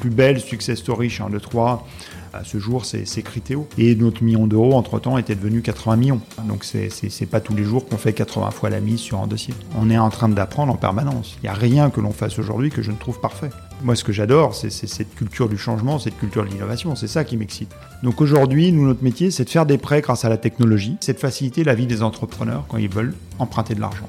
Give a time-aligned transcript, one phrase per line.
[0.00, 1.86] plus belle success story chez 1, 2, 3,
[2.32, 3.68] à ce jour, c'est Criteo.
[3.76, 6.20] Et notre million d'euros, entre-temps, était devenu 80 millions.
[6.44, 9.52] Donc, c'est pas tous les jours qu'on fait 80 fois la mise sur un dossier.
[9.76, 11.36] On est en train d'apprendre en permanence.
[11.38, 13.50] Il n'y a rien que l'on fasse aujourd'hui que je ne trouve parfait.
[13.82, 16.94] Moi, ce que j'adore, c'est cette culture du changement, cette culture de l'innovation.
[16.94, 17.74] C'est ça qui m'excite.
[18.02, 20.96] Donc aujourd'hui, nous, notre métier, c'est de faire des prêts grâce à la technologie.
[21.00, 24.08] C'est de faciliter la vie des entrepreneurs quand ils veulent emprunter de l'argent.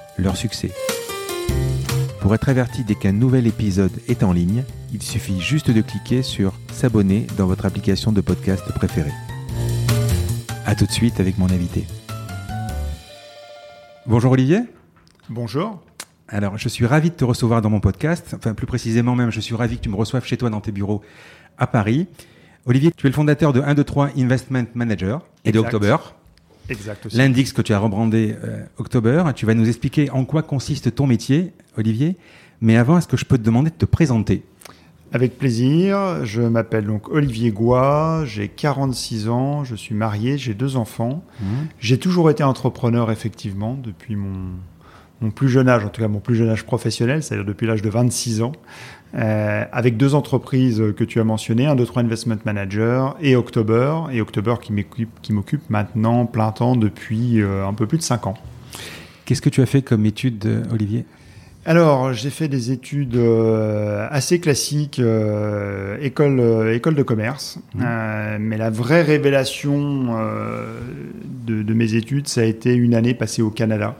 [0.21, 0.71] leur succès.
[2.21, 4.63] Pour être averti dès qu'un nouvel épisode est en ligne,
[4.93, 9.13] il suffit juste de cliquer sur S'abonner dans votre application de podcast préférée.
[10.65, 11.87] A tout de suite avec mon invité.
[14.05, 14.61] Bonjour Olivier.
[15.29, 15.81] Bonjour.
[16.27, 18.33] Alors, je suis ravi de te recevoir dans mon podcast.
[18.37, 20.71] Enfin, plus précisément même, je suis ravi que tu me reçoives chez toi dans tes
[20.71, 21.01] bureaux
[21.57, 22.07] à Paris.
[22.65, 25.97] Olivier, tu es le fondateur de 1, 2, 3 Investment Manager et de October.
[27.13, 29.23] L'index que tu as rebrandé euh, October.
[29.35, 32.17] Tu vas nous expliquer en quoi consiste ton métier, Olivier.
[32.61, 34.43] Mais avant, est-ce que je peux te demander de te présenter?
[35.13, 36.23] Avec plaisir.
[36.23, 41.23] Je m'appelle donc Olivier Goua, j'ai 46 ans, je suis marié, j'ai deux enfants.
[41.39, 41.45] Mmh.
[41.79, 44.51] J'ai toujours été entrepreneur, effectivement, depuis mon,
[45.21, 47.81] mon plus jeune âge, en tout cas mon plus jeune âge professionnel, c'est-à-dire depuis l'âge
[47.81, 48.53] de 26 ans,
[49.13, 54.03] euh, avec deux entreprises que tu as mentionnées, un, deux, trois Investment Manager et October,
[54.11, 54.71] et October qui
[55.33, 58.35] m'occupe maintenant plein temps depuis euh, un peu plus de 5 ans.
[59.25, 61.05] Qu'est-ce que tu as fait comme étude, euh, Olivier?
[61.65, 63.19] Alors, j'ai fait des études
[64.09, 64.99] assez classiques,
[66.01, 67.59] école, école de commerce.
[67.75, 67.83] Mmh.
[68.39, 70.15] mais la vraie révélation
[71.45, 73.95] de, de, mes études, ça a été une année passée au Canada.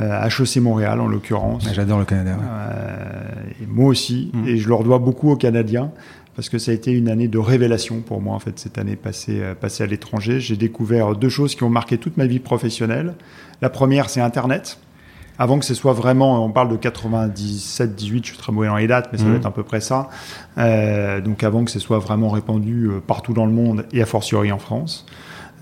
[0.00, 1.68] HEC euh, Montréal en l'occurrence.
[1.72, 2.36] J'adore le Canada.
[2.42, 4.48] Euh, et moi aussi, mm.
[4.48, 5.90] et je leur dois beaucoup aux Canadiens
[6.36, 8.96] parce que ça a été une année de révélation pour moi en fait cette année
[8.96, 10.40] passée, euh, passée à l'étranger.
[10.40, 13.14] J'ai découvert deux choses qui ont marqué toute ma vie professionnelle.
[13.60, 14.78] La première, c'est Internet.
[15.38, 18.76] Avant que ce soit vraiment, on parle de 97, 18, je suis très mauvais dans
[18.76, 19.36] les dates, mais ça doit mm.
[19.36, 20.10] être à peu près ça.
[21.24, 24.58] donc avant que ce soit vraiment répandu partout dans le monde et a fortiori en
[24.58, 25.06] France.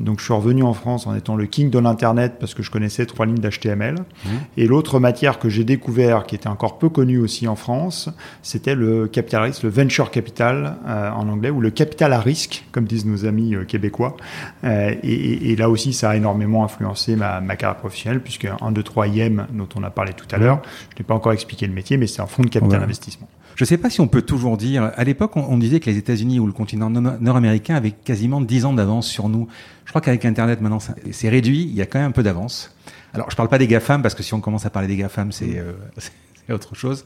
[0.01, 2.71] Donc je suis revenu en France en étant le king de l'Internet parce que je
[2.71, 3.95] connaissais trois lignes d'HTML.
[3.95, 4.29] Mmh.
[4.57, 8.11] Et l'autre matière que j'ai découvert, qui était encore peu connue aussi en France,
[8.43, 12.65] c'était le capital risque, le venture capital euh, en anglais, ou le capital à risque,
[12.73, 14.17] comme disent nos amis euh, québécois.
[14.65, 18.73] Euh, et, et, là aussi, ça a énormément influencé ma, ma carrière professionnelle, puisque 1,
[18.73, 20.63] 2, 3 IM, dont on a parlé tout à l'heure,
[20.95, 23.29] je n'ai pas encore expliqué le métier, mais c'est un fonds de capital investissement.
[23.59, 24.93] Je ne sais pas si on peut toujours dire.
[24.95, 28.73] À l'époque, on, disait que les États-Unis ou le continent nord-américain avaient quasiment 10 ans
[28.73, 29.49] d'avance sur nous.
[29.85, 30.79] Je crois qu'avec Internet, maintenant,
[31.11, 31.63] c'est réduit.
[31.63, 32.73] Il y a quand même un peu d'avance.
[33.15, 35.33] Alors, je parle pas des GAFAM, parce que si on commence à parler des GAFAM,
[35.33, 35.73] c'est euh,
[36.55, 37.05] autre chose.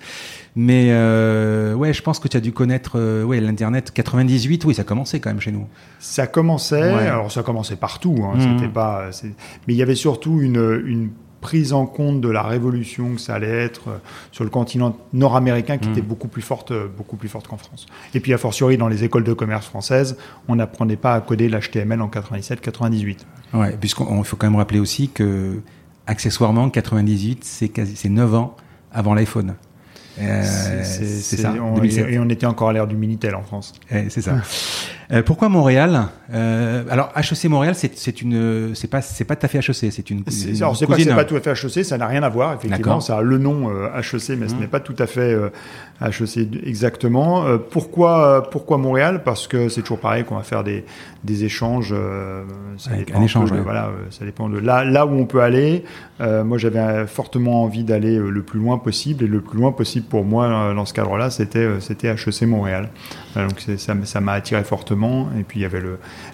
[0.54, 4.66] Mais euh, ouais, je pense que tu as dû connaître euh, ouais, l'Internet 98.
[4.66, 5.66] Oui, ça commençait quand même chez nous.
[6.00, 6.82] Ça commençait.
[6.82, 8.16] Alors, ça commençait partout.
[8.24, 8.58] Hein, mmh.
[8.58, 9.08] C'était pas.
[9.66, 13.34] Mais il y avait surtout une, une prise en compte de la révolution que ça
[13.34, 13.98] allait être euh,
[14.30, 15.92] sur le continent nord-américain qui mm.
[15.92, 17.84] était beaucoup plus forte, euh, beaucoup plus forte qu'en France.
[18.14, 20.16] Et puis, a fortiori, dans les écoles de commerce françaises,
[20.48, 23.19] on n'apprenait pas à coder l'HTML en 97-98.
[23.52, 25.60] Ouais, puisqu'il faut quand même rappeler aussi que,
[26.06, 28.56] accessoirement, 98, c'est 9 ans
[28.91, 29.56] avant l'iPhone.
[30.20, 30.42] Euh,
[30.84, 31.54] c'est ça.
[31.56, 33.72] et on était encore à l'ère du Minitel en France.
[33.91, 34.36] c'est ça.
[35.12, 36.06] Euh, pourquoi Montréal?
[36.32, 40.08] Euh, Alors HEC Montréal, c'est une, c'est pas, c'est pas tout à fait HEC, c'est
[40.10, 40.24] une.
[40.58, 42.54] alors c'est pas, pas tout à fait HEC, ça n'a rien à voir.
[42.54, 44.60] Effectivement, ça a le nom HEC, mais ce mmh.
[44.60, 45.36] n'est pas tout à fait
[46.00, 47.44] HEC exactement.
[47.70, 49.22] pourquoi, pourquoi Montréal?
[49.22, 50.86] Parce que c'est toujours pareil qu'on va faire des,
[51.24, 51.94] des échanges.
[52.78, 55.84] ça dépend un échange, voilà, ça dépend de là, là où on peut aller.
[56.20, 60.25] moi, j'avais fortement envie d'aller le plus loin possible et le plus loin possible pour
[60.25, 62.88] moi dans ce cadre-là, c'était c'était HEC Montréal.
[63.37, 65.01] donc ça, ça m'a attiré fortement
[65.38, 65.82] et puis il y avait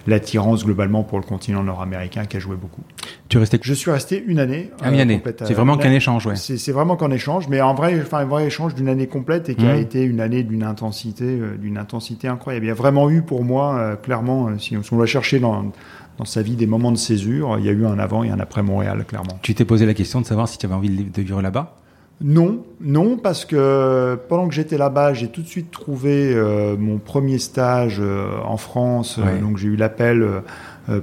[0.07, 2.81] l'attirance globalement pour le continent nord-américain qui a joué beaucoup.
[3.27, 4.71] Tu restais Je suis resté une année.
[4.81, 5.21] Ah, une année.
[5.45, 6.35] C'est vraiment qu'un échange, ouais.
[6.35, 9.55] C'est vraiment qu'un échange, mais en vrai, enfin un vrai échange d'une année complète et
[9.55, 9.79] qui a mmh.
[9.79, 12.65] été une année d'une intensité, euh, d'une intensité incroyable.
[12.65, 15.71] Il y a vraiment eu pour moi, euh, clairement, si on, doit chercher dans
[16.17, 17.55] dans sa vie des moments de césure.
[17.59, 19.39] Il y a eu un avant et un après Montréal, clairement.
[19.41, 21.78] Tu t'es posé la question de savoir si tu avais envie de vivre là-bas?
[22.21, 26.97] Non, non, parce que pendant que j'étais là-bas, j'ai tout de suite trouvé euh, mon
[26.97, 29.19] premier stage euh, en France.
[29.41, 30.27] donc j'ai eu l'appel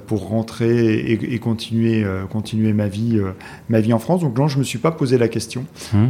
[0.06, 3.20] pour rentrer et, continuer, continuer ma vie,
[3.68, 4.20] ma vie en France.
[4.20, 5.64] Donc non, je me suis pas posé la question.
[5.92, 6.08] Mmh.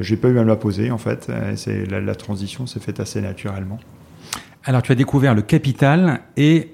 [0.00, 1.30] J'ai pas eu à me la poser en fait.
[1.56, 3.78] C'est la, la transition s'est faite assez naturellement.
[4.64, 6.72] Alors, tu as découvert le capital et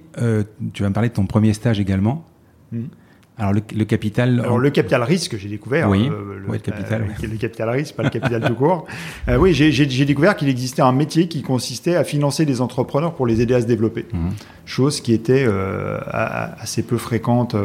[0.73, 2.25] tu vas me parler de ton premier stage également.
[2.71, 2.85] Mmh.
[3.37, 4.41] Alors le, capital.
[4.45, 5.89] Alors le capital risque, j'ai découvert.
[5.89, 6.09] Oui.
[6.09, 7.03] Euh, le, capital.
[7.03, 8.87] Euh, le capital risque, pas le capital tout court.
[9.29, 13.27] Euh, oui, j'ai découvert qu'il existait un métier qui consistait à financer des entrepreneurs pour
[13.27, 14.05] les aider à se développer.
[14.13, 14.29] Mmh.
[14.67, 15.47] Chose qui était
[16.11, 17.57] assez peu fréquente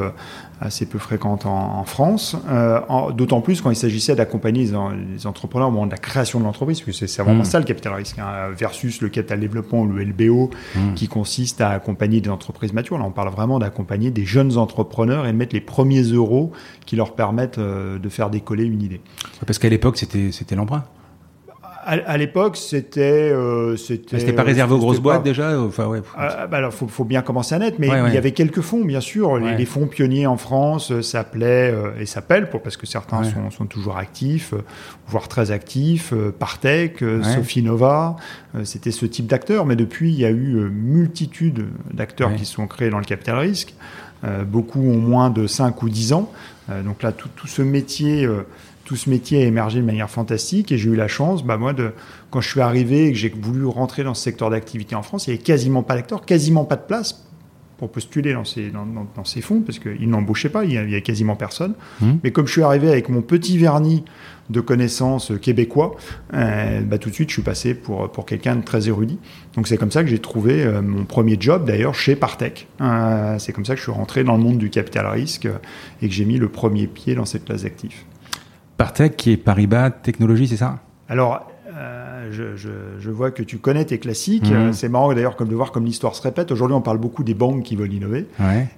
[0.61, 2.81] assez peu fréquente en, France, euh,
[3.13, 6.81] d'autant plus quand il s'agissait d'accompagner les, entrepreneurs au moment de la création de l'entreprise,
[6.81, 7.45] puisque c'est vraiment mm.
[7.45, 10.93] ça le capital risque, hein, versus le capital développement ou le LBO, mm.
[10.95, 12.97] qui consiste à accompagner des entreprises matures.
[12.97, 16.51] Là, on parle vraiment d'accompagner des jeunes entrepreneurs et de mettre les premiers euros
[16.85, 19.01] qui leur permettent euh, de faire décoller une idée.
[19.45, 20.83] Parce qu'à l'époque, c'était l'emprunt
[21.89, 23.31] à, l'époque, c'était.
[23.33, 26.01] Euh, c'était pas réservé aux grosses boîtes déjà enfin, ouais.
[26.15, 28.85] Ah, bah alors, faut, faut bien commencer à net, mais il y avait quelques fonds,
[28.85, 29.37] bien sûr.
[29.37, 33.65] Les, fonds pionniers en France euh, s'appelaient euh, et s'appellent, parce que certains sont, sont,
[33.65, 34.63] toujours actifs, euh,
[35.07, 36.13] voire très actifs.
[36.39, 38.15] Partech, Sophie Nova,
[38.63, 39.65] c'était ce type d'acteurs.
[39.65, 43.73] Mais depuis, il y a eu multitude d'acteurs qui sont créés dans le capital risque.
[44.45, 46.31] beaucoup ont moins de 5 ou 10 ans.
[46.85, 48.27] donc là, tout, tout ce métier
[48.89, 51.73] tout ce métier a émergé de manière fantastique et j'ai eu la chance, bah moi,
[51.73, 51.91] de,
[52.31, 55.27] quand je suis arrivé et que j'ai voulu rentrer dans ce secteur d'activité en France,
[55.27, 57.23] il n'y avait quasiment pas d'acteurs, quasiment pas de place
[57.77, 61.35] pour postuler dans ces, dans, ces fonds, parce qu'ils n'embauchaient pas, il n'y avait quasiment
[61.35, 61.75] personne.
[62.01, 62.13] Mmh.
[62.23, 64.03] Mais comme je suis arrivé avec mon petit vernis
[64.49, 65.95] de connaissances québécois,
[66.33, 69.19] euh, bah, tout de suite, je suis passé pour, pour quelqu'un de très érudit.
[69.55, 72.67] Donc c'est comme ça que j'ai trouvé euh, mon premier job, d'ailleurs, chez Partech.
[72.81, 75.47] Euh, c'est comme ça que je suis rentré dans le monde du capital risque
[76.01, 78.03] et que j'ai mis le premier pied dans cette classe d'actifs.
[78.79, 80.79] Partech qui est Paribas Technologies, c'est ça?
[81.09, 84.49] Alors, euh, je, vois que tu connais tes classiques.
[84.49, 84.71] Mhm.
[84.71, 86.49] C'est marrant d'ailleurs comme de voir comme l'histoire se répète.
[86.53, 88.27] Aujourd'hui, on parle beaucoup des banques qui veulent innover.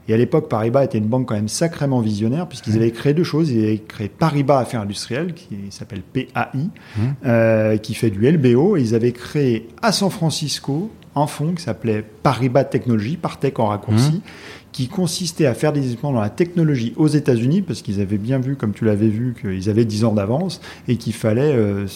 [0.07, 3.23] Et à l'époque, Paribas était une banque quand même sacrément visionnaire puisqu'ils avaient créé deux
[3.23, 3.51] choses.
[3.51, 6.25] Ils avaient créé Paribas Affaires Industrielles, qui s'appelle PAI,
[6.55, 7.13] mhm.
[7.27, 8.77] euh, qui fait du LBO.
[8.77, 13.67] Et ils avaient créé à San Francisco un fonds qui s'appelait Paribas Technologies, Partech en
[13.67, 14.21] raccourci, mhm
[14.71, 18.39] qui consistait à faire des investissements dans la technologie aux États-Unis, parce qu'ils avaient bien
[18.39, 21.87] vu, comme tu l'avais vu, qu'ils avaient 10 ans d'avance et qu'il fallait euh,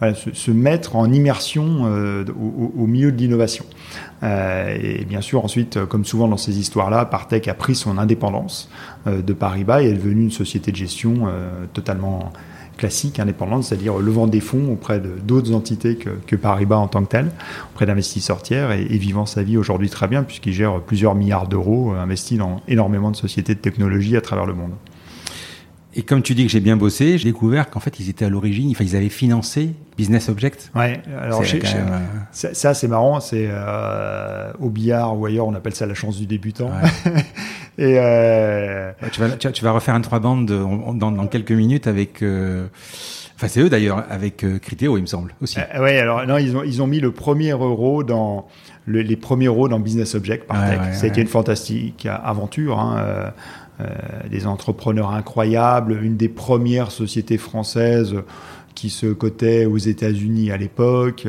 [0.00, 2.24] se, mettre en immersion euh,
[2.76, 3.64] au, milieu de l'innovation.
[4.22, 8.70] Euh, et bien sûr, ensuite, comme souvent dans ces histoires-là, Partech a pris son indépendance
[9.06, 11.28] de Paribas et est devenue une société de gestion
[11.72, 12.32] totalement
[12.76, 17.10] classique, indépendante, c'est-à-dire levant des fonds auprès d'autres entités que, que, Paribas en tant que
[17.10, 17.30] tel,
[17.72, 21.92] auprès d'investisseurs tiers et, vivant sa vie aujourd'hui très bien puisqu'il gère plusieurs milliards d'euros
[21.94, 24.72] euh, investis dans énormément de sociétés de technologie à travers le monde.
[25.96, 28.28] Et comme tu dis que j'ai bien bossé, j'ai découvert qu'en fait ils étaient à
[28.28, 30.70] l'origine, enfin, ils avaient financé Business Object.
[30.74, 31.98] Ouais, alors euh,
[32.32, 36.26] ça c'est marrant, c'est euh, au billard ou ailleurs on appelle ça la chance du
[36.26, 36.70] débutant.
[37.78, 38.92] Et euh...
[39.10, 42.22] tu, vas, tu, vas refaire un trois bandes dans, dans, quelques minutes avec.
[42.22, 42.66] Euh...
[43.36, 45.58] Enfin, c'est eux d'ailleurs avec euh, Criteo, il me semble aussi.
[45.58, 48.46] Euh, ouais, alors non, ils ont ils ont mis le premier euro dans
[48.86, 50.94] le, les premiers euros dans Business Object par Tech.
[50.94, 52.78] ça a été une fantastique aventure.
[52.78, 53.30] Hein, euh, euh,
[54.30, 58.14] des entrepreneurs incroyables, une des premières sociétés françaises
[58.74, 61.26] qui se cotait aux États-Unis à l'époque.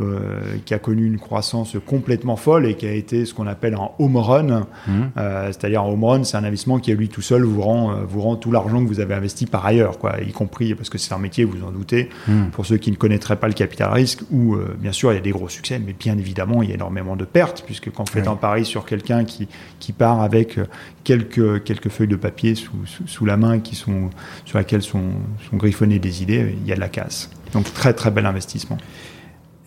[0.00, 3.74] Euh, qui a connu une croissance complètement folle et qui a été ce qu'on appelle
[3.74, 4.66] un home run.
[4.86, 4.92] Mmh.
[5.16, 7.90] Euh, c'est-à-dire un home run, c'est un investissement qui à lui tout seul vous rend,
[7.90, 10.88] euh, vous rend tout l'argent que vous avez investi par ailleurs, quoi, y compris parce
[10.88, 12.48] que c'est un métier, vous en doutez, mmh.
[12.52, 15.22] pour ceux qui ne connaîtraient pas le capital risque, où bien sûr il y a
[15.22, 18.12] des gros succès, mais bien évidemment il y a énormément de pertes, puisque quand vous
[18.12, 19.48] faites un pari sur quelqu'un qui,
[19.80, 20.60] qui part avec
[21.02, 24.10] quelques, quelques feuilles de papier sous, sous, la main qui sont,
[24.44, 25.10] sur lesquelles sont,
[25.50, 27.30] sont griffonnées des idées, il y a de la casse.
[27.52, 28.78] Donc très très bel investissement.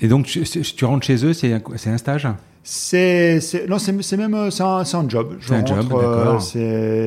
[0.01, 2.27] Et donc, tu, rentres chez eux, c'est un stage
[2.63, 5.35] c'est non c'est même euh, c'est un, un, job.
[5.41, 6.39] C'est un job, euh,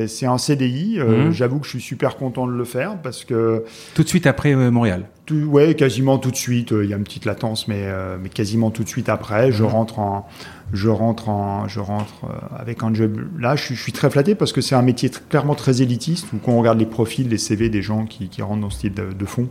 [0.07, 0.99] C'est un CDI.
[0.99, 1.31] Euh, mhm.
[1.31, 4.53] J'avoue que je suis super content de le faire parce que tout de suite après
[4.53, 5.05] Montréal.
[5.25, 6.71] Tout, ouais, quasiment tout de suite.
[6.71, 7.87] Il y a une petite latence, mais
[8.21, 9.69] mais quasiment tout de suite après, je mhm.
[9.69, 10.27] rentre en
[10.73, 12.25] je rentre en je rentre
[12.57, 13.17] avec un job.
[13.39, 16.51] Là, je, suis très flatté parce que c'est un métier clairement très élitiste où quand
[16.51, 19.13] on regarde les profils, les CV des gens qui, qui rentrent dans ce type de,
[19.13, 19.47] de fonds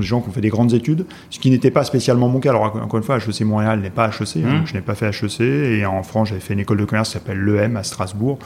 [0.00, 2.50] des gens qui ont fait des grandes études, ce qui n'était pas spécialement mon cas.
[2.50, 4.66] Alors, encore une fois, HEC Montréal n'est pas HEC, hein, mmh.
[4.66, 7.14] je n'ai pas fait HEC, et en France, j'avais fait une école de commerce qui
[7.14, 8.38] s'appelle l'EM à Strasbourg,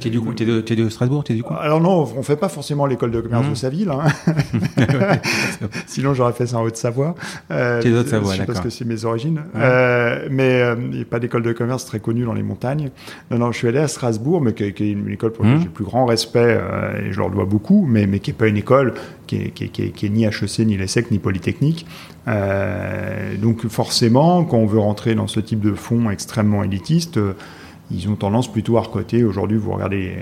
[0.00, 1.54] tu es, du coup, es de, es de Strasbourg es du coup?
[1.58, 3.50] Alors non, on fait pas forcément l'école de commerce mmh.
[3.50, 3.90] de sa ville.
[3.90, 4.04] Hein.
[5.86, 7.16] Sinon, j'aurais fait ça en Haute-Savoie.
[7.50, 8.46] Euh, es Haute-Savoie, d'accord.
[8.46, 9.42] Parce que c'est mes origines.
[9.56, 12.90] Euh, mais euh, il n'y a pas d'école de commerce très connue dans les montagnes.
[13.30, 15.62] Non, non, je suis allé à Strasbourg, mais qui, est une école pour laquelle mmh.
[15.62, 18.36] j'ai le plus grand respect, euh, et je leur dois beaucoup, mais, mais qui n'est
[18.36, 18.94] pas une école
[19.26, 21.86] qui est, qui, qui, qui est, ni HEC, ni l'ESSEC, ni Polytechnique.
[22.28, 27.18] Euh, donc forcément, quand on veut rentrer dans ce type de fonds extrêmement élitistes,
[27.90, 29.24] ils ont tendance plutôt à recoter.
[29.24, 30.16] Aujourd'hui, vous regardez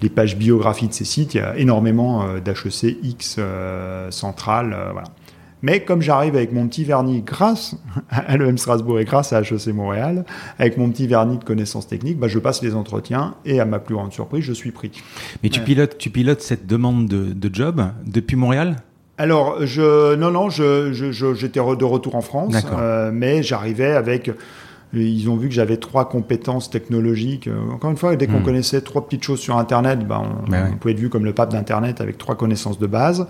[0.00, 3.38] les, pages biographies de ces sites, il y a énormément d'HEC X
[4.10, 4.76] central.
[4.92, 5.04] voilà.
[5.62, 7.76] Mais comme j'arrive avec mon petit vernis grâce
[8.10, 10.24] à l'EM Strasbourg et grâce à HEC Montréal,
[10.58, 13.78] avec mon petit vernis de connaissances techniques, bah, je passe les entretiens et à ma
[13.78, 14.90] plus grande surprise, je suis pris.
[15.42, 18.76] Mais tu, pilotes, tu pilotes cette demande de, job depuis Montréal?
[19.18, 24.30] Alors, je, non, non, j'étais je, je, de retour en France, euh, mais j'arrivais avec
[24.94, 27.48] ils ont vu que j'avais trois compétences technologiques.
[27.48, 28.44] Euh, encore une fois, dès qu'on hmm.
[28.44, 32.00] connaissait trois petites choses sur Internet, ben on, pouvait être vu comme le pape d'Internet
[32.00, 33.26] avec trois connaissances de base.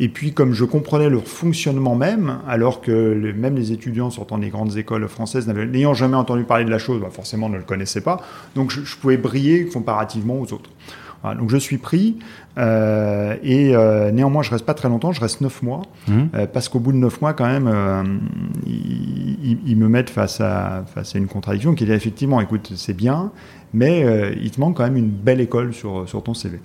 [0.00, 4.48] Et puis, comme je comprenais leur fonctionnement même, alors que même les étudiants sortant des
[4.48, 8.00] grandes écoles françaises, n'ayant jamais entendu parler de la chose, ben forcément ne le connaissaient
[8.00, 8.20] pas.
[8.54, 10.70] Donc, je, je pouvais briller comparativement aux autres
[11.38, 12.16] donc je suis pris
[12.58, 16.12] euh, et euh, néanmoins je reste pas très longtemps, je reste neuf mois mmh.
[16.34, 18.02] euh, parce qu'au bout de neuf mois quand même euh,
[18.66, 22.96] ils, ils, me mettent face à face à une contradiction qui est effectivement écoute c'est
[22.96, 23.30] bien
[23.72, 26.60] mais euh, il te manque quand même une belle école sur sur ton CV.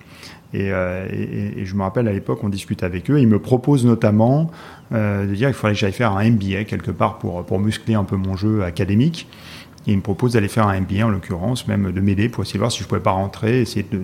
[0.54, 3.86] Et, et, et je me rappelle à l'époque on discute avec eux, ils me proposent
[3.86, 4.50] notamment
[4.92, 8.06] de dire qu'il fallait que j'aille faire un MBA quelque part pour pour muscler un
[8.06, 9.28] peu mon jeu académique.
[9.88, 12.56] Et il me propose d'aller faire un MBA, en l'occurrence, même de m'aider pour essayer
[12.56, 14.01] de voir si je pouvais pas rentrer, essayer de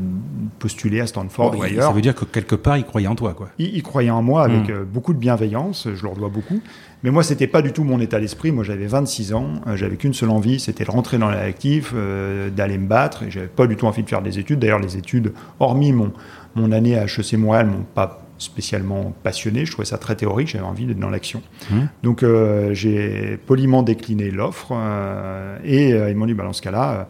[0.58, 1.90] postuler à Stanford ou ailleurs.
[1.90, 3.50] Ça veut dire que quelque part, il croyait en toi, quoi.
[3.60, 4.72] Il, croyait en moi avec hmm.
[4.72, 6.62] euh, beaucoup de bienveillance, je leur dois beaucoup.
[7.04, 8.54] Mais moi, c'était pas du tout mon état d'esprit.
[8.54, 12.50] Moi, j'avais 26 ans, euh, j'avais qu'une seule envie, c'était de rentrer dans l'actif, euh,
[12.50, 13.24] d'aller me battre.
[13.24, 14.60] Et j'avais pas du tout envie de faire des études.
[14.60, 16.14] D'ailleurs, les études, hormis mon,
[16.56, 20.64] mon année à HEC Montréal, m'ont pas spécialement passionné, je trouvais ça très théorique, j'avais
[20.64, 21.42] envie d'être dans l'action.
[21.72, 21.76] Mmh.
[22.04, 26.62] Donc euh, j'ai poliment décliné l'offre euh, et euh, ils m'ont dit bah, dans ce
[26.62, 27.08] cas-là,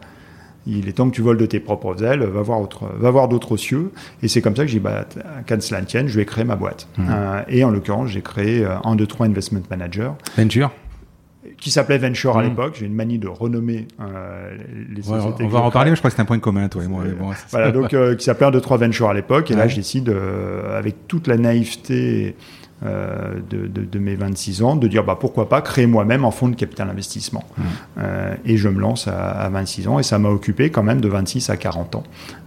[0.66, 3.28] il est temps que tu voles de tes propres ailes, va voir, autre, va voir
[3.28, 3.92] d'autres cieux.
[4.22, 5.04] Et c'est comme ça que j'ai dit, bah,
[5.46, 6.88] qu'à cela tienne, je vais créer ma boîte.
[6.96, 7.12] Mmh.
[7.48, 10.16] et en l'occurrence, j'ai créé un, deux, trois investment manager.
[10.38, 10.70] Venture?
[11.64, 12.48] Qui s'appelait Venture à mmh.
[12.48, 12.76] l'époque.
[12.78, 14.56] J'ai une manie de renommer euh,
[14.94, 15.44] les sociétés.
[15.44, 17.04] on va en parler, mais je crois que c'est un point commun, toi et moi.
[17.50, 19.50] voilà, donc euh, qui s'appelait 1, 2, 3 Venture à l'époque.
[19.50, 22.36] Et là, je décide, euh, avec toute la naïveté
[22.84, 26.30] euh, de, de, de, mes 26 ans, de dire bah, pourquoi pas créer moi-même un
[26.30, 27.44] fonds de capital investissement.
[27.56, 27.62] Mmh.
[27.98, 31.00] Euh, et je me lance à, à, 26 ans et ça m'a occupé quand même
[31.00, 32.02] de 26 à 40 ans.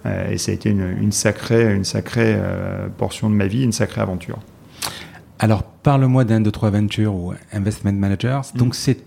[0.06, 2.38] Euh, et ça a été une, une sacrée, une sacrée
[2.98, 4.38] portion de ma vie, une sacrée aventure.
[5.40, 8.42] Alors, parle-moi d'un de trois ventures ou investment managers.
[8.54, 8.58] Mm.
[8.58, 8.98] Donc, c'est,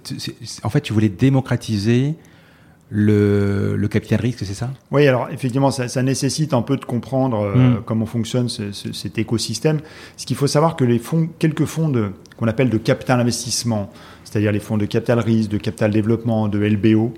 [0.62, 2.14] en fait, tu voulais démocratiser
[2.90, 4.70] le, le capital risque, c'est ça?
[4.90, 7.82] Oui, alors effectivement, ça, ça, nécessite un peu de comprendre euh, mm.
[7.86, 9.80] comment fonctionne ce, ce, cet écosystème.
[10.16, 13.90] Ce qu'il faut savoir que les fonds, quelques fonds de, qu'on appelle de capital investissement,
[14.30, 17.12] c'est-à-dire les fonds de capital risque, de capital développement, de LBO,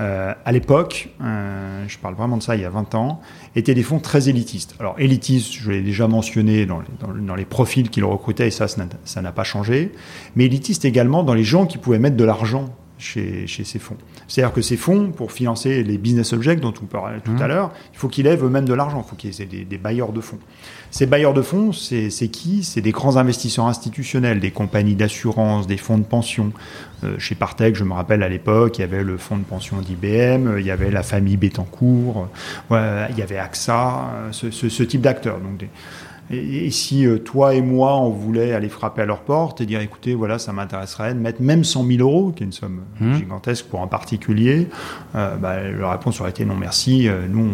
[0.00, 3.20] euh, à l'époque, euh, je parle vraiment de ça il y a 20 ans,
[3.54, 4.74] étaient des fonds très élitistes.
[4.80, 8.66] Alors élitistes, je l'ai déjà mentionné dans les, dans, les profils qu'ils recrutaient, et ça,
[8.66, 9.92] ça n'a pas changé,
[10.34, 13.96] mais élitistes également dans les gens qui pouvaient mettre de l'argent chez, chez, ces fonds.
[14.28, 17.42] C'est-à-dire que ces fonds, pour financer les business objects dont on parlait tout mmh.
[17.42, 19.78] à l'heure, il faut qu'ils lèvent eux-mêmes de l'argent, il faut qu'ils aient des, des,
[19.78, 20.38] bailleurs de fonds.
[20.90, 22.64] Ces bailleurs de fonds, c'est qui?
[22.64, 26.52] C'est des grands investisseurs institutionnels, des compagnies d'assurance, des fonds de pension.
[27.04, 29.78] Euh, chez Partech, je me rappelle à l'époque, il y avait le fonds de pension
[29.80, 32.28] d'IBM, il y avait la famille Bettencourt,
[32.70, 35.38] euh, il y avait AXA, euh, ce, ce, ce type d'acteurs.
[35.38, 35.68] Donc des,
[36.30, 39.80] et, si euh, toi et moi, on voulait aller frapper à leur porte et dire,
[39.80, 43.14] écoutez, voilà, ça m'intéresserait de mettre même 100 000 euros, qui est une somme mmh.
[43.14, 44.68] gigantesque pour un particulier,
[45.14, 47.08] euh, bah, la réponse aurait été non merci.
[47.08, 47.48] Euh, nous,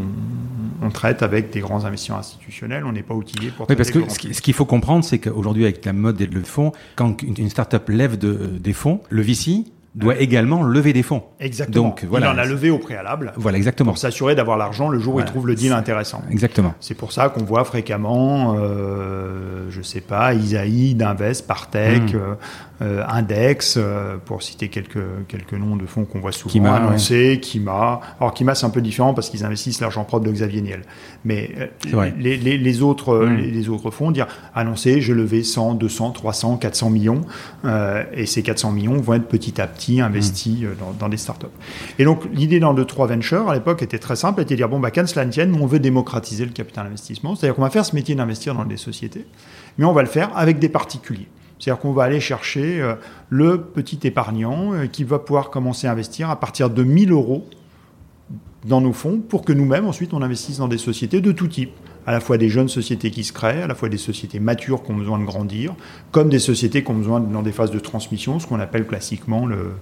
[0.82, 3.68] on, on, traite avec des grands investisseurs institutionnels, on n'est pas outillé pour.
[3.68, 6.46] Oui, parce que ce qu'il faut comprendre, c'est qu'aujourd'hui, avec la mode des levées de
[6.46, 9.64] fonds, quand une, une start-up lève de, des fonds, le VC
[9.94, 11.22] doit également lever des fonds.
[11.38, 11.88] Exactement.
[11.88, 12.32] Donc, voilà.
[12.32, 13.32] Il en a levé au préalable.
[13.36, 13.90] Voilà, exactement.
[13.90, 16.22] Pour s'assurer d'avoir l'argent le jour où il trouve le deal intéressant.
[16.30, 16.74] Exactement.
[16.80, 22.16] C'est pour ça qu'on voit fréquemment, euh, je sais pas, Isaïe, Invest, Partech, mmh.
[22.16, 22.34] euh,
[22.82, 27.38] euh, Index, euh, pour citer quelques, quelques noms de fonds qu'on voit souvent Kima, annoncés,
[27.40, 28.00] Kima.
[28.18, 30.82] Alors Kima, c'est un peu différent parce qu'ils investissent l'argent propre de Xavier Niel.
[31.24, 31.50] Mais
[31.94, 33.36] euh, les, les, les, autres, mmh.
[33.36, 37.20] les, les, autres fonds dire annoncer, je levé 100, 200, 300, 400 millions.
[38.14, 40.96] et ces 400 millions vont être petit à petit investis mmh.
[40.98, 41.46] dans, des startups.
[41.98, 44.68] Et donc l'idée dans le 3 Ventures à l'époque était très simple, était de dire
[44.68, 47.84] bon bah qu'à cela tienne, on veut démocratiser le capital investissement, c'est-à-dire qu'on va faire
[47.84, 49.26] ce métier d'investir dans des sociétés,
[49.78, 51.28] mais on va le faire avec des particuliers.
[51.58, 52.94] C'est-à-dire qu'on va aller chercher euh,
[53.28, 57.46] le petit épargnant euh, qui va pouvoir commencer à investir à partir de 1000 euros
[58.66, 61.72] dans nos fonds pour que nous-mêmes, ensuite, on investisse dans des sociétés de tout type.
[62.06, 64.82] À la fois des jeunes sociétés qui se créent, à la fois des sociétés matures
[64.82, 65.74] qui ont besoin de grandir,
[66.10, 69.46] comme des sociétés qui ont besoin, dans des phases de transmission, ce qu'on appelle classiquement
[69.46, 69.72] le,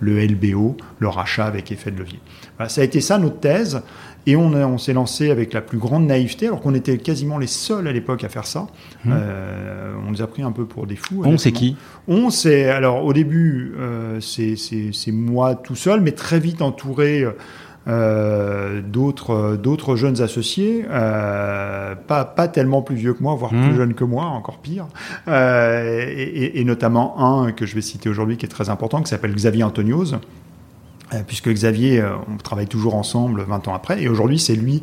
[0.00, 2.20] le LBO, le rachat avec effet de levier.
[2.56, 3.82] Voilà, ça a été ça notre thèse.
[4.26, 7.46] Et on, on s'est lancé avec la plus grande naïveté, alors qu'on était quasiment les
[7.46, 8.66] seuls à l'époque à faire ça.
[9.06, 9.12] Mmh.
[9.14, 11.22] Euh, on nous a pris un peu pour des fous.
[11.24, 11.74] On, c'est qui?
[12.06, 17.22] On, c'est alors au début, euh, c'est moi tout seul, mais très vite entouré.
[17.22, 17.32] euh,
[18.82, 23.76] d'autres d'autres jeunes associés, euh, pas pas tellement plus vieux que moi, voire plus Mmh.
[23.76, 24.86] jeunes que moi, encore pire,
[25.28, 29.02] euh, et, et- et notamment un que je vais citer aujourd'hui qui est très important,
[29.02, 30.14] qui s'appelle Xavier Antonios.
[31.12, 34.80] Euh, puisque Xavier, euh, on travaille toujours ensemble 20 ans après, et aujourd'hui c'est lui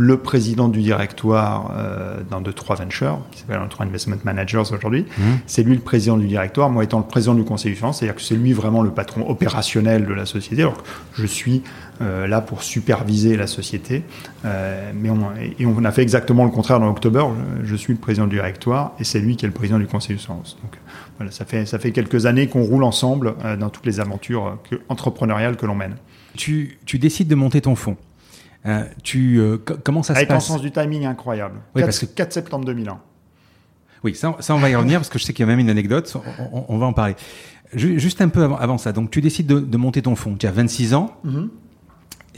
[0.00, 5.02] le président du directoire euh, d'un de trois ventures, qui s'appelle trois investment managers aujourd'hui.
[5.18, 5.22] Mmh.
[5.46, 8.22] C'est lui le président du directoire, moi étant le président du conseil du c'est-à-dire que
[8.22, 10.62] c'est lui vraiment le patron opérationnel de la société.
[10.62, 11.62] Alors que je suis
[12.00, 14.04] euh, là pour superviser la société,
[14.44, 15.20] Euh, mais on,
[15.58, 17.34] et on a fait exactement le contraire dans l'octobre.
[17.64, 19.86] Je, je suis le président du directoire et c'est lui qui est le président du
[19.86, 20.56] conseil du finance.
[20.62, 20.72] Donc
[21.16, 24.46] voilà, ça fait ça fait quelques années qu'on roule ensemble euh, dans toutes les aventures
[24.46, 25.96] euh, que- entrepreneuriales que l'on mène.
[26.36, 27.96] Tu, tu décides de monter ton fonds.
[28.66, 31.56] Euh, tu, euh, co- comment ça Avec se un passe sens du timing incroyable.
[31.74, 32.98] Oui, 4, parce que- 4 septembre 2001.
[34.04, 35.58] Oui, ça, ça, on va y revenir parce que je sais qu'il y a même
[35.60, 36.14] une anecdote.
[36.40, 37.14] On, on- on va en parler.
[37.74, 38.92] Ju- Juste un peu avant, avant ça.
[38.92, 40.36] Donc, tu décides de, de monter ton fonds.
[40.36, 41.10] Tu as 26 ans.
[41.24, 41.50] Mhm.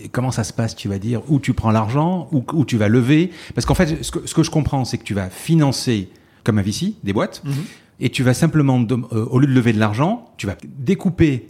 [0.03, 2.77] Et comment ça se passe Tu vas dire où tu prends l'argent, où, où tu
[2.79, 3.31] vas lever?
[3.55, 6.09] Parce qu'en fait, ce que, ce que je comprends, c'est que tu vas financer,
[6.45, 7.53] comme un VC, des boîtes, Mhm.
[8.01, 11.49] et tu vas simplement, de- euh, au lieu de lever de l'argent, tu vas découper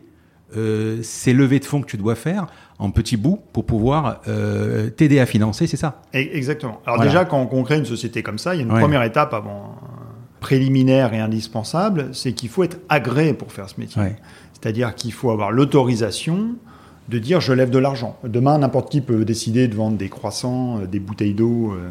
[0.56, 2.48] euh, ces levées de fonds que tu dois faire
[2.80, 6.80] en petits bouts pour pouvoir euh, t'aider à financer, c'est ça Exactement.
[6.86, 7.10] Alors Voilà.
[7.10, 8.80] déjà, quand on crée une société comme ça, il y a une Ouais.
[8.80, 13.78] première étape avant euh, préliminaire et indispensable, c'est qu'il faut être agréé pour faire ce
[13.78, 14.00] métier.
[14.00, 14.16] Ouais.
[14.54, 16.54] C'est-à-dire qu'il faut avoir l'autorisation
[17.08, 18.16] de dire je lève de l'argent.
[18.24, 21.90] Demain, n'importe qui peut décider de vendre des croissants, euh, des bouteilles d'eau euh,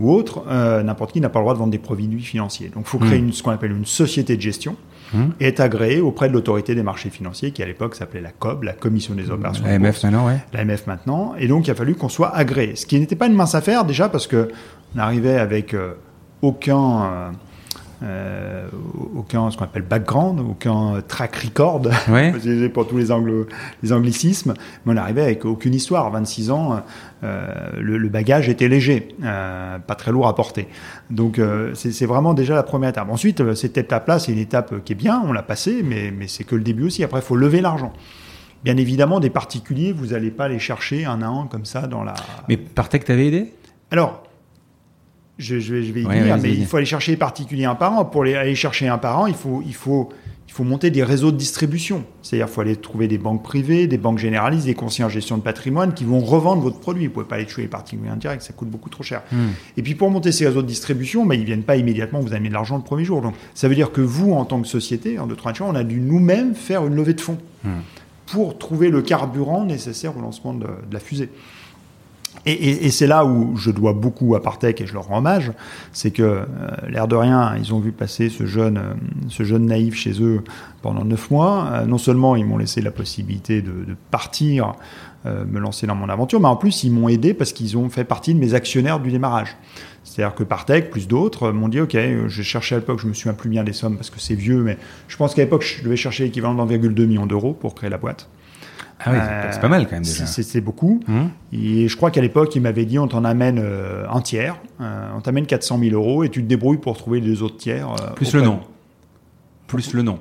[0.00, 0.44] ou autre.
[0.48, 2.68] Euh, n'importe qui n'a pas le droit de vendre des produits financiers.
[2.74, 3.26] Donc, il faut créer Mm.
[3.26, 4.76] une, ce qu'on appelle une société de gestion
[5.14, 5.30] Mm.
[5.40, 8.64] et être agréé auprès de l'autorité des marchés financiers, qui à l'époque s'appelait la COB,
[8.64, 9.64] la Commission des opérations.
[9.64, 10.38] de AMF bourse maintenant, ouais.
[10.52, 11.34] l'AMF maintenant.
[11.38, 12.74] Et donc, il a fallu qu'on soit agréé.
[12.76, 14.48] Ce qui n'était pas une mince affaire, déjà, parce que
[14.96, 15.94] on arrivait avec euh,
[16.42, 17.32] aucun,
[18.04, 18.66] euh,
[19.16, 22.32] aucun, ce qu'on appelle background, aucun track record, Ouais.
[22.74, 23.46] Pour tous les, anglo,
[23.82, 26.10] les anglicismes, mais on arrivait avec aucune histoire.
[26.10, 26.82] 26 ans,
[27.22, 27.46] euh,
[27.80, 30.68] le, le bagage était léger, euh, pas très lourd à porter.
[31.10, 33.08] Donc, euh, c'est vraiment déjà la première étape.
[33.10, 36.28] Ensuite, euh, cette étape-là, c'est une étape qui est bien, on l'a passée, mais, mais
[36.28, 37.04] c'est que le début aussi.
[37.04, 37.92] Après, il faut lever l'argent.
[38.64, 42.02] Bien évidemment, des particuliers, vous n'allez pas les chercher un à un comme ça dans
[42.02, 42.14] la.
[42.48, 43.52] Mais Partech t'avait aidé?
[43.90, 44.23] Alors,
[45.38, 47.64] je, je vais, je vais y Ouais, venir, mais il faut aller chercher les particuliers
[47.64, 48.04] un par an.
[48.04, 50.10] Pour les, aller chercher un par an, il faut, il faut,
[50.46, 52.04] il faut monter des réseaux de distribution.
[52.22, 55.36] C'est-à-dire qu'il faut aller trouver des banques privées, des banques généralistes, des conseillers en gestion
[55.36, 57.04] de patrimoine qui vont revendre votre produit.
[57.04, 59.22] Vous ne pouvez pas aller tuer les particuliers indirects, ça coûte beaucoup trop cher.
[59.32, 59.48] Hmm.
[59.76, 62.32] Et puis pour monter ces réseaux de distribution, bah, ils ne viennent pas immédiatement vous
[62.34, 63.20] amener de l'argent le premier jour.
[63.20, 66.00] Donc ça veut dire que vous, en tant que société, en 230 on a dû
[66.00, 67.80] nous-mêmes faire une levée de fonds Hmm.
[68.26, 71.30] pour trouver le carburant nécessaire au lancement de, de la fusée.
[72.46, 75.52] Et, c'est là où je dois beaucoup à Partech et je leur rends hommage,
[75.92, 76.44] c'est que euh,
[76.88, 78.94] l'air de rien, ils ont vu passer ce jeune, euh,
[79.28, 80.44] ce jeune naïf chez eux
[80.82, 81.68] pendant neuf mois.
[81.72, 83.72] Euh, non seulement ils m'ont laissé la possibilité de,
[84.10, 84.74] partir,
[85.24, 88.04] me lancer dans mon aventure, mais en plus ils m'ont aidé parce qu'ils ont fait
[88.04, 89.56] partie de mes actionnaires du démarrage.
[90.02, 93.32] C'est-à-dire que Partech, plus d'autres, m'ont dit, OK, j'ai cherché à l'époque, je me souviens
[93.32, 94.76] plus bien des sommes parce que c'est vieux, mais
[95.08, 98.28] je pense qu'à l'époque, je devais chercher l'équivalent d'1,2 million d'euros pour créer la boîte.
[99.06, 100.26] Ah oui, Euh, c'est pas mal quand même déjà.
[100.26, 101.00] c'est- beaucoup.
[101.08, 101.28] Hum.
[101.52, 105.08] Et je crois qu'à l'époque, il m'avait dit on t'en amène euh, un tiers, euh,
[105.16, 107.88] on t'amène 400 000 euros et tu te débrouilles pour trouver les autres tiers.
[107.90, 108.60] euh, Plus le nom.
[109.66, 110.18] Plus le nom.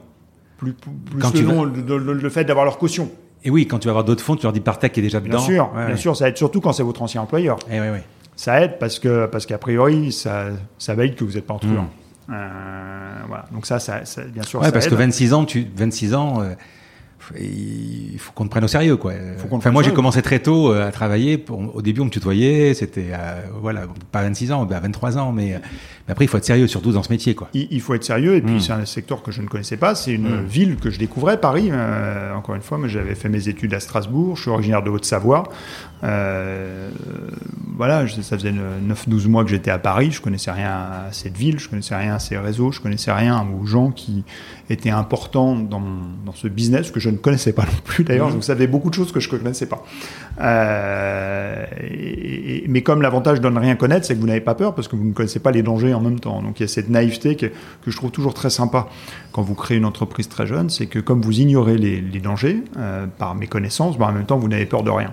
[0.58, 3.10] Plus, plus Quand le, nom, le, le- le fait d'avoir leur caution.
[3.43, 5.19] Et oui, quand tu vas avoir d'autres fonds, tu leur dis Partech qui est déjà
[5.19, 5.43] Bien dedans.
[5.43, 6.00] sûr, Ouais, bien ouais.
[6.00, 7.58] sûr, ça aide surtout quand c'est votre ancien employeur.
[7.69, 8.04] Eh ouais, ouais.
[8.36, 10.46] Ça aide parce que parce qu'a priori, ça,
[10.80, 11.89] ça valide que vous n'êtes pas en truand.
[12.28, 12.34] Mm.
[12.34, 13.46] Euh, voilà.
[13.52, 14.91] Donc ça, ça, ça- bien sûr, Ouais, ça parce aide.
[14.91, 16.41] que 26 ans, tu 26 ans,
[17.39, 19.13] il faut qu'on te prenne au sérieux, quoi.
[19.51, 21.38] Enfin, moi, j'ai commencé très tôt euh, à travailler.
[21.38, 22.73] Pour- au début, on me tutoyait.
[22.73, 25.59] C'était euh, voilà, pas à 26 ans, à 23 ans, mais,
[26.07, 27.49] mais après, il faut être sérieux, surtout dans ce métier, quoi.
[27.53, 28.36] il, il faut être sérieux.
[28.36, 28.59] Et puis, Mm.
[28.59, 29.95] c'est un secteur que je ne connaissais pas.
[29.95, 30.45] C'est une Mm.
[30.45, 31.69] ville que je découvrais, Paris.
[31.71, 34.36] Euh, encore une fois, j'avais fait mes études à Strasbourg.
[34.36, 35.43] Je suis originaire de Haute-Savoie.
[36.03, 36.89] Euh,
[37.77, 40.12] voilà, je- ça faisait 9-12 mois que j'étais à Paris.
[40.12, 41.59] Je connaissais rien à cette ville.
[41.59, 42.71] Je connaissais rien à ces réseaux.
[42.71, 44.23] Je connaissais rien aux gens qui
[44.69, 48.04] étaient importants dans, mon- dans ce business que je ne connaissais pas non plus.
[48.04, 48.36] D'ailleurs, Mm.
[48.36, 49.84] je savais beaucoup de choses que je ne connaissais pas.
[50.41, 54.56] Euh, et- et- mais comme l'avantage de ne rien connaître, c'est que vous n'avez pas
[54.56, 56.41] peur parce que vous ne connaissez pas les dangers en même temps.
[56.41, 58.88] Donc il y a cette naïveté que, que je trouve toujours très sympa
[59.32, 62.63] quand vous créez une entreprise très jeune, c'est que comme vous ignorez les, les dangers
[62.78, 65.12] euh, par méconnaissance, ben, en même temps vous n'avez peur de rien.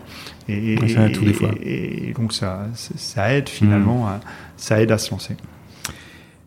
[0.49, 1.51] Et, Ouais, ça aide tous les fois.
[1.63, 2.67] et- et donc ça,
[3.31, 4.21] aide finalement, à,
[4.57, 5.37] ça aide à se lancer.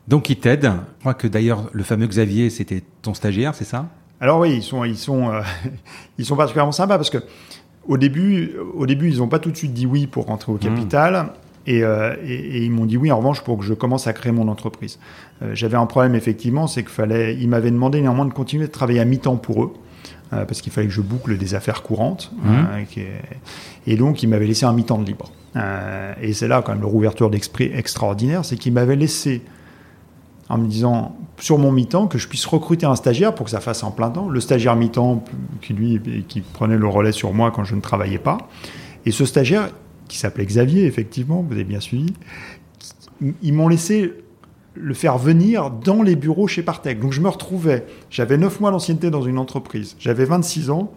[0.08, 0.74] Donc, ils t'aident.
[0.98, 3.88] Je crois que d'ailleurs, le fameux Xavier, c'était ton stagiaire, c'est ça?
[4.24, 5.42] Alors oui, ils sont, ils sont, euh,
[6.18, 7.18] ils sont particulièrement sympas parce que
[7.90, 10.56] au début, au début, ils n'ont pas tout de suite dit oui pour rentrer au
[10.58, 11.34] capital.
[11.68, 14.14] Et, euh, et- et ils m'ont dit oui en revanche pour que je commence à
[14.14, 14.98] créer mon entreprise.
[15.42, 18.72] Euh, J'avais un problème effectivement, c'est qu'il fallait, ils m'avaient demandé néanmoins de continuer de
[18.72, 19.74] travailler à mi-temps pour eux.
[20.32, 22.32] parce qu'il fallait que je boucle des affaires courantes.
[22.42, 23.00] Mmh.
[23.86, 25.32] et donc, il m'avait laissé un mi-temps de libre.
[26.22, 29.42] et c'est là quand même le rouverture d'esprit extraordinaire, c'est qu'il m'avait laissé
[30.50, 33.60] en me disant sur mon mi-temps que je puisse recruter un stagiaire pour que ça
[33.60, 34.30] fasse en plein temps.
[34.30, 35.24] Le stagiaire mi-temps
[35.62, 38.38] qui lui qui prenait le relais sur moi quand je ne travaillais pas.
[39.06, 39.70] Et ce stagiaire
[40.08, 42.14] qui s'appelait Xavier, effectivement, vous avez bien suivi,
[43.42, 44.14] ils m'ont laissé
[44.76, 47.00] le faire venir dans les bureaux chez Partec.
[47.00, 50.92] Donc je me retrouvais, j'avais 9 mois d'ancienneté dans une entreprise, j'avais 26 ans,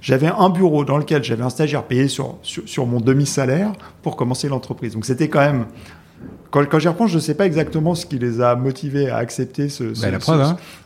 [0.00, 4.16] j'avais un bureau dans lequel j'avais un stagiaire payé sur, sur, sur mon demi-salaire pour
[4.16, 4.94] commencer l'entreprise.
[4.94, 5.66] Donc c'était quand même
[6.52, 9.16] quand, quand j'y repense, je ne sais pas exactement ce qui les a motivés à
[9.16, 10.18] accepter ce, ce, bah,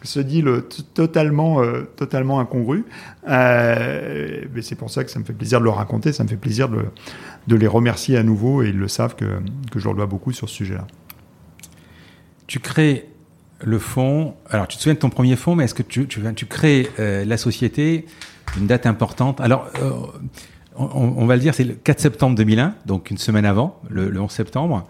[0.05, 0.23] ce, hein.
[0.23, 0.63] deal
[0.95, 2.85] totalement, euh, totalement incongru.
[3.29, 6.29] Euh, mais c'est pour ça que ça me fait plaisir de le raconter, ça me
[6.29, 6.85] fait plaisir de,
[7.49, 9.25] de les remercier à nouveau et ils le savent que,
[9.73, 10.87] que je leur dois beaucoup sur ce sujet-là.
[12.47, 13.09] Tu crées
[13.61, 14.35] le fonds.
[14.49, 16.89] Alors, tu te souviens de ton premier fonds, mais est-ce que tu, tu, tu crées
[17.01, 18.07] euh, la société
[18.57, 19.41] une date importante?
[19.41, 19.91] Alors, euh,
[20.77, 24.11] on, on, va le dire, c'est le 4 septembre 2001, donc une semaine avant, le,
[24.11, 24.87] le 11 septembre.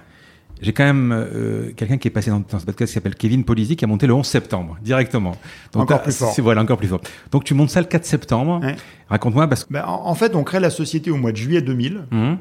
[0.61, 3.77] J'ai quand même euh, quelqu'un qui est passé dans, ce podcast qui s'appelle Kevin Polisi
[3.77, 5.33] qui a monté le 11 septembre directement.
[5.73, 6.35] Donc, encore plus fort.
[6.38, 7.01] Voilà, encore plus fort.
[7.31, 8.61] Donc tu montes ça le 4 septembre.
[9.09, 9.73] Raconte-moi parce que.
[9.73, 12.07] Ben, en, fait, on crée la société au mois de juillet 2000.
[12.11, 12.35] Mmh.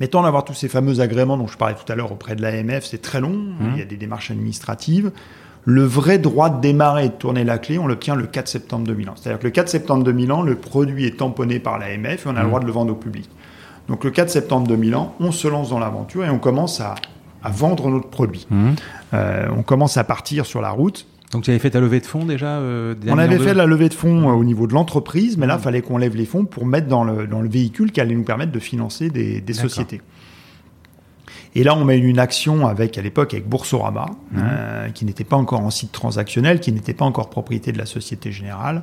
[0.00, 2.42] Mais tant d'avoir tous ces fameux agréments dont je parlais tout à l'heure auprès de
[2.42, 3.30] l'AMF, c'est très long.
[3.30, 3.70] Mmh.
[3.72, 5.12] Il y a des démarches administratives.
[5.64, 8.86] Le vrai droit de démarrer et de tourner la clé, on l'obtient le 4 septembre
[8.86, 9.14] 2001.
[9.16, 12.40] C'est-à-dire que le 4 septembre 2001, le produit est tamponné par l'AMF et on a
[12.40, 12.48] le mmh.
[12.48, 13.28] droit de le vendre au public.
[13.88, 16.94] Donc le 4 septembre 2001, on se lance dans l'aventure et on commence à
[17.44, 18.46] à vendre notre produit.
[18.50, 18.70] Mmh.
[19.12, 21.06] Euh, on commence à partir sur la route.
[21.30, 23.88] Donc tu avais fait ta levée de fonds déjà euh, On avait fait la levée
[23.88, 25.62] de fonds euh, au niveau de l'entreprise, mais là, il mmh.
[25.62, 28.24] fallait qu'on lève les fonds pour mettre dans le, dans le véhicule qui allait nous
[28.24, 30.00] permettre de financer des, des sociétés.
[31.56, 34.38] Et là, on met une action avec, à l'époque, avec Boursorama, mmh.
[34.38, 37.86] euh, qui n'était pas encore en site transactionnel, qui n'était pas encore propriété de la
[37.86, 38.82] Société Générale.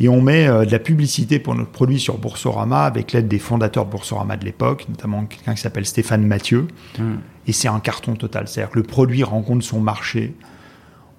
[0.00, 3.38] Et on met euh, de la publicité pour notre produit sur Boursorama avec l'aide des
[3.38, 6.68] fondateurs de Boursorama de l'époque, notamment quelqu'un qui s'appelle Stéphane Mathieu.
[6.98, 7.16] Mmh.
[7.46, 8.48] Et c'est un carton total.
[8.48, 10.34] C'est-à-dire que le produit rencontre son marché.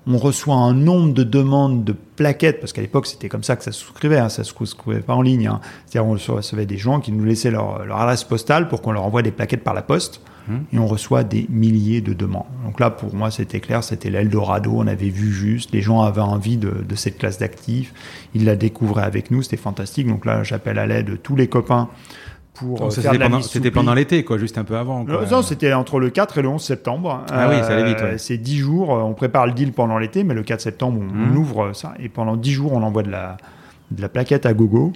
[0.08, 3.64] On reçoit un nombre de demandes de plaquettes, parce qu'à l'époque c'était comme ça que
[3.64, 5.48] ça se souscrivait, hein, ça se souscrivait pas en ligne.
[5.48, 5.62] Hein.
[5.86, 9.04] C'est-à-dire on recevait des gens qui nous laissaient leur, leur adresse postale pour qu'on leur
[9.04, 10.22] envoie des plaquettes par la poste
[10.74, 12.46] et on reçoit des milliers de demandes.
[12.66, 16.22] Donc là, pour moi, c'était clair, c'était l'Eldorado, on avait vu juste, les gens avaient
[16.22, 17.94] envie de, cette classe d'actifs,
[18.34, 20.08] ils la découvraient avec nous, c'était fantastique.
[20.08, 21.90] Donc là, j'appelle à l'aide tous les copains
[22.54, 25.04] pour euh, faire pendant, C'était pendant l'été, quoi, juste un peu avant.
[25.04, 27.26] Non, c'était entre le 4 et le 11 septembre.
[27.32, 28.02] Ah oui, ça allait vite.
[28.02, 28.18] Ouais.
[28.18, 31.38] C'est 10 jours, on prépare le deal pendant l'été, mais le 4 septembre, on, mmh.
[31.38, 33.38] ouvre ça, et pendant 10 jours, on envoie de la,
[33.92, 34.94] de la plaquette à gogo.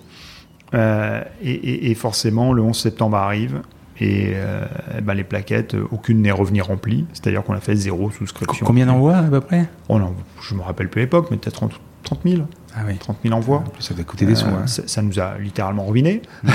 [0.74, 3.62] Euh, et, et, forcément, le 11 septembre arrive,
[4.00, 4.66] et euh,
[5.02, 8.66] ben les plaquettes, aucune n'est revenue remplie, c'est-à-dire qu'on a fait zéro souscription.
[8.66, 9.68] Combien d'envois à peu près?
[9.88, 11.70] Oh non, Je me rappelle plus l'époque, mais peut-être
[12.04, 12.42] 30, 000.
[12.76, 12.98] Ah oui.
[12.98, 13.64] 30 000 envois.
[13.80, 14.48] ça va coûter des sous.
[14.48, 14.68] Euh, hein.
[14.68, 16.22] ça, nous a littéralement ruiné.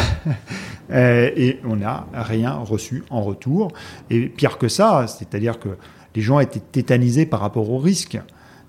[0.93, 3.71] Euh, et on n'a rien reçu en retour.
[4.11, 5.69] Et pire que ça, c'est-à-dire que
[6.17, 8.19] les gens étaient tétanisés par rapport au risque.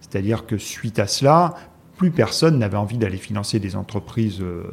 [0.01, 1.55] C'est-à-dire que suite à cela,
[1.97, 4.63] plus personne n'avait envie d'aller financer des entreprises euh,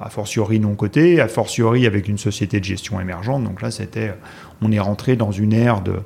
[0.00, 3.44] a fortiori non cotées, a fortiori avec une société de gestion émergente.
[3.44, 4.14] Donc là, c'était,
[4.62, 5.96] on est rentré dans une ère de,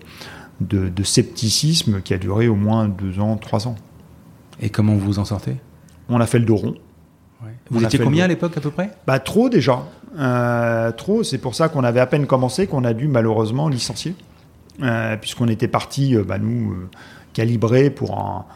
[0.60, 3.76] de, scepticisme qui a duré au moins deux ans, trois ans.
[4.60, 5.56] Et comment vous vous en sortez?
[6.08, 6.74] On a fait le dos rond.
[7.70, 8.90] Vous étiez combien à l'époque à peu près?
[9.06, 9.84] Bah, Trop déjà.
[10.18, 14.14] Euh, trop, c'est pour ça qu'on avait à peine commencé qu'on a dû malheureusement licencier.
[14.82, 16.74] Euh, puisqu'on était parti, bah, nous,
[17.32, 18.46] calibrer pour un,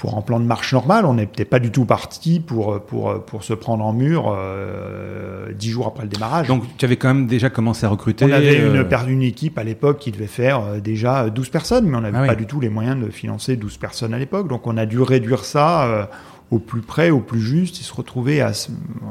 [0.00, 1.04] pour un plan de marche normal.
[1.04, 5.68] On n'était pas du tout parti pour, pour, pour se prendre en mur euh, dix
[5.68, 6.48] jours après le démarrage.
[6.48, 9.58] Donc tu avais quand même déjà commencé à recruter On avait une, euh, une équipe
[9.58, 12.46] à l'époque qui devait faire euh, déjà 12 personnes, mais on n'avait ah pas du
[12.46, 14.48] tout les moyens de financer 12 personnes à l'époque.
[14.48, 16.08] Donc on a dû réduire ça
[16.50, 18.52] au plus près, au plus juste, et se retrouver à,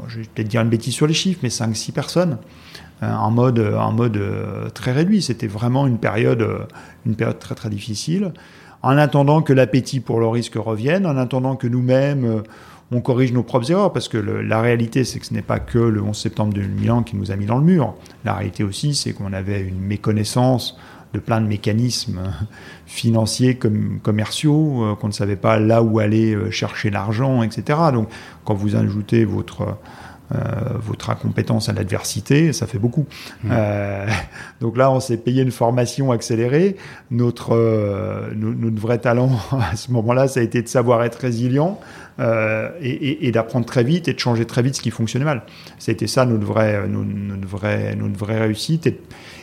[0.08, 2.38] je vais peut-être dire une bêtise sur les chiffres, mais 5-6 personnes.
[3.02, 4.20] en mode, en mode
[4.74, 5.22] très réduit.
[5.22, 6.46] C'était vraiment une période,
[7.06, 8.34] une période très très difficile
[8.82, 12.42] en attendant que l'appétit pour le risque revienne, en attendant que nous-mêmes, euh,
[12.92, 15.78] on corrige nos propres erreurs, parce que la réalité, c'est que ce n'est pas que
[15.78, 17.94] le 11 septembre 2001 qui nous a mis dans le mur.
[18.26, 20.76] La réalité aussi, c'est qu'on avait une méconnaissance
[21.14, 22.20] de plein de mécanismes
[22.86, 27.80] financiers comme commerciaux, euh, qu'on ne savait pas là où aller euh, chercher l'argent, etc.
[27.94, 28.10] Donc,
[28.46, 29.78] quand vous ajoutez votre
[30.36, 30.38] euh,
[30.78, 33.08] votre incompétence à l'adversité, ça fait beaucoup.
[33.44, 33.50] Mmh.
[33.52, 34.08] Euh,
[34.62, 36.76] donc là, on s'est payé une formation accélérée.
[37.10, 39.32] Notre, euh, notre vrai talent
[39.72, 41.80] à ce moment-là, ça a été de savoir être résilient
[42.20, 45.26] euh, et, et, et d'apprendre très vite et de changer très vite ce qui fonctionnait
[45.26, 45.44] mal.
[45.78, 49.00] C'était ça notre vraie, notre, vraie, notre vraie réussite et,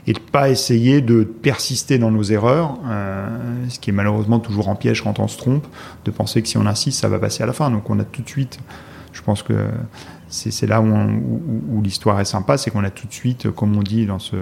[0.07, 3.27] et de pas essayer de persister dans nos erreurs, euh,
[3.69, 5.67] ce qui est malheureusement toujours en piège quand on se trompe,
[6.05, 7.71] de penser que si on insiste, ça va passer à la fin.
[7.71, 8.59] Donc on a tout de suite
[9.17, 9.55] je pense que
[10.29, 14.05] c'est là où, l'histoire est sympa, c'est qu'on a tout de suite, comme on dit
[14.05, 14.37] dans ce,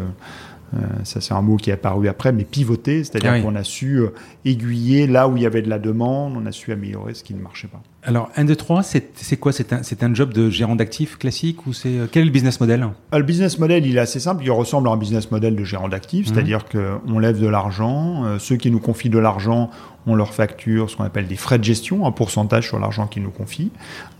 [1.05, 4.03] ça c'est un mot qui est apparu après, mais pivoter, c'est-à-dire ah qu'on a su
[4.45, 7.35] aiguiller là où il y avait de la demande, on a su améliorer ce qui
[7.35, 7.83] ne marchait pas.
[8.07, 9.53] Alors, 1, 2, 3, c'est quoi?
[9.53, 12.89] C'est un, un, job de gérant d'actifs classique ou c'est Quel est le business model?
[13.13, 15.89] Le business model, il est assez simple, il ressemble à un business model de gérant
[15.89, 16.35] d'actifs, mmh.
[16.35, 19.71] c'est-à-dire qu'on lève de l'argent, ceux qui nous confient de l'argent,
[20.07, 23.23] on leur facture ce qu'on appelle des frais de gestion, un pourcentage sur l'argent qu'ils
[23.23, 23.71] nous confient.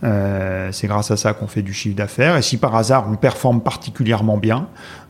[0.03, 2.37] Euh, c'est grâce à ça qu'on fait du chiffre d'affaires.
[2.37, 4.67] Et si par hasard on performe particulièrement bien,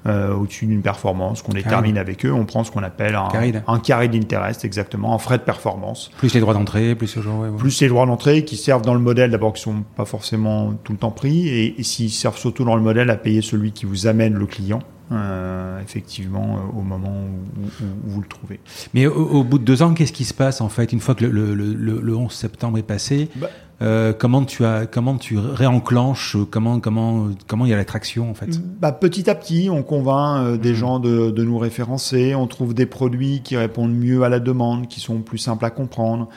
[0.08, 3.30] euh, au-dessus d'une performance qu'on détermine avec eux, on prend ce qu'on appelle un,
[3.68, 6.12] un carré d'intérêt, exactement, un frais de performance.
[6.18, 7.18] Plus les droits d'entrée, plus
[7.58, 10.92] Plus les droits d'entrée qui servent dans le modèle, d'abord qui sont pas forcément tout
[10.92, 13.86] le temps pris, et, et s'ils servent surtout dans le modèle à payer celui qui
[13.86, 14.82] vous amène le client.
[15.12, 18.60] Euh, effectivement euh, au moment où, vous le trouvez.
[18.96, 21.26] Mais au, bout de deux ans, qu'est-ce qui se passe en fait une fois que
[21.26, 23.52] le, le, le, 11 septembre est passé bah.
[23.82, 28.34] Euh, comment tu as comment tu réenclenches comment comment comment il y a l'attraction en
[28.34, 28.60] fait?
[28.80, 30.76] Bah, petit à petit on convainc des mmh.
[30.76, 34.88] gens de, de, nous référencer on trouve des produits qui répondent mieux à la demande
[34.88, 36.30] qui sont plus simples à comprendre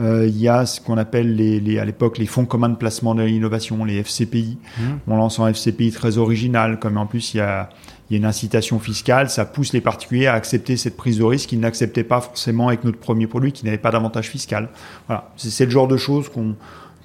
[0.00, 3.14] il y a ce qu'on appelle les, les, à l'époque les fonds communs de placement
[3.14, 4.58] de l'innovation, les FCPI.
[4.76, 4.82] Mmh.
[5.06, 7.70] On lance un FCPI très original, comme en plus il y a
[8.10, 11.24] il y a une incitation fiscale, ça pousse les particuliers à accepter cette prise de
[11.24, 14.68] risque qu'ils n'acceptaient pas forcément avec notre premier produit qui n'avait pas d'avantage fiscal.
[15.06, 16.54] Voilà, c'est le genre de choses qu'on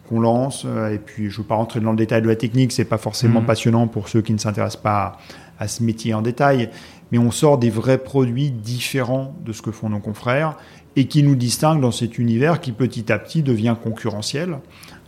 [0.10, 0.64] qu'on lance.
[0.66, 2.86] Euh, et puis, je ne veux pas rentrer dans le détail de la technique, c'est
[2.86, 3.46] pas forcément mmh.
[3.46, 5.18] passionnant pour ceux qui ne s'intéressent pas
[5.60, 6.70] à, ce métier en détail.
[7.12, 10.58] Mais on sort des vrais produits différents de ce que font nos confrères
[10.96, 14.58] et qui nous distinguent dans cet univers qui petit à petit devient concurrentiel.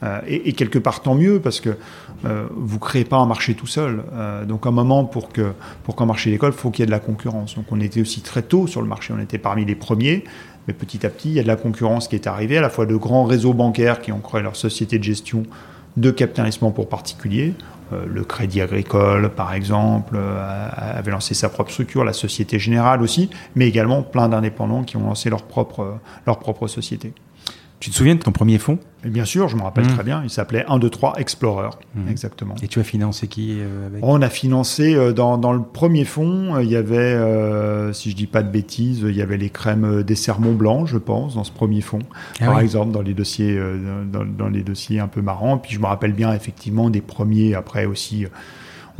[0.03, 1.77] Euh, et, quelque part tant mieux parce que
[2.25, 4.03] euh, vous créez pas un marché tout seul.
[4.13, 6.91] Euh, donc un moment pour que pour qu'un marché d'école, faut qu'il y ait de
[6.91, 7.55] la concurrence.
[7.55, 10.23] Donc on était aussi très tôt sur le marché, on était parmi les premiers,
[10.73, 12.86] petit à petit il y a de la concurrence qui est arrivée, à la fois
[12.86, 15.43] de grands réseaux bancaires qui ont créé leur société de gestion
[15.97, 17.53] de capitalisme pour particuliers.
[17.91, 23.67] le Crédit Agricole, par exemple, avait lancé sa propre structure, la Société Générale aussi, mais
[23.67, 27.13] également plein d'indépendants qui ont lancé leur propre, leur propre société.
[27.82, 28.78] Tu te souviens de ton premier fonds?
[29.04, 29.96] Bien sûr, je me rappelle mmh.
[29.96, 30.22] très bien.
[30.24, 31.70] Il s'appelait 1, 2, 3 Explorer.
[31.96, 32.10] Mmh.
[32.10, 32.54] Exactement.
[32.62, 34.04] Et tu as financé qui euh, avec?
[34.04, 37.17] On a financé euh, dans, dans, le premier fonds, euh, il y avait,
[37.94, 41.00] si je dis pas de bêtises, il y avait les crèmes des sermons blancs, je
[41.00, 42.04] pense, dans ce premier fonds.
[42.39, 43.60] Ah Par exemple, dans les dossiers,
[44.13, 45.58] dans, dans, les dossiers un peu marrants.
[45.58, 47.56] Puis je me rappelle bien effectivement des premiers.
[47.56, 48.28] Après aussi.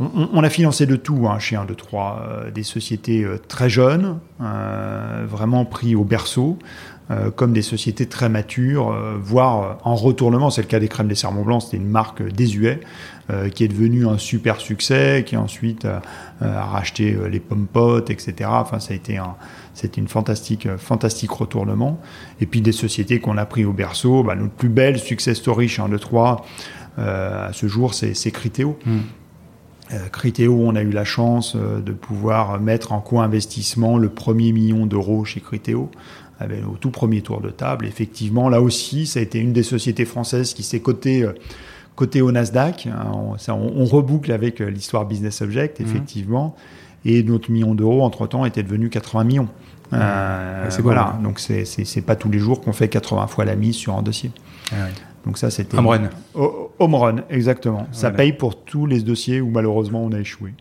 [0.00, 4.18] On, on, a financé de tout hein, chez 1, 2, 3, des sociétés très jeunes,
[4.40, 6.58] vraiment pris au berceau,
[7.12, 10.50] euh, comme des sociétés très matures, euh, voire euh, en retournement.
[10.50, 12.80] C'est le cas des crèmes des sermons blancs, c'était une marque désuet
[13.54, 18.50] qui est devenue un super succès, qui ensuite a racheté les pommes potes, etc.
[18.52, 19.36] Enfin, ça a été un,
[19.72, 21.98] c'était une fantastique, fantastique retournement.
[22.42, 24.22] Et puis des sociétés qu'on a pris au berceau.
[24.22, 26.44] Bah, notre plus belle success story chez 1, 2, 3,
[26.98, 28.76] à ce jour, c'est, c'est Criteo.
[28.84, 29.98] Hmm.
[30.10, 35.24] Criteo, on a eu la chance de pouvoir mettre en co-investissement le premier million d'euros
[35.24, 35.40] chez
[36.70, 37.86] Au tout premier tour de table.
[37.86, 42.32] Effectivement, là aussi, ça a été une des sociétés françaises qui s'est cotée, euh, au
[42.32, 42.86] Nasdaq.
[42.86, 43.12] Hein,
[43.48, 45.82] on, reboucle avec euh, l'histoire Business Object, mmh.
[45.84, 46.56] effectivement.
[47.04, 49.44] Et notre million d'euros, entre-temps, était devenu 80 millions.
[49.44, 49.94] Mmh.
[49.94, 53.94] Euh, voilà, donc c'est pas tous les jours qu'on fait 80 fois la mise sur
[53.96, 54.30] un dossier.
[54.72, 54.86] Ah
[55.24, 55.78] donc ça, c'était...
[55.78, 56.10] Home run.
[56.34, 57.86] Home run, exactement.
[57.92, 60.54] Ça paye pour tous les dossiers où malheureusement on a échoué.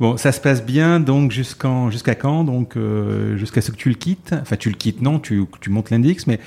[0.00, 3.88] Bon, ça se passe bien donc jusqu'en jusqu'à quand Donc euh, jusqu'à ce que tu
[3.88, 4.34] le quittes?
[4.40, 6.40] Enfin, tu le quittes non, tu, tu montes l'index, mais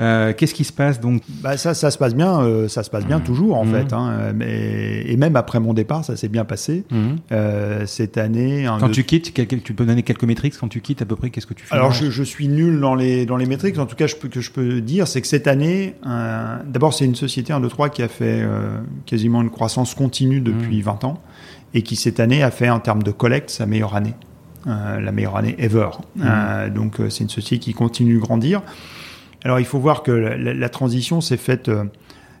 [0.00, 1.22] euh, qu'est-ce qui se passe donc?
[1.42, 3.24] Bah ça, ça se passe bien, euh, ça se passe bien mmh.
[3.24, 3.72] toujours en mmh.
[3.72, 3.92] fait.
[3.92, 6.84] Hein, mais, et même après mon départ, ça s'est bien passé.
[6.90, 7.06] Mmh.
[7.32, 8.66] Euh, cette année.
[8.78, 11.30] Quand tu quittes, tu peux donner quelques métriques quand tu quittes à peu près.
[11.30, 11.74] Qu'est-ce que tu fais?
[11.74, 13.78] Alors je, je, suis nul dans les dans les métriques.
[13.78, 17.04] En tout cas, je peux, que je peux dire, c'est que cette année, d'abord c'est
[17.04, 18.46] une société 1, 2, 3 qui a fait
[19.06, 21.20] quasiment une croissance continue depuis 20 ans
[21.74, 24.14] et qui cette année a fait en termes de collecte sa meilleure année.
[24.66, 25.90] la meilleure année ever.
[26.74, 28.62] donc c'est une société qui continue de grandir.
[29.44, 31.84] Alors il faut voir que la, transition s'est faite, euh,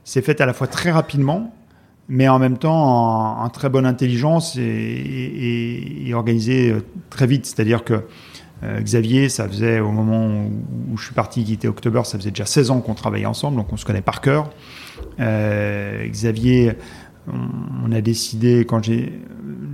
[0.04, 1.54] faite à la fois très rapidement,
[2.08, 7.46] mais en même temps en, très bonne intelligence et, organisée euh, très vite.
[7.46, 8.04] C'est-à-dire que
[8.64, 10.26] euh, Xavier, ça faisait au moment
[10.90, 13.72] où, je suis parti quitter October, ça faisait déjà 16 ans qu'on travaillait ensemble, donc
[13.72, 14.50] on se connaît par cœur.
[15.20, 16.72] Xavier,
[17.84, 19.12] on, a décidé quand j'ai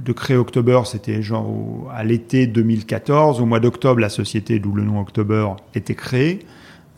[0.04, 3.40] de créer October, c'était genre à l'été 2014.
[3.40, 6.40] Au mois d'octobre, la société d'où le nom October était créée.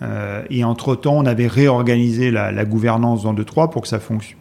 [0.03, 3.99] Euh, et entre-temps, on avait réorganisé la, gouvernance dans 2-3 pour que ça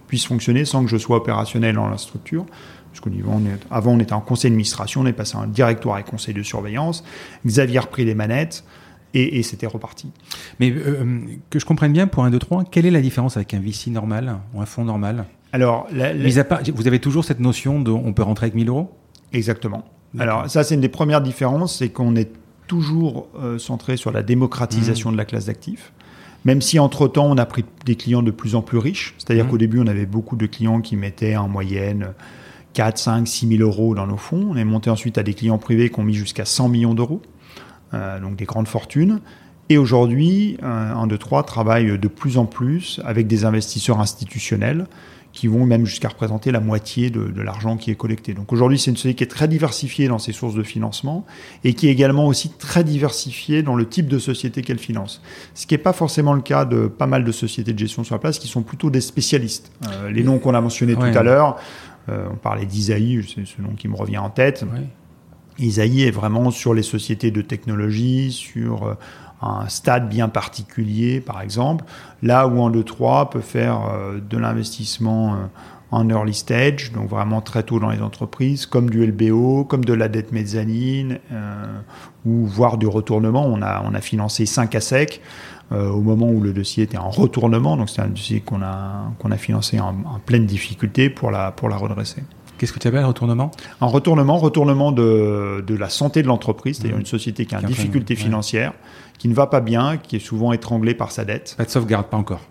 [0.07, 2.45] puisse fonctionner sans que je sois opérationnel dans la structure.
[2.91, 5.99] Parce qu'au niveau, on avant, on était en conseil d'administration, on est passé en directoire
[5.99, 7.03] et conseil de surveillance.
[7.45, 8.63] Xavier a repris les manettes.
[9.15, 10.11] Et, c'était reparti.
[10.59, 13.53] Mais euh, que je comprenne bien, pour un 2, 3, quelle est la différence avec
[13.53, 15.25] un VC normal ou un fonds normal?
[15.53, 18.91] Alors, à part, vous avez toujours cette notion de on peut rentrer avec 1000 euros?
[19.31, 19.85] Exactement.
[20.19, 22.31] Alors, ça, c'est une des premières différences, c'est qu'on est
[22.67, 25.13] toujours euh, centré sur la démocratisation mmh.
[25.13, 25.93] de la classe d'actifs.
[26.45, 29.15] Même si entre-temps, on a pris des clients de plus en plus riches.
[29.17, 29.49] C'est-à-dire mmh.
[29.49, 32.13] qu'au début, on avait beaucoup de clients qui mettaient en moyenne
[32.73, 34.47] 4, 5, 6 000 euros dans nos fonds.
[34.51, 37.21] On est monté ensuite à des clients privés qui ont mis jusqu'à 100 millions d'euros,
[37.23, 37.34] euh,
[37.93, 39.21] donc des grandes fortunes.
[39.69, 44.85] Et aujourd'hui, euh, un de trois travaille de plus en plus avec des investisseurs institutionnels
[45.33, 48.33] qui vont même jusqu'à représenter la moitié de, l'argent qui est collecté.
[48.33, 51.25] Donc aujourd'hui, c'est une société qui est très diversifiée dans ses sources de financement
[51.65, 55.21] et qui est également aussi très diversifiée dans le type de société qu'elle finance.
[55.53, 58.15] Ce qui n'est pas forcément le cas de pas mal de sociétés de gestion sur
[58.15, 59.73] la place qui sont plutôt des spécialistes.
[59.89, 61.57] Euh, les noms qu'on a mentionnés tout à l'heure,
[62.07, 64.63] euh, on parlait d'Isaïe, c'est ce nom qui me revient en tête.
[65.59, 68.93] Isaïe est vraiment sur les sociétés de technologie, sur euh,
[69.41, 71.85] un stade bien particulier, par exemple,
[72.23, 75.37] là où en 2-3 peut faire euh, de l'investissement
[75.91, 79.93] en early stage, donc vraiment très tôt dans les entreprises, comme du LBO, comme de
[79.93, 81.19] la dette mezzanine,
[82.25, 83.45] ou voire du retournement.
[83.45, 85.21] On a, on a financé 5 à sec.
[85.71, 87.75] Euh, au moment où le dossier était en retournement.
[87.75, 91.75] Donc c'est un dossier qu'on a, a financé en, pleine difficulté pour la, pour la
[91.75, 92.21] redresser.
[92.57, 93.51] Qu'est-ce que tu appelles retournement?
[93.81, 97.01] Un retournement, retournement de, de la santé de l'entreprise, c'est-à-dire mmh.
[97.01, 98.73] une société qui a une difficulté financière,
[99.17, 101.55] qui ne va pas bien, qui est souvent étranglée par sa dette.
[101.57, 102.41] Pas de sauvegarde, pas encore.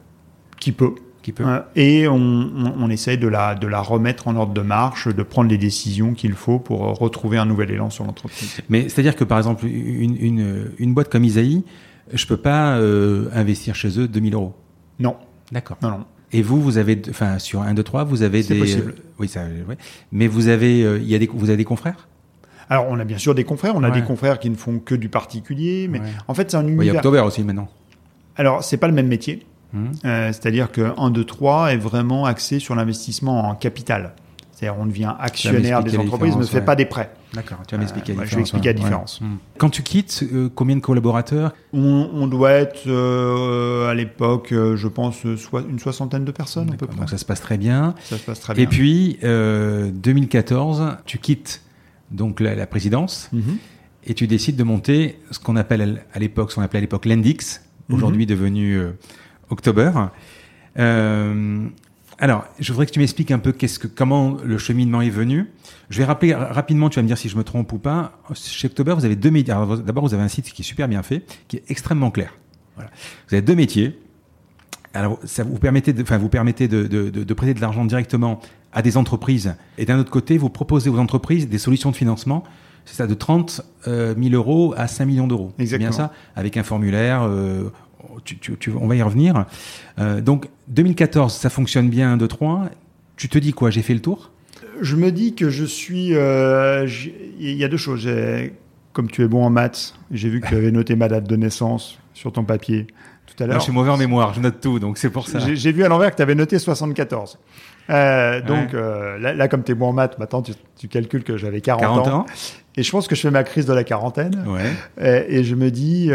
[0.61, 0.95] Qui peut.
[1.23, 1.45] Qui peut.
[1.47, 5.09] Euh, et on, on, on, essaye de la, de la remettre en ordre de marche,
[5.09, 8.61] de prendre les décisions qu'il faut pour retrouver un nouvel élan sur l'entreprise.
[8.69, 11.65] Mais c'est-à-dire que par exemple, une, une, une boîte comme Isaïe,
[12.13, 14.55] je peux pas euh, investir chez eux 2000 euros?
[14.99, 15.17] Non.
[15.51, 15.79] D'accord.
[15.83, 16.05] Non, non.
[16.35, 18.59] Et vous, vous avez, enfin, sur 1, 2, 3, vous avez des.
[18.59, 18.95] Possible.
[18.99, 19.79] Euh, oui, ça, ouais.
[20.11, 22.09] Mais vous avez, euh, il y a des, vous avez des confrères?
[22.69, 23.77] Alors, on a bien sûr des confrères.
[23.77, 26.67] On a des confrères qui ne font que du particulier, mais en fait, c'est un
[26.67, 26.85] univers.
[26.85, 27.69] Il y a October aussi maintenant.
[28.37, 29.47] Alors, c'est pas le même métier.
[29.75, 29.93] Hum.
[30.03, 34.15] C'est-à-dire que 1, 2, 3 est vraiment axé sur l'investissement en capital.
[34.55, 37.11] C'est-à-dire, on devient actionnaire des entreprises, ne fait pas des prêts.
[37.33, 38.31] D'accord, tu vas m'expliquer la différence.
[38.31, 39.21] Je vais expliquer la différence.
[39.21, 39.37] Hmm.
[39.59, 44.87] Quand tu quittes, euh, combien de collaborateurs on, doit être euh, à l'époque, euh, je
[44.87, 46.97] pense, soit une soixantaine de personnes à peu près.
[46.97, 47.97] Donc ça se passe très bien.
[48.05, 48.63] Ça se passe très bien.
[48.63, 51.63] Et puis, 2014, tu quittes
[52.13, 53.57] donc la, présidence mhm.
[54.05, 57.07] et tu décides de monter ce qu'on appelle à l'époque, ce qu'on appelait à l'époque
[57.07, 58.29] l'Endix, aujourd'hui mhm.
[58.29, 58.81] devenu
[59.51, 59.91] October.
[62.19, 65.51] Alors, je voudrais que tu m'expliques un peu qu'est-ce que, comment le cheminement est venu.
[65.91, 68.19] Je vais rappeler rapidement, tu vas me dire si je me trompe ou pas.
[68.35, 69.55] Chez October, vous avez deux métiers.
[69.85, 72.35] D'abord, vous avez un site qui est super bien fait, qui est extrêmement clair.
[72.77, 72.91] Voilà.
[73.29, 73.99] Vous avez deux métiers.
[74.95, 78.41] Alors, ça vous permettez de, enfin, vous permettez de, de, de, prêter de l'argent directement
[78.73, 79.55] à des entreprises.
[79.77, 82.45] Et d'un autre côté, vous proposez aux entreprises des solutions de financement.
[82.85, 85.53] C'est ça, de 30 000 euh, euros à 5 millions d'euros.
[85.59, 85.91] Exactement.
[85.91, 87.23] bien ça, avec un formulaire.
[87.23, 87.71] Euh,
[88.81, 89.47] on va y revenir.
[89.99, 92.71] Euh, donc 2014, ça fonctionne bien 1, 2, 3.
[93.17, 93.71] Tu te dis quoi?
[93.71, 94.31] J'ai fait le tour?
[94.81, 96.15] Je me dis que je suis.
[96.15, 96.87] Euh,
[97.39, 98.09] il y a deux choses.
[98.93, 101.37] Comme tu es bon en maths, j'ai vu que tu avais noté ma date de
[101.37, 102.87] naissance sur ton papier
[103.27, 103.59] tout à l'heure.
[103.59, 105.41] Je suis mauvais en mémoire, je note tout, donc c'est pour ça.
[105.41, 107.39] J'ai vu à l'envers que tu avais noté 74.
[107.91, 112.07] Euh, donc là, comme tu es bon en maths, maintenant tu, calcules que j'avais 40,
[112.09, 112.27] ans.
[112.77, 114.45] Et je pense que je fais ma crise de la quarantaine.
[115.01, 116.11] Et, et, je me dis,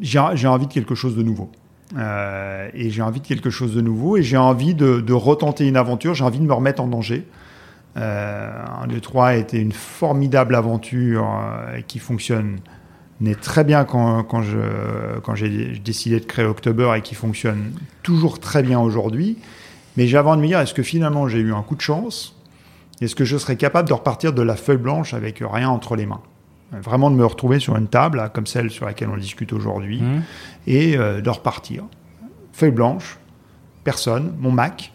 [0.00, 1.50] j'ai envie de quelque chose de nouveau.
[1.96, 5.76] Euh, et j'ai envie de quelque chose de nouveau et j'ai envie de, retenter une
[5.76, 7.26] aventure, j'ai envie de me remettre en danger.
[7.96, 8.50] Euh,
[8.82, 12.58] 1, 2, 3 a été une formidable aventure euh, qui fonctionne
[13.40, 18.78] très bien quand, quand j'ai décidé de créer October et qui fonctionne toujours très bien
[18.78, 19.38] aujourd'hui.
[19.96, 22.36] Mais j'ai avant de me dire, est-ce que finalement j'ai eu un coup de chance?
[23.00, 26.06] Est-ce que je serais capable de repartir de la feuille blanche avec rien entre les
[26.06, 26.20] mains?
[26.70, 30.22] Vraiment de me retrouver sur une table, comme celle sur laquelle on discute aujourd'hui, mmh.
[30.66, 31.84] et euh, de repartir.
[32.52, 33.18] Feuille blanche,
[33.84, 34.92] personne, mon Mac,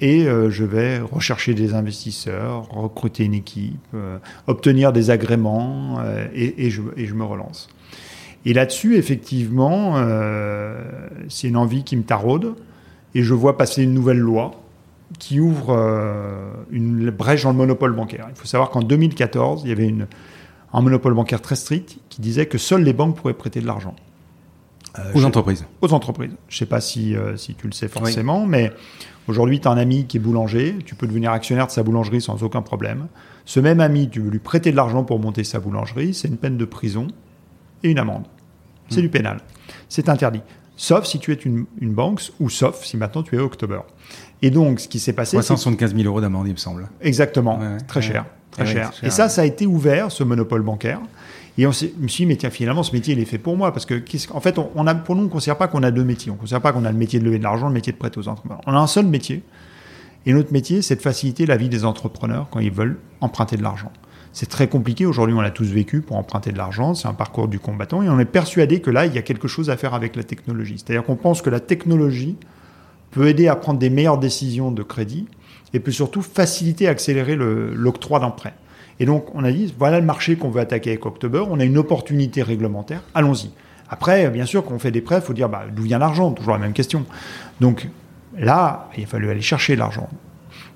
[0.00, 6.02] et euh, je vais rechercher des investisseurs, recruter une équipe, euh, obtenir des agréments,
[6.34, 7.68] et, je, et, je, me relance.
[8.44, 9.96] Et là-dessus, effectivement,
[11.28, 12.56] c'est une envie qui me taraude,
[13.14, 14.50] et je vois passer une nouvelle loi
[15.20, 15.76] qui ouvre
[16.70, 18.26] une brèche dans le monopole bancaire.
[18.30, 20.06] Il faut savoir qu'en 2014, il y avait une
[20.72, 23.94] un monopole bancaire très strict qui disait que seules les banques pourraient prêter de l'argent.
[24.98, 25.64] Euh, aux entreprises.
[25.80, 26.32] Aux entreprises.
[26.48, 28.72] Je ne sais pas si, euh, si tu le sais forcément, mais
[29.28, 32.20] aujourd'hui, tu as un ami qui est boulanger, tu peux devenir actionnaire de sa boulangerie
[32.20, 33.08] sans aucun problème.
[33.44, 36.36] Ce même ami, tu veux lui prêter de l'argent pour monter sa boulangerie, c'est une
[36.36, 37.08] peine de prison
[37.82, 38.24] et une amende.
[38.88, 39.02] C'est hmm.
[39.02, 39.38] du pénal.
[39.88, 40.42] C'est interdit.
[40.76, 43.80] Sauf si tu es une, une, banque ou sauf si maintenant tu es October.
[44.42, 45.36] Et donc, ce qui s'est passé.
[45.36, 46.88] 375 000 euros d'amende, il me semble.
[47.00, 47.58] Exactement.
[47.88, 48.26] très cher.
[48.64, 48.92] Très cher.
[49.02, 51.00] Et ça, ça a été ouvert, ce monopole bancaire.
[51.56, 53.56] Et on je me suis dit, mais tiens, finalement, ce métier, il est fait pour
[53.56, 53.72] moi.
[53.72, 54.00] Parce que,
[54.32, 56.30] en fait, on, on a, pour nous, on ne considère pas qu'on a deux métiers.
[56.30, 57.98] On ne considère pas qu'on a le métier de lever de l'argent, le métier de
[57.98, 58.60] prêter aux entrepreneurs.
[58.66, 59.42] On a un seul métier.
[60.24, 63.62] Et notre métier, c'est de faciliter la vie des entrepreneurs quand ils veulent emprunter de
[63.62, 63.90] l'argent.
[64.32, 65.06] C'est très compliqué.
[65.06, 66.94] Aujourd'hui, on l'a tous vécu pour emprunter de l'argent.
[66.94, 68.02] C'est un parcours du combattant.
[68.02, 70.22] Et on est persuadé que là, il y a quelque chose à faire avec la
[70.22, 70.76] technologie.
[70.76, 72.36] C'est-à-dire qu'on pense que la technologie
[73.10, 75.26] peut aider à prendre des meilleures décisions de crédit
[75.74, 78.54] et peut surtout faciliter, accélérer l'octroi d'un prêt.
[79.00, 81.64] Et donc, on a dit, voilà le marché qu'on veut attaquer avec October, on a
[81.64, 83.50] une opportunité réglementaire, allons-y.
[83.90, 86.32] Après, bien sûr, quand on fait des prêts, il faut dire, bah, d'où vient l'argent?
[86.32, 87.04] Toujours la même question.
[87.60, 87.88] Donc
[88.36, 90.08] là, il a fallu aller chercher l'argent.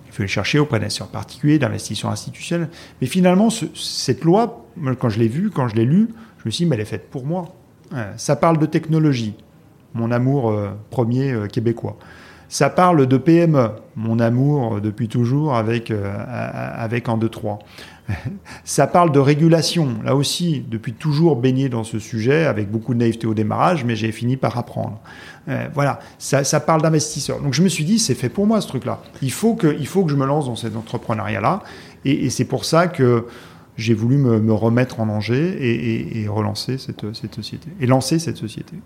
[0.06, 2.68] Il faut le chercher auprès d'investisseurs particuliers, d'investisseurs institutionnels.
[3.00, 4.66] Mais finalement, ce- cette loi,
[4.98, 6.86] quand je l'ai vue, quand je l'ai lue, je me suis dit, mais elle est
[6.86, 7.54] faite pour moi.
[7.94, 9.34] Euh, Ça parle de technologie,
[9.94, 11.98] mon amour euh, premier euh, québécois.
[12.52, 17.60] Ça parle de PME, mon amour euh, depuis toujours avec, euh, avec en 2-3.
[18.64, 22.98] Ça parle de régulation, là aussi, depuis toujours baigné dans ce sujet, avec beaucoup de
[22.98, 25.00] naïveté au démarrage, mais j'ai fini par apprendre.
[25.48, 27.40] Euh, voilà, ça, ça parle d'investisseurs.
[27.40, 29.00] Donc je me suis dit, c'est fait pour moi ce truc-là.
[29.22, 31.62] Il, faut que- il faut que je me lance dans cet entrepreneuriat-là,
[32.04, 33.28] et, c'est pour ça que
[33.78, 35.70] j'ai voulu me, me remettre en danger et,
[36.18, 38.76] et- et relancer cette, cette société, et lancer cette société.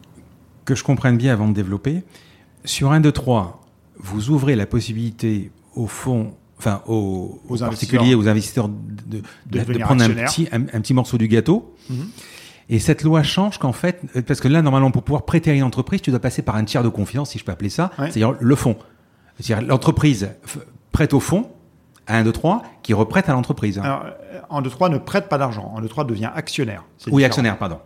[0.64, 2.04] Que je comprenne bien avant de développer,
[2.66, 3.62] sur 1, 2, 3,
[3.98, 8.74] vous ouvrez la possibilité au fond, enfin aux, Aux aux particuliers, aux investisseurs de,
[9.06, 11.74] de- de devenir prendre un petit, un, un petit morceau du gâteau.
[11.88, 12.08] Mhm.
[12.68, 15.54] Et cette loi change qu'en fait, euh, parce que là, normalement, pour pouvoir prêter à
[15.54, 17.90] une entreprise, tu dois passer par un tiers de confiance, si je peux appeler ça,
[17.98, 18.06] Ouais.
[18.10, 18.76] c'est-à-dire le fonds.
[19.38, 20.30] C'est-à-dire l'entreprise
[20.92, 21.48] prête au fonds,
[22.08, 23.78] à 1, 2, 3, qui reprête à l'entreprise.
[23.78, 26.82] Alors, euh, en 2-3 ne prête pas d'argent, en 2-3 devient actionnaire.
[26.82, 27.26] Oui, différent.
[27.26, 27.78] actionnaire, pardon.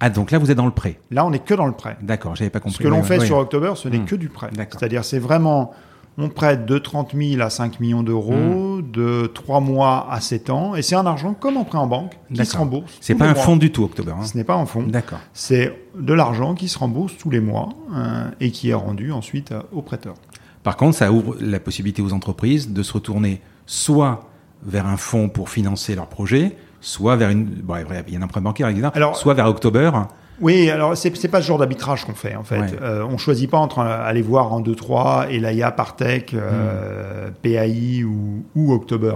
[0.00, 1.00] Ah, donc là, vous êtes dans le prêt.
[1.10, 1.96] Là, on n'est que dans le prêt.
[2.02, 2.76] D'accord, j'avais pas compris.
[2.78, 3.26] Ce que l'on Ouais, fait ouais.
[3.26, 4.04] sur October, ce n'est Hmm.
[4.04, 4.50] que du prêt.
[4.54, 5.72] C'est-à-dire, c'est vraiment,
[6.18, 8.90] on prête de 30 000 à 5 millions d'euros, Hmm.
[8.92, 12.12] de 3 mois à 7 ans, et c'est un argent comme un prêt en banque
[12.32, 12.98] qui se rembourse.
[13.00, 13.42] C'est pas un mois.
[13.42, 14.12] fonds du tout, October.
[14.12, 14.22] hein.
[14.24, 14.82] Ce n'est pas un fonds.
[14.82, 15.20] D'accord.
[15.32, 19.52] C'est de l'argent qui se rembourse tous les mois euh, et qui est rendu ensuite
[19.52, 20.14] euh, au prêteur.
[20.62, 24.28] Par contre, ça ouvre la possibilité aux entreprises de se retourner soit
[24.62, 26.56] vers un fonds pour financer leur projet,
[26.86, 27.44] soit vers une.
[27.46, 27.74] Bon,
[28.06, 28.88] il y a un emprunt bancaire, etc.
[28.94, 29.90] Alors- soit vers October.
[30.40, 32.58] Oui, alors c'est c'est pas ce genre d'arbitrage qu'on fait en fait.
[32.60, 32.66] Ouais.
[32.82, 36.38] Euh, on choisit pas entre aller voir en 2-3 et l'AIA Partech, Hmm.
[36.40, 39.14] euh, PAI ou, ou October.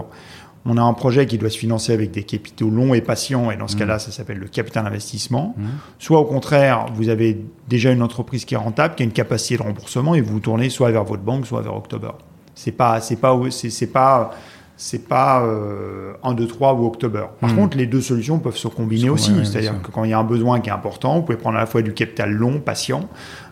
[0.67, 3.57] On a un projet qui doit se financer avec des capitaux longs et patients, et
[3.57, 3.79] dans ce Mm.
[3.79, 5.55] cas-là, ça s'appelle le capital investissement.
[5.57, 5.67] Mhm.
[5.99, 9.57] Soit au contraire, vous avez déjà une entreprise qui est rentable, qui a une capacité
[9.57, 12.11] de remboursement, et vous vous tournez soit vers votre banque, soit vers October.
[12.55, 14.33] C'est pas, c'est pas, c'est pas,
[14.83, 17.27] c'est pas euh, 1, 2, 3 ou October.
[17.39, 17.57] Par Mm.
[17.57, 19.33] contre, les deux solutions peuvent se combiner Se- aussi.
[19.45, 21.61] C'est-à-dire que quand il y a un besoin qui est important, vous pouvez prendre à
[21.61, 23.09] la fois du capital long, patient,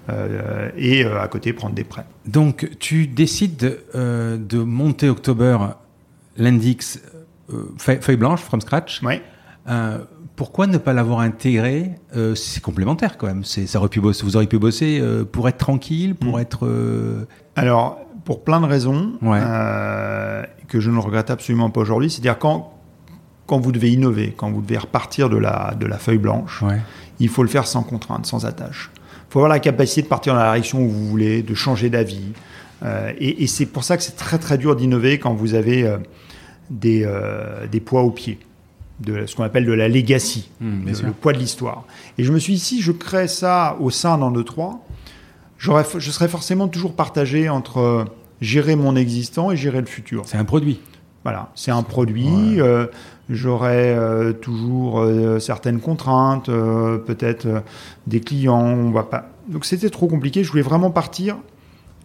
[0.09, 2.07] euh, et euh, à côté prendre des prêts.
[2.27, 5.59] Donc, tu décides de, euh, monter October,
[6.39, 6.99] l'index
[7.77, 9.03] feuille, feuille blanche, from scratch.
[9.05, 9.21] Oui.
[10.37, 11.91] Pourquoi ne pas l'avoir intégré
[12.37, 13.45] C'est complémentaire quand même.
[13.45, 15.03] Ça aurait pu bosser, vous auriez pu bosser
[15.33, 16.41] pour être tranquille, pour Mm.
[16.41, 17.27] être.
[17.57, 17.99] Alors,
[18.29, 19.41] pour plein de raisons Ouais.
[19.43, 22.75] euh, que je ne regrette absolument pas aujourd'hui, c'est-à-dire quand,
[23.47, 26.79] quand vous devez innover, quand vous devez repartir de la, de la feuille blanche, Ouais.
[27.21, 28.91] il faut le faire sans contrainte, sans attache.
[28.95, 31.89] Il faut avoir la capacité de partir dans la direction où vous voulez, de changer
[31.89, 32.35] d'avis.
[32.83, 35.85] Euh, et et c'est pour ça que c'est très très dur d'innover quand vous avez
[35.87, 35.97] euh,
[36.69, 37.09] des,
[37.73, 38.39] des poids au pied,
[39.01, 41.85] de ce qu'on appelle de la legacy, Mm, bien le, poids de l'histoire.
[42.19, 44.81] Et je me suis dit, si je crée ça au sein d'un 2-3,
[45.57, 48.05] j'aurais, je serais forcément toujours partagé entre
[48.41, 50.23] gérer mon existant et gérer le futur.
[50.27, 50.81] C'est un produit.
[51.25, 52.61] Voilà, c'est un produit.
[52.61, 52.87] euh,
[53.29, 57.47] J'aurai euh, toujours euh, certaines contraintes, peut-être
[58.07, 58.65] des clients.
[58.65, 59.29] On va pas.
[59.49, 60.45] Donc c'était trop compliqué.
[60.45, 61.37] Je voulais vraiment partir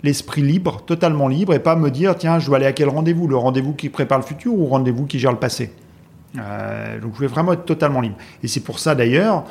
[0.01, 3.27] l'esprit libre, totalement libre, et pas me dire tiens, je dois aller à quel rendez-vous?
[3.27, 5.71] Le rendez-vous qui prépare le futur ou rendez-vous qui gère le passé?
[6.35, 8.17] Donc je voulais vraiment être totalement libre.
[8.41, 9.45] Et c'est pour ça d'ailleurs,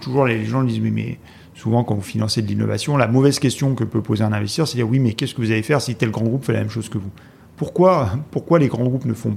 [0.00, 1.18] toujours les gens disent mais, mais
[1.60, 4.78] souvent quand vous financez de l'innovation, la mauvaise question que peut poser un investisseur, c'est
[4.78, 6.60] de dire oui, mais qu'est-ce que vous allez faire si tel grand groupe fait la
[6.60, 7.10] même chose que vous?
[7.56, 9.36] Pourquoi, pourquoi les grands groupes ne, font,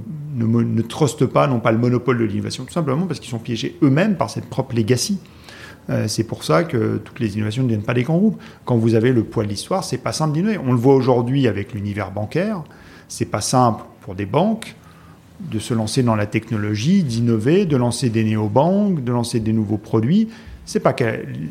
[0.88, 2.64] trustent pas, n'ont pas le monopole de l'innovation?
[2.64, 5.18] Tout simplement parce qu'ils sont piégés eux-mêmes par cette propre legacy.
[5.90, 8.40] Euh, c'est pour ça que toutes les innovations ne viennent pas des grands groupes.
[8.64, 10.56] Quand vous avez le poids de l'histoire, c'est pas simple d'innover.
[10.56, 12.62] On le voit aujourd'hui avec l'univers bancaire.
[13.08, 14.74] C'est pas simple pour des banques
[15.40, 19.76] de se lancer dans la technologie, d'innover, de lancer des néobanques, de lancer des nouveaux
[19.76, 20.30] produits.
[20.66, 21.04] C'est pas que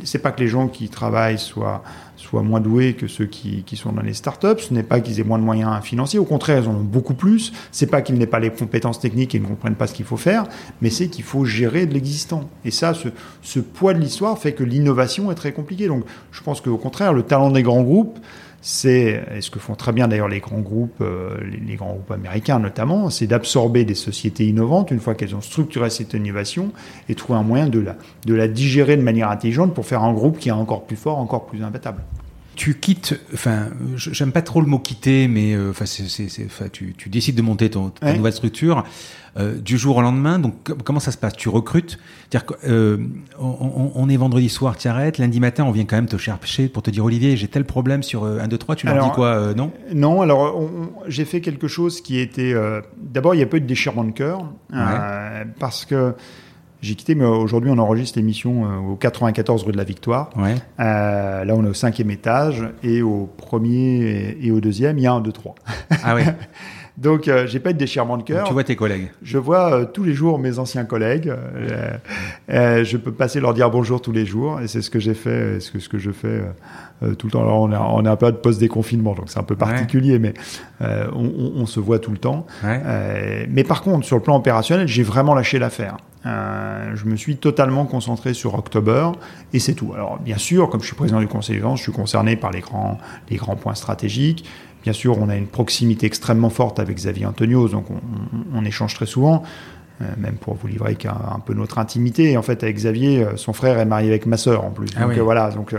[0.03, 1.84] c'est pas que les gens qui travaillent soient
[2.16, 4.59] soient moins doués que ceux qui, qui sont dans les startups.
[4.59, 6.20] Ce n'est pas qu'ils aient moins de moyens financiers.
[6.20, 7.51] Au contraire, ils en ont beaucoup plus.
[7.72, 10.18] C'est pas qu'ils n'aient pas les compétences techniques et ne comprennent pas ce qu'il faut
[10.18, 10.45] faire,
[10.82, 12.49] mais c'est qu'il faut gérer de l'existant.
[12.66, 13.09] Et ça, ce,
[13.41, 15.88] ce poids de l'histoire fait que l'innovation est très compliquée.
[15.88, 18.20] Donc, je pense qu'au contraire, le talent des grands groupes,
[18.66, 21.38] c'est, ce que font très bien d'ailleurs les grands groupes, euh,
[21.68, 25.89] les, grands groupes américains notamment, c'est d'absorber des sociétés innovantes une fois qu'elles ont structuré
[25.89, 26.72] cette innovation
[27.09, 27.84] et trouver un moyen de
[28.28, 31.45] la digérer de manière intelligente pour faire un groupe qui est encore plus fort, encore
[31.45, 32.01] plus imbattable
[32.56, 35.86] tu quittes, enfin, j'aime pas trop le mot quitter, mais euh, enfin,
[36.72, 38.84] tu, tu, décides de monter ton, ta nouvelle structure
[39.38, 40.38] euh, du jour au lendemain.
[40.38, 41.34] Donc, comment ça se passe?
[41.34, 41.97] Tu recrutes?
[42.30, 42.97] Dire euh,
[43.39, 45.18] on, on, est vendredi soir, tu arrêtes.
[45.18, 48.04] Lundi matin, on vient quand même te chercher pour te dire Olivier, j'ai tel problème
[48.04, 48.76] sur 1, 2, 3.
[48.76, 49.72] Tu leur dis quoi Non?
[49.93, 50.70] Non, alors
[51.08, 52.54] j'ai fait quelque chose qui était.
[52.97, 54.45] D'abord, il y a peu de déchirement de cœur
[55.60, 56.14] parce que
[56.84, 60.30] j'ai quitté, mais aujourd'hui on enregistre l'émission euh, au 94 rue de la Victoire.
[60.36, 60.56] Ouais.
[60.80, 65.08] Euh, là on est au cinquième étage et au premier et au deuxième il y
[65.08, 65.56] a un, deux, trois.
[66.04, 66.24] Ah oui.
[66.98, 68.46] Donc, euh, j'ai pas de déchirement de cœur.
[68.46, 71.34] Tu vois tes collègues Je vois euh, tous les jours mes anciens collègues.
[72.50, 75.16] Euh, je peux passer leur dire bonjour tous les jours, et c'est ce que j'ai
[75.16, 76.42] fait, ce que, ce que je fais
[77.18, 77.42] tout le temps.
[77.42, 80.34] Alors, on est, on est un peu de post-déconfinement, donc c'est un peu particulier, mais
[80.82, 82.46] on, on, se voit tout le temps.
[82.62, 85.98] mais par contre, sur le plan opérationnel, j'ai vraiment lâché l'affaire.
[86.26, 89.10] Je me suis totalement concentré sur October
[89.52, 89.92] et c'est tout.
[89.94, 92.52] Alors bien sûr, comme je suis président du conseil de vente, je suis concerné par
[92.52, 92.98] les grands,
[93.30, 94.46] les grands points stratégiques.
[94.84, 97.86] Bien sûr, on a une proximité extrêmement forte avec Xavier Antonios, donc
[98.54, 99.44] on, échange très souvent,
[100.02, 102.32] euh, même pour vous livrer qu'un un peu notre intimité.
[102.32, 104.90] Et en fait, avec Xavier, euh, son frère est marié avec ma sœur en plus.
[104.98, 105.74] Ah donc euh, voilà, donc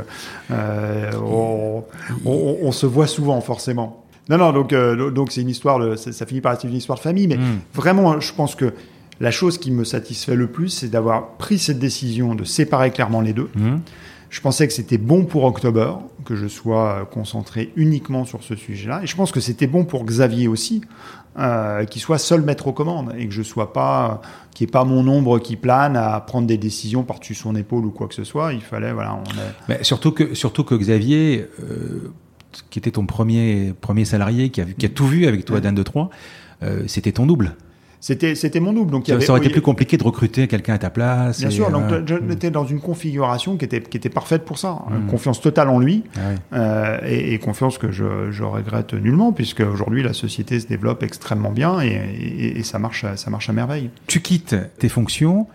[0.51, 4.07] on, se voit souvent forcément.
[4.31, 7.03] Non, non, donc donc c'est une histoire, de, ça, finit par être une histoire de
[7.03, 7.59] famille, mais hmm.
[7.75, 8.73] vraiment, je pense que
[9.21, 13.21] la chose qui me satisfait le plus, c'est d'avoir pris cette décision de séparer clairement
[13.21, 13.51] les deux.
[13.55, 13.79] Hmm.
[14.31, 15.93] Je pensais que c'était bon pour October,
[16.25, 19.01] que je sois concentré uniquement sur ce sujet-là.
[19.05, 20.81] Et je pense que c'était bon pour Xavier aussi,
[21.39, 24.73] euh, qu'il soit seul maître aux commandes et que je sois pas, qu'il n'y ait
[24.73, 28.15] pas mon ombre qui plane à prendre des décisions par-dessus son épaule ou quoi que
[28.15, 28.53] ce soit.
[28.53, 29.23] Il fallait, voilà.
[29.69, 32.13] Mais surtout que, surtout que Xavier, euh,
[32.71, 35.73] qui était ton premier, premier salarié, qui a, qui a tout vu avec toi d'un,
[35.73, 36.11] deux, trois,
[36.65, 37.57] euh, c'était ton double.
[38.05, 38.91] C'était, c'était mon double.
[38.91, 41.41] Donc, ça, ça aurait été plus compliqué de recruter quelqu'un à ta place.
[41.41, 44.83] Bien sûr, donc euh, j'étais dans une configuration qui était, qui était parfaite pour ça.
[44.91, 45.07] Hmm.
[45.07, 46.21] Confiance totale en lui ah
[46.53, 51.51] euh, et, confiance que je, je, regrette nullement puisque aujourd'hui la société se développe extrêmement
[51.51, 53.89] bien et, et, et, ça, marche, ça marche à merveille.
[54.07, 55.47] Tu quittes tes fonctions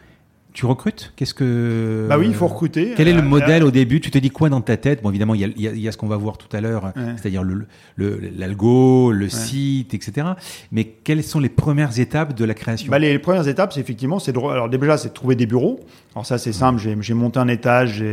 [0.53, 2.93] tu recrutes Qu'est-ce que Bah oui, il faut recruter.
[2.97, 4.01] Quel est le euh, modèle au début?
[4.01, 5.01] Tu te dis quoi dans ta tête?
[5.03, 7.67] Bon, évidemment, il y a, ce qu'on va voir tout à l'heure, c'est-à-dire le,
[8.37, 10.27] l'algo, le, site, etc.
[10.71, 12.89] Mais quelles sont les premières étapes de la création?
[12.91, 15.79] Bah, les, premières étapes, c'est effectivement, c'est de, alors déjà, c'est de trouver des bureaux.
[16.15, 16.81] Alors ça, c'est simple.
[16.99, 18.03] J'ai monté un étage,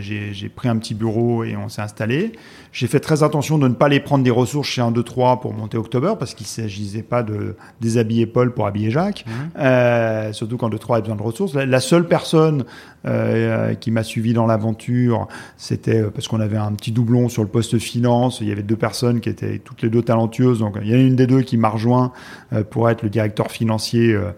[0.00, 2.32] j'ai pris un petit bureau et on s'est installé.
[2.76, 5.40] J'ai fait très attention de ne pas aller prendre des ressources chez 1, 2, 3
[5.40, 9.24] pour monter October parce qu'il ne s'agissait pas de déshabiller Paul pour habiller Jacques.
[9.26, 9.30] Mmh.
[9.58, 11.54] Euh, surtout quand 2, 3 a besoin de ressources.
[11.54, 12.66] La, seule personne
[13.06, 17.42] euh, qui m'a suivi dans l'aventure, c'était euh, parce qu'on avait un petit doublon sur
[17.42, 18.42] le poste finance.
[18.42, 20.58] Il y avait deux personnes qui étaient toutes les deux talentueuses.
[20.58, 22.12] Donc il y en a une des deux qui m'a rejoint
[22.52, 24.32] euh, pour être le directeur financier euh,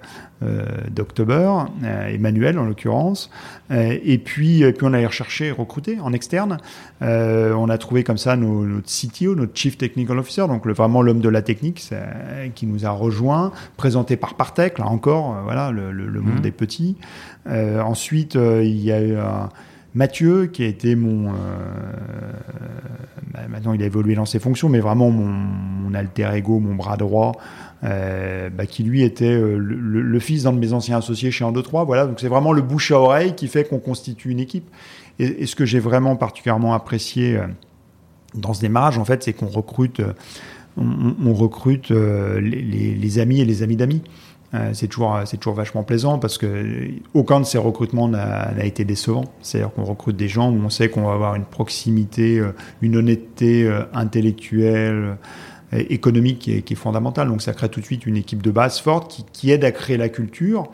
[0.91, 1.51] d'October,
[1.83, 3.29] euh, Emmanuel en l'occurrence.
[3.73, 6.59] Euh, et puis, puis on a recherché, recruté en externe.
[7.01, 11.21] on a trouvé comme ça notre CTO, notre Chief Technical Officer, donc le, vraiment l'homme
[11.21, 11.93] de la technique,
[12.55, 16.43] qui nous a rejoint, présenté par Partech, là encore, voilà, le, le, monde mmh.
[16.43, 16.97] des petits.
[17.47, 19.17] ensuite, il y a eu
[19.95, 21.33] Mathieu, qui a été mon.
[23.33, 26.75] Bah, maintenant, il a évolué dans ses fonctions, mais vraiment mon, mon alter ego, mon
[26.75, 27.33] bras droit,
[27.85, 31.53] euh, bah, qui lui était euh, le, fils d'un de mes anciens associés chez 1,
[31.53, 31.85] 2, 3.
[31.85, 34.69] Voilà, donc c'est vraiment le bouche à oreille qui fait qu'on constitue une équipe.
[35.21, 37.47] Et, ce que j'ai vraiment particulièrement apprécié euh,
[38.35, 40.03] dans ce démarrage, en fait, c'est qu'on recrute,
[40.77, 44.03] on, recrute les, amis et les amis d'amis.
[44.75, 49.25] c'est toujours, c'est toujours vachement plaisant parce que aucun de ces recrutements n'a été décevant.
[49.41, 52.43] C'est-à-dire qu'on recrute des gens où on sait qu'on va avoir une proximité,
[52.83, 55.17] une honnêteté intellectuelle,
[55.73, 57.29] économique qui est, qui fondamentale.
[57.29, 59.97] Donc ça crée tout de suite une équipe de base forte qui, aide à créer
[59.97, 60.69] la culture.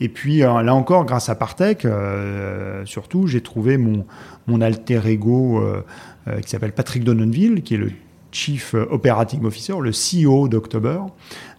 [0.00, 4.06] Et puis euh, là encore, grâce à Partech, euh, surtout, j'ai trouvé mon,
[4.46, 5.82] mon alter ego euh,
[6.40, 7.92] qui s'appelle Patrick Donenville, qui est le
[8.32, 11.00] Chief Operating Officer, le CEO d'October.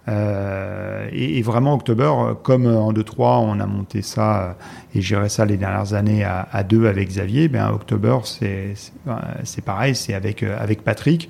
[0.07, 2.11] Euh, et, et, vraiment, October,
[2.41, 4.57] comme en 2-3, on a monté ça
[4.95, 8.73] et géré ça les dernières années à, à deux avec Xavier, ben October, c'est
[9.63, 11.29] pareil, c'est avec, avec Patrick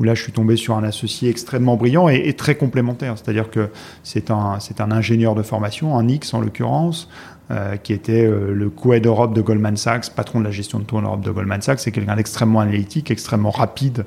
[0.00, 3.16] où là je suis tombé sur un associé extrêmement brillant et, très complémentaire.
[3.16, 3.68] C'est-à-dire que
[4.02, 7.08] c'est un, c'est un ingénieur de formation, un X en l'occurrence,
[7.50, 10.84] euh, qui était euh, le co-head Europe de Goldman Sachs, patron de la gestion de
[10.84, 11.80] taux en Europe de Goldman Sachs.
[11.80, 14.06] C'est quelqu'un d'extrêmement analytique, extrêmement rapide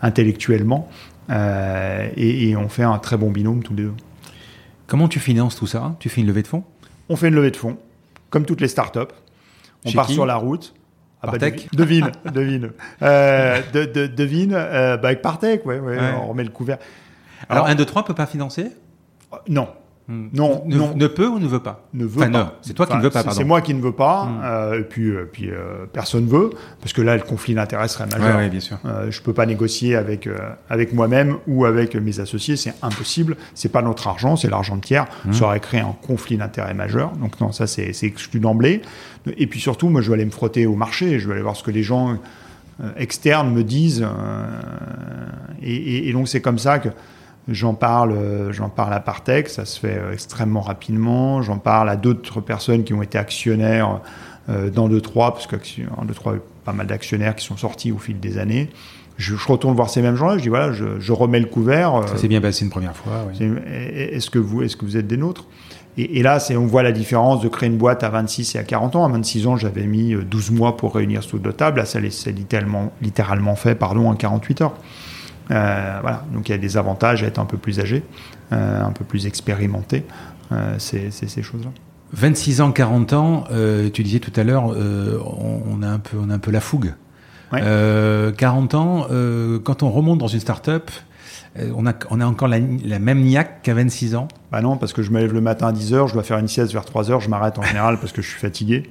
[0.00, 0.88] intellectuellement.
[1.30, 3.94] Euh, et, et, on fait un très bon binôme tous les deux.
[4.86, 5.94] Comment tu finances tout ça?
[5.98, 6.64] Tu fais une levée de fonds?
[7.10, 7.76] On fait une levée de fonds,
[8.30, 9.00] comme toutes les startups.
[9.84, 10.74] On part sur la route
[11.26, 11.38] Ah bah,
[11.72, 12.70] devine, devine.
[13.02, 16.12] Euh, de, de- devine, euh, bah, avec Partec, ouais, ouais, Ouais.
[16.22, 16.78] on remet le couvert.
[17.48, 18.70] Alors, Alors- 1, 2, 3 peut pas financer?
[19.48, 19.68] Non,
[20.06, 20.26] Hmm.
[20.34, 20.94] Non, ne, non.
[20.94, 22.58] ne peut ou ne veut pas ne veut Enfin, pas.
[22.60, 23.38] c'est toi qui ne veux pas, c'est- pardon.
[23.38, 24.40] C'est moi qui ne veux pas, Hmm.
[24.44, 26.50] euh, et puis, euh, puis euh, personne veut,
[26.80, 28.36] parce que là, le conflit d'intérêts serait majeur.
[28.36, 28.76] Ouais, ouais, bien sûr.
[28.84, 30.28] Euh, je peux pas négocier avec
[30.68, 33.36] avec moi-même ou avec mes associés, c'est impossible.
[33.54, 35.06] C'est pas notre argent, c'est l'argent de tiers.
[35.24, 35.32] Mmh.
[35.32, 37.12] Ça aurait créé un conflit d'intérêts majeur.
[37.12, 38.82] Donc non, ça c'est exclu d'emblée.
[39.38, 41.18] Et puis surtout, moi, je vais aller me frotter au marché.
[41.18, 42.18] Je vais aller voir ce que les gens
[42.98, 44.06] externes me disent.
[45.62, 46.88] et, et- et donc c'est comme ça que
[47.48, 48.12] j'en parle.
[48.12, 49.48] euh, J'en parle à Partech.
[49.48, 51.42] Ça se fait euh, extrêmement rapidement.
[51.42, 54.00] J'en parle à d'autres personnes qui ont été actionnaires
[54.48, 57.92] euh, dans 2-3, parce qu'en 2-3, il y a pas mal d'actionnaires qui sont sortis
[57.92, 58.70] au fil des années.
[59.16, 62.00] Je, je retourne voir ces mêmes gens-là, je dis voilà, je, je remets le couvert.
[62.08, 63.12] Ça s'est bien passé une première fois.
[64.16, 65.44] Est-ce que vous, est-ce que vous êtes des nôtres?
[65.96, 68.64] Et, et là, on voit la différence de créer une boîte à 26 et à
[68.64, 69.04] 40 ans.
[69.04, 71.78] À 26 ans, j'avais mis euh, 12 mois pour réunir sous deux tables.
[71.78, 74.74] Là, ça c'est littéralement, littéralement fait, pardon, en 48 heures.
[75.50, 76.24] Euh, voilà.
[76.32, 78.02] Donc, il y a des avantages à être un peu plus âgé,
[78.52, 80.04] euh, un peu plus expérimenté.
[80.52, 81.70] Euh, c'est, ces choses-là.
[82.12, 83.44] 26 ans, 40 ans,
[83.92, 86.60] tu disais tout à l'heure, on, on a un peu, on a un peu la
[86.60, 86.94] fougue.
[87.52, 87.60] Ouais.
[87.62, 89.06] Euh, 40 ans,
[89.64, 90.90] quand on remonte dans une start-up,
[91.76, 94.28] on, a, on a encore la, la même niaque qu'à 26 ans.
[94.50, 96.48] Bah non, parce que je me lève le matin à 10h, je dois faire une
[96.48, 98.84] sieste vers 3h, je m'arrête en général parce que je suis fatigué.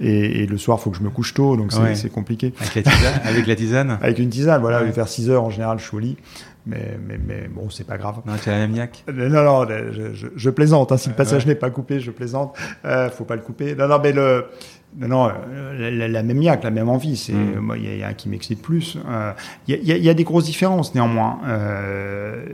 [0.00, 2.10] Et, et le soir, il faut que je me couche tôt, donc c'est, Ouais.
[2.10, 2.52] compliqué.
[2.60, 4.90] Avec la tisane, avec la tisane Avec une tisane, voilà, Ouais.
[4.90, 6.16] vers 6h en général, je suis au lit.
[6.68, 8.16] Mais, mais, mais bon, c'est pas grave.
[8.26, 10.90] Non, tu as la même niaque Euh, Non, non, je, je- je plaisante.
[10.92, 10.96] hein.
[10.96, 11.50] Si le passage Ouais.
[11.50, 12.56] n'est pas coupé, je plaisante.
[12.84, 13.76] Euh, faut pas le couper.
[13.76, 14.46] Non, non, mais le,
[14.98, 15.28] non, non,
[15.78, 17.16] la, la- la même niaque, la même envie.
[17.16, 17.58] C'est, Mm.
[17.60, 18.96] moi, il y, a- il y a un qui m'excite plus.
[19.08, 19.32] Euh,
[19.68, 21.38] Il y, a, y y des grosses différences néanmoins.
[21.46, 22.44] Euh,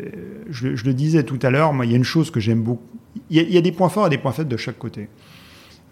[0.50, 1.72] je, je le disais tout à l'heure.
[1.72, 2.82] Moi, il y a une chose que j'aime beaucoup.
[3.30, 4.78] Il y, a, il y a des points forts et des points faibles de chaque
[4.78, 5.08] côté.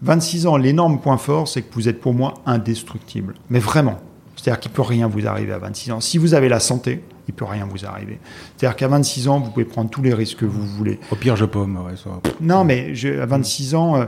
[0.01, 3.35] 26 ans, l'énorme point fort, c'est que vous êtes pour moi indestructible.
[3.49, 3.99] Mais vraiment.
[4.35, 5.99] C'est-à-dire qu'il peut rien vous arriver à 26 ans.
[6.01, 8.19] Si vous avez la santé, il peut rien vous arriver.
[8.57, 10.99] C'est-à-dire qu'à 26 ans, vous pouvez prendre tous les risques que vous voulez.
[11.11, 11.77] Au pire, je paume.
[11.85, 14.05] Ouais, ça- Non, mais je- à 26 ans, euh,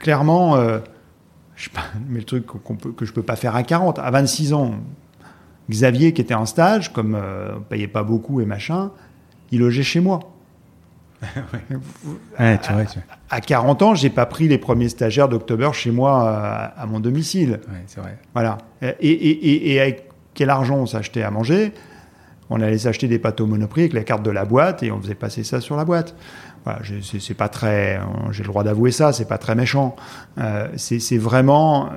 [0.00, 0.56] clairement,
[1.62, 4.00] je sais pas, mais le truc qu'on peut, que je peux pas faire à 40.
[4.00, 4.74] À 26 ans,
[5.70, 8.90] Xavier, qui était en stage, comme euh, on payait pas beaucoup et machin,
[9.52, 10.18] il logeait chez moi.
[12.40, 12.98] Ouais, tu vois, tu-
[13.30, 16.98] À 40 ans, j'ai pas pris les premiers stagiaires d'October chez moi euh, à mon
[16.98, 17.60] domicile.
[17.68, 18.18] ouais, c'est vrai.
[18.34, 18.58] Voilà.
[18.82, 21.72] Et, et, et, et avec quel argent on s'achetait à manger?
[22.50, 25.00] On allait s'acheter des pâtes au monoprix avec la carte de la boîte et on
[25.00, 26.16] faisait passer ça sur la boîte.
[27.02, 28.00] C'est pas très,
[28.30, 29.96] j'ai le droit d'avouer ça, c'est pas très méchant.
[30.38, 31.88] Euh, c'est vraiment, euh,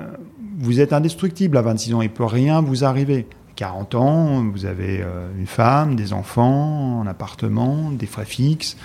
[0.58, 3.26] vous êtes indestructible à 26 ans, il peut rien vous arriver.
[3.54, 8.76] 40 ans, vous avez euh, une femme, des enfants, un appartement, des frais fixes,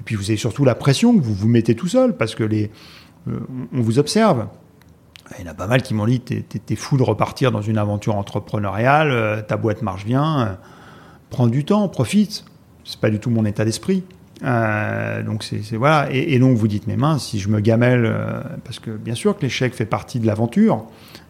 [0.00, 2.42] et puis vous avez surtout la pression que vous vous mettez tout seul parce que
[2.42, 2.70] les,
[3.26, 4.48] on vous observe.
[5.38, 7.78] Il y en a pas mal qui m'ont dit t'es, fou de repartir dans une
[7.78, 10.58] aventure entrepreneuriale, ta boîte marche bien,
[11.30, 12.44] prends du temps, profite.
[12.84, 14.04] C'est pas du tout mon état d'esprit.
[14.44, 16.08] Euh, donc c'est, voilà.
[16.12, 19.14] Et, et donc vous dites mes mains, si je me gamelle, euh, parce que bien
[19.14, 20.84] sûr que l'échec fait partie de l'aventure.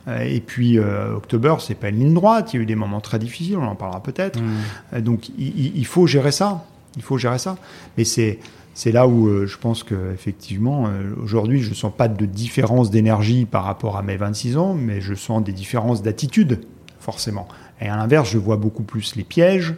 [0.09, 2.53] Euh, et puis October, c'est pas une ligne droite.
[2.53, 4.41] Il y a eu des moments très difficiles, on en parlera peut-être.
[4.93, 6.65] Euh, Donc il, faut gérer ça.
[6.97, 7.57] Il faut gérer ça.
[7.97, 8.39] Mais c'est
[8.75, 10.91] c'est là où je pense que effectivement
[11.23, 15.15] aujourd'hui je sens pas de différence d'énergie par rapport à mes 26 ans, mais je
[15.15, 16.61] sens des différences d'attitude
[17.01, 17.49] forcément.
[17.81, 19.75] Et à l'inverse, je vois beaucoup plus les pièges.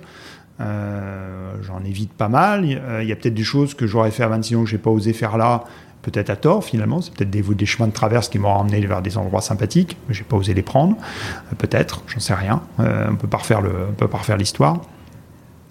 [0.61, 2.64] Euh, J'en évite pas mal.
[2.64, 4.78] Euh, Il y a peut-être des choses que j'aurais fait à 26 ans que j'ai
[4.78, 5.64] pas osé faire là,
[6.02, 7.00] peut-être à tort finalement.
[7.00, 10.24] C'est peut-être des, chemins de traverse qui m'ont emmené vers des endroits sympathiques, mais j'ai
[10.24, 10.96] pas osé les prendre.
[10.96, 12.62] Euh, peut-être, j'en sais rien.
[12.78, 13.62] On peut pas refaire
[13.96, 14.80] peut pas refaire l'histoire.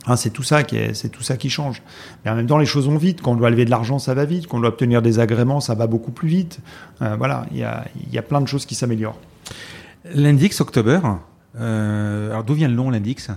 [0.10, 1.82] Hein, c'est tout ça qui est, c'est tout ça qui change.
[2.24, 3.22] Mais en même temps, les choses vont vite.
[3.22, 4.48] Quand on doit lever de l'argent, ça va vite.
[4.48, 6.60] Quand on doit obtenir des agréments, ça va beaucoup plus vite.
[7.02, 9.20] Voilà, il y a, y a plein de choses qui s'améliorent.
[10.14, 11.02] L'index October.
[11.60, 13.32] alors d'où vient le nom l'index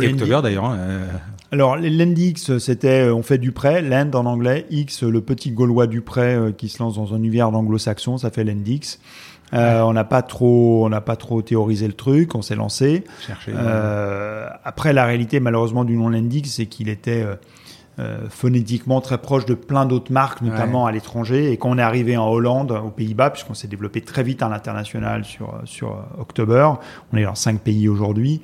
[0.00, 0.64] Et October d'ailleurs.
[0.64, 1.06] hein, euh,
[1.50, 5.86] Alors, l'Endix, c'était, euh, on fait du prêt, l'end en anglais, X, le petit gaulois
[5.86, 9.00] du prêt euh, qui se lance dans un univers d'anglo-saxon, ça fait l'Endix.
[9.54, 13.04] Euh, On n'a pas trop, on n'a pas trop théorisé le truc, on s'est lancé.
[13.26, 13.52] chercher.
[13.54, 17.26] Euh, après, la réalité, malheureusement, du nom Lendix, c'est qu'il était
[17.98, 21.52] euh, phonétiquement très proche de plein d'autres marques, notamment à l'étranger.
[21.52, 24.48] Et quand on est arrivé en Hollande, aux Pays-Bas, puisqu'on s'est développé très vite à
[24.48, 26.70] l'international sur, sur October,
[27.12, 28.40] on est dans cinq pays aujourd'hui,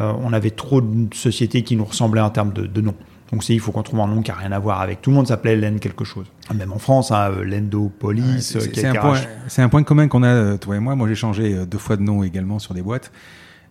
[0.00, 2.94] on avait trop de sociétés qui nous ressemblaient en termes de, de noms.
[3.32, 5.02] Donc c'est il faut qu'on trouve un nom qui a rien à voir avec.
[5.02, 6.26] Tout le monde s'appelait Len quelque chose.
[6.54, 10.22] Même en France, hein, euh, Lendo Ouais, Police, c'est- euh, un, un point commun qu'on
[10.22, 10.94] a, euh, toi et moi.
[10.96, 13.12] Moi, j'ai changé euh, deux fois de nom également sur des boîtes.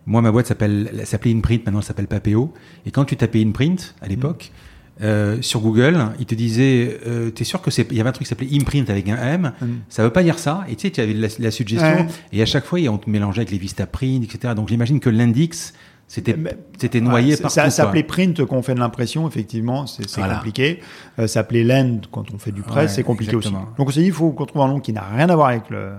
[0.06, 2.54] Moi, ma boîte s'appelle, elle s'appelait Inprint, maintenant elle s'appelle Papéo.
[2.86, 4.52] Et quand tu tapais Inprint, à l'époque,
[5.00, 8.12] euh, sur Google, il te disait, euh, t'es sûr que c'est, il y avait un
[8.12, 9.66] truc qui s'appelait imprint avec un M, mm.
[9.88, 10.64] ça veut pas dire ça.
[10.68, 13.52] Et tu sais, tu avais la, suggestion, et à chaque fois, on te mélangeait avec
[13.52, 14.54] les Vistaprint, etc.
[14.56, 15.72] Donc j'imagine que l'index,
[16.08, 16.34] c'était
[16.78, 20.80] c'était noyé Ça s'appelait print quand on fait de l'impression, effectivement, c'est compliqué.
[21.18, 23.52] Euh, ça s'appelait land quand on fait du presse, c'est compliqué aussi.
[23.52, 25.48] Donc on s'est dit, il faut qu'on trouve un nom qui n'a rien à voir
[25.48, 25.92] avec le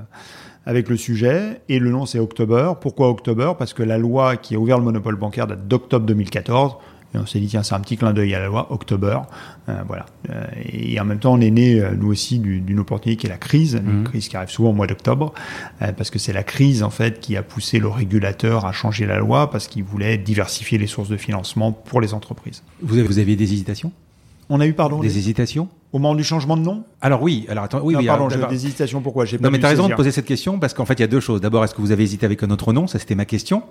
[0.65, 1.61] avec le sujet.
[1.69, 2.73] Et le nom, c'est October.
[2.81, 3.53] Pourquoi October?
[3.57, 6.75] Parce que la loi qui a ouvert le monopole bancaire date d'octobre 2014.
[7.13, 9.19] Et on s'est dit, tiens, c'est un petit clin d'œil à la loi, October.
[9.67, 10.05] Euh, voilà.
[10.29, 13.29] Euh, et en même temps, on est né, euh, nous aussi, d'une opportunité qui est
[13.29, 14.03] la crise, une mhm.
[14.03, 15.33] crise qui arrive souvent au mois d'octobre,
[15.79, 19.17] parce que c'est la crise, en fait, qui a poussé le régulateur à changer la
[19.17, 22.63] loi, parce qu'il voulait diversifier les sources de financement pour les entreprises.
[22.81, 23.91] Vous, avez, vous aviez des hésitations?
[24.49, 25.69] On a eu, pardon Des hésitations?
[25.91, 28.65] Au moment du changement de nom Alors oui, alors attends, oui, non, pardon, j'ai des
[28.65, 29.01] hésitations.
[29.01, 29.25] Pourquoi?
[29.25, 31.07] J'ai Non, mais t'as raison de poser cette question parce qu'en fait, il y a
[31.07, 31.41] deux choses.
[31.41, 32.85] D'abord, est-ce que vous avez hésité avec un autre nom?
[32.85, 33.63] Ça, c'était ma question.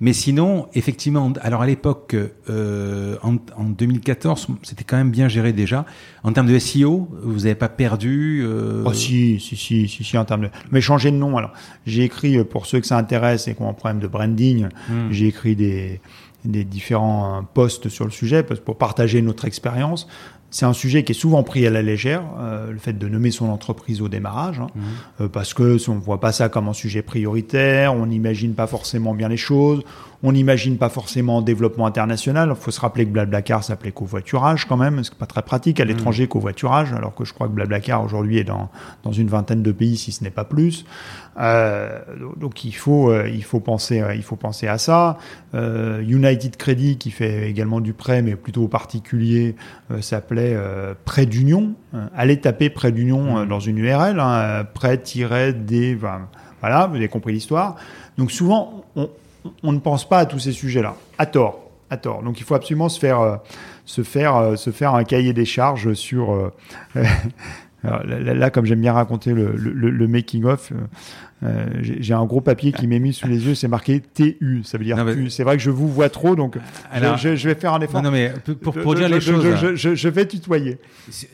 [0.00, 2.16] Mais sinon, effectivement, alors à l'époque,
[2.50, 5.84] euh, en, en, 2014, c'était quand même bien géré déjà.
[6.24, 8.82] En termes de SEO, vous n'avez pas perdu euh...
[8.84, 10.48] Oh si, si, si, si, si, en termes de.
[10.70, 11.36] Mais changer de nom.
[11.36, 11.52] Alors,
[11.86, 14.68] j'ai écrit euh, pour ceux que ça intéresse et qui ont un problème de branding,
[14.88, 15.10] hmm.
[15.10, 16.00] j'ai écrit des
[16.44, 20.08] des différents posts sur le sujet pour partager notre expérience.
[20.52, 23.30] C'est un sujet qui est souvent pris à la légère, euh, le fait de nommer
[23.30, 24.80] son entreprise au démarrage, hein, mmh.
[25.22, 28.66] euh, parce que on ne voit pas ça comme un sujet prioritaire, on n'imagine pas
[28.66, 29.82] forcément bien les choses,
[30.22, 32.50] on n'imagine pas forcément développement international.
[32.50, 35.84] Il faut se rappeler que Blablacar s'appelait covoiturage quand même, c'est pas très pratique à
[35.84, 35.88] mmh.
[35.88, 38.70] l'étranger covoiturage, alors que je crois que Blablacar aujourd'hui est dans,
[39.02, 40.84] dans une vingtaine de pays si ce n'est pas plus.
[41.40, 41.98] Euh,
[42.36, 45.18] donc il faut euh, il faut penser euh, il faut penser à ça.
[45.54, 49.56] United Credit qui fait également du prêt mais plutôt particulier
[50.00, 50.56] s'appelait
[51.04, 51.74] prêt d'union.
[52.16, 53.48] allez taper prêt d'union mmh.
[53.48, 55.98] dans une URL, hein, prêt-des
[56.60, 57.76] voilà, vous avez compris l'histoire.
[58.16, 59.08] Donc souvent on,
[59.62, 62.22] on ne pense pas à tous ces sujets-là, à tort, à tort.
[62.22, 63.36] Donc il faut absolument se faire, euh,
[64.36, 64.54] euh,
[64.94, 66.32] un cahier des charges sur.
[66.32, 66.52] Euh,
[67.82, 70.72] là, comme j'aime bien raconter le, le, making of,
[71.80, 74.84] j'ai un gros papier qui m'est mis sous les yeux, c'est marqué TU, ça veut
[74.84, 74.96] dire
[75.28, 76.58] C'est vrai que je vous vois trop, donc
[76.94, 78.02] je, vais faire un effort.
[78.02, 80.78] Non, mais pour, pour dire les choses, je, vais tutoyer.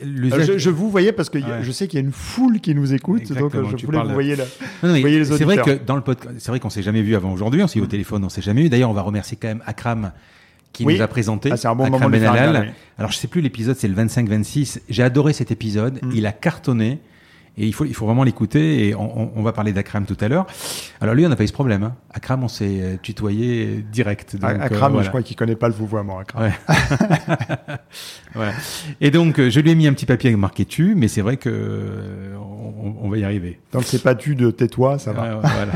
[0.01, 3.31] Je, vous voyais parce que je sais qu'il y a une foule qui nous écoute,
[3.33, 4.45] donc je voulais que vous voyez là.
[4.81, 7.67] C'est vrai que dans le podcast, c'est vrai qu'on s'est jamais vu avant aujourd'hui, on
[7.67, 8.69] s'est eu au téléphone, on s'est jamais eu.
[8.69, 10.11] D'ailleurs, on va remercier quand même Akram
[10.73, 11.49] qui nous a présenté.
[11.51, 14.79] Ah, c'est un bon moment ben Alors je sais plus l'épisode, c'est le 25-26.
[14.89, 15.99] J'ai adoré cet épisode.
[16.01, 16.11] Mm.
[16.13, 16.99] Il a cartonné.
[17.57, 18.87] Et il faut, il faut vraiment l'écouter.
[18.87, 20.47] Et on, on, va parler d'Akram tout à l'heure.
[21.01, 21.83] Alors lui, on n'a pas eu ce problème.
[21.83, 21.95] Hein.
[22.11, 24.35] Akram, on s'est euh, tutoyé direct.
[24.35, 26.19] Donc, Akram, euh, je crois qu'il connaît pas le vouvoiement.
[26.19, 26.43] Akram.
[26.43, 26.51] Ouais.
[28.33, 28.51] voilà.
[28.99, 31.37] Et donc, euh, je lui ai mis un petit papier marqué tu, mais c'est vrai
[31.37, 33.59] que on, on, va y arriver.
[33.73, 35.35] Donc c'est pas tu de tais-toi, ça va.
[35.35, 35.73] voilà.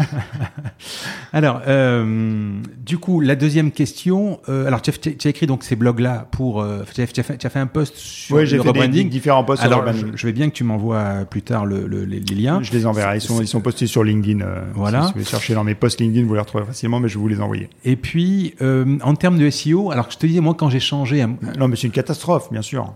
[1.34, 4.40] alors, euh, du coup, la deuxième question.
[4.48, 6.66] Alors, tu as, écrit donc ces blogs-là pour.
[6.94, 9.10] Tu, as, fait, tu, as, fait, un post sur oui, le rebranding.
[9.10, 12.06] différents posts alors, sur je, je, vais bien que tu m'envoies plus tard le, le,
[12.06, 12.62] les, liens.
[12.62, 13.18] Je les enverrai.
[13.18, 14.42] Ils sont, ils sont postés sur LinkedIn.
[14.42, 15.02] Euh, voilà.
[15.02, 17.22] Si vous voulez chercher dans mes posts LinkedIn, vous les retrouverez facilement, mais je vais
[17.22, 17.70] vous les envoyer.
[17.86, 21.26] Et puis, euh, en termes de SEO, alors je te disais, moi, quand j'ai changé.
[21.58, 22.94] Non, mais c'est une catastrophe, bien sûr.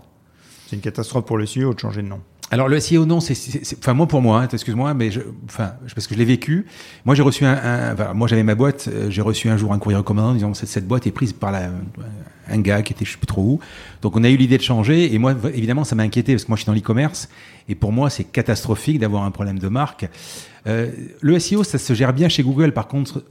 [0.66, 2.20] C'est une catastrophe pour le SEO de changer de nom.
[2.50, 3.34] Alors le SEO non, c'est,
[3.78, 6.64] enfin moi pour moi, hein, excuse-moi, mais je, enfin parce que je l'ai vécu.
[7.04, 9.72] Moi j'ai reçu un, un enfin, moi j'avais ma boîte, euh, j'ai reçu un jour
[9.74, 11.68] un courrier recommandant disant cette, cette boîte est prise par la,
[12.48, 13.60] un gars qui était je sais plus trop où.
[14.02, 16.48] Donc on a eu l'idée de changer et moi évidemment ça m'a inquiété parce que
[16.48, 17.28] moi je suis dans l'e-commerce
[17.68, 20.08] et pour moi c'est catastrophique d'avoir un problème de marque.
[20.66, 20.90] Euh,
[21.20, 23.24] le SEO ça se gère bien chez Google, par contre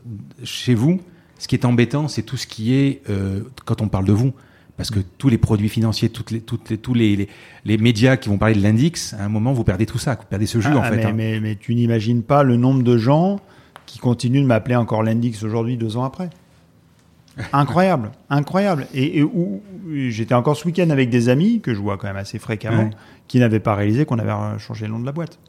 [0.43, 1.01] chez vous,
[1.39, 4.34] ce qui est embêtant c'est tout ce qui est euh, quand on parle de vous
[4.78, 7.28] parce que tous les produits financiers, toutes les, toutes les, tous les,
[7.65, 10.28] les, médias qui vont parler de l'index, à un moment, vous perdez tout ça, vous
[10.30, 10.97] perdez ce jeu ah, en fait.
[10.97, 11.13] Mais, hein.
[11.15, 13.39] mais, mais, tu n'imagines pas le nombre de gens
[13.88, 16.30] qui continuent de m'appeler encore l'index aujourd'hui, deux ans après.
[17.53, 18.88] Incroyable, incroyable.
[18.93, 19.61] Et, où
[20.09, 22.89] j'étais encore ce week-end avec des amis que je vois quand même assez fréquemment,
[23.27, 25.39] qui n'avaient pas réalisé qu'on avait changé le nom de la boîte.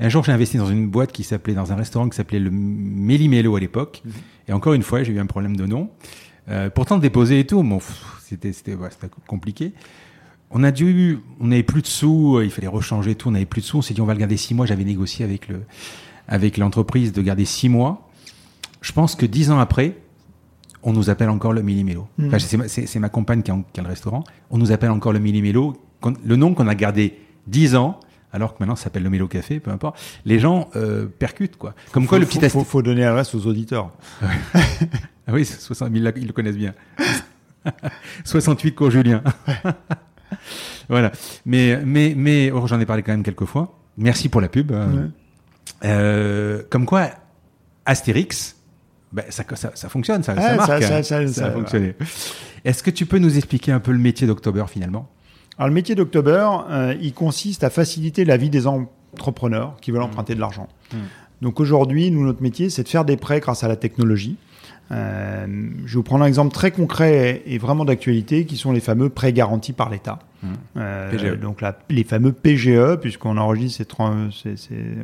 [0.00, 2.50] Un jour, j'ai investi dans une boîte qui s'appelait, dans un restaurant qui s'appelait le
[2.50, 4.02] Méli-Mélo à l'époque.
[4.04, 4.12] Mhm.
[4.48, 5.90] Et encore une fois, j'ai eu un problème de nom.
[6.48, 7.78] Euh, pourtant déposer et tout, bon,
[8.20, 8.52] c'était
[9.26, 9.72] compliqué.
[10.50, 13.60] On a dû, on n'avait plus de sous, il fallait rechanger tout, on n'avait plus
[13.60, 13.78] de sous.
[13.78, 14.66] On s'est dit on va le garder six mois.
[14.66, 15.62] J'avais négocié avec le
[16.28, 18.08] avec l'entreprise de garder six mois.
[18.80, 19.96] Je pense que dix ans après,
[20.84, 22.06] on nous appelle encore le Millimélo.
[22.18, 22.28] Hmm.
[22.28, 24.22] Enfin, c'est ma, compagne qui a, qui a, le restaurant.
[24.50, 25.76] On nous appelle encore le Millimélo.
[26.24, 27.98] Le nom qu'on a gardé dix ans,
[28.32, 29.98] alors que maintenant ça s'appelle le Mélo Café, peu importe.
[30.26, 31.74] Les gens euh, percutent quoi.
[31.92, 33.90] Comme quoi le petit faut, faut, donner l'adresse aux auditeurs.
[34.22, 36.74] ah oui, 60 000 ils le connaissent bien.
[38.24, 39.22] 68 cours Julien.
[40.88, 41.12] voilà.
[41.46, 43.78] Mais mais mais oh, j'en ai parlé quand même quelques fois.
[43.96, 44.72] Merci pour la pub.
[45.84, 47.10] Euh, comme quoi
[47.86, 48.56] Astérix
[49.14, 50.82] Ben, ça, ça, fonctionne, ça, ça marche.
[51.04, 51.94] Ça, a fonctionné.
[52.64, 55.08] Est-ce que tu peux nous expliquer un peu le métier d'October finalement?
[55.56, 60.00] Alors le métier d'October, euh, il consiste à faciliter la vie des entrepreneurs qui veulent
[60.00, 60.04] mmh.
[60.04, 60.68] emprunter de l'argent.
[60.92, 60.96] Mmh.
[61.42, 64.36] Donc aujourd'hui, nous, notre métier, c'est de faire des prêts grâce à la technologie.
[64.92, 65.46] Euh,
[65.86, 69.08] je vais vous prendre un exemple très concret et vraiment d'actualité qui sont les fameux
[69.08, 70.18] prêts garantis par l'État.
[70.42, 70.48] Mmh.
[70.76, 71.36] Euh, e.
[71.36, 73.96] donc les fameux PGE, puisqu'on enregistre,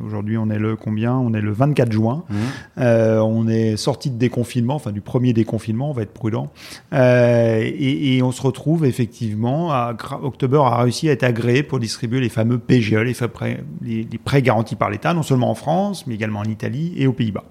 [0.05, 1.15] aujourd'hui on est le combien?
[1.15, 2.23] On est le 24 juin.
[2.29, 2.35] Mmh.
[2.77, 6.51] Euh, on est sorti de déconfinement, enfin du premier déconfinement, on va être prudent.
[6.93, 12.29] Et, on se retrouve effectivement, à, October a réussi à être agréé pour distribuer les
[12.29, 16.41] fameux PGE, les, prêts, les prêts garantis par l'État, non seulement en France, mais également
[16.41, 17.45] en Italie et aux Pays-Bas.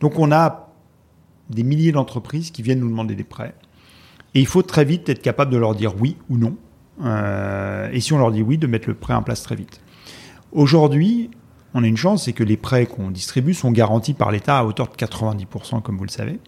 [0.00, 0.67] Donc on a
[1.50, 3.54] des milliers d'entreprises qui viennent nous demander des prêts.
[4.34, 6.56] Et il faut très vite être capable de leur dire oui ou non.
[7.04, 9.80] Euh, et si on leur dit oui, de mettre le prêt en place très vite.
[10.52, 11.30] Aujourd'hui,
[11.74, 14.64] on a une chance, c'est que les prêts qu'on distribue sont garantis par l'État à
[14.64, 16.40] hauteur de 90%, comme vous le savez.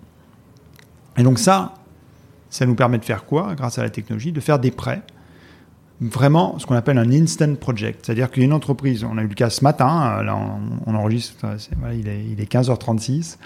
[1.16, 1.74] Et donc ça,
[2.48, 4.32] ça nous permet de faire quoi, grâce à la technologie?
[4.32, 5.03] De faire des prêts,
[6.01, 8.07] vraiment ce qu'on appelle un instant project.
[8.07, 10.38] C'est-à-dire qu'il y a une entreprise, on a eu le cas ce matin, là
[10.86, 11.46] on, enregistre,
[11.92, 13.36] il, est, il est 15h36,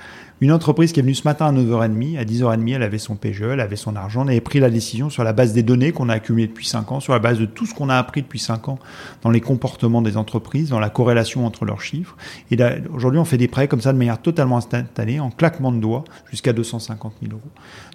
[0.40, 3.42] une entreprise qui est venue ce matin à 9h30, à 10h30, elle avait son PGE,
[3.42, 6.08] elle avait son argent, elle avait pris la décision sur la base des données qu'on
[6.08, 8.40] a accumulées depuis 5 ans, sur la base de tout ce qu'on a appris depuis
[8.40, 8.78] 5 ans
[9.22, 12.16] dans les comportements des entreprises, dans la corrélation entre leurs chiffres.
[12.50, 12.58] Et
[12.92, 16.04] aujourd'hui, on fait des prêts comme ça de manière totalement instantanée, en claquement de doigts,
[16.30, 17.42] jusqu'à 250 000 euros.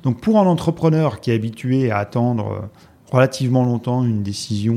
[0.04, 2.66] Donc pour un entrepreneur qui est habitué à attendre euh,
[3.12, 4.76] relativement longtemps une décision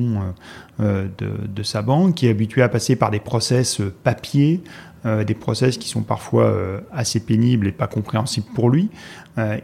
[0.81, 4.63] euh, euh, de, sa banque, qui est habitué à passer par des process papier,
[5.05, 6.55] euh, des process qui sont parfois
[6.93, 8.91] assez pénibles et pas compréhensibles pour lui.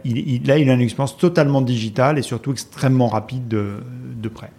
[0.03, 3.77] Il, là, il a une expérience totalement digitale et surtout extrêmement rapide de,
[4.15, 4.51] de prêt.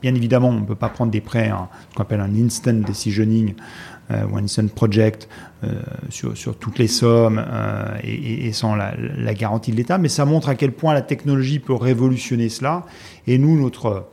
[0.00, 2.72] Bien évidemment, on ne peut pas prendre des prêts, hein, ce qu'on appelle un instant
[2.72, 3.54] decisioning
[4.10, 5.28] ou un instant project
[6.10, 7.44] sur, sur, toutes les sommes
[8.02, 11.02] et, et, sans la, la garantie de l'État, mais ça montre à quel point la
[11.02, 12.84] technologie peut révolutionner cela.
[13.26, 14.06] Et nous, notre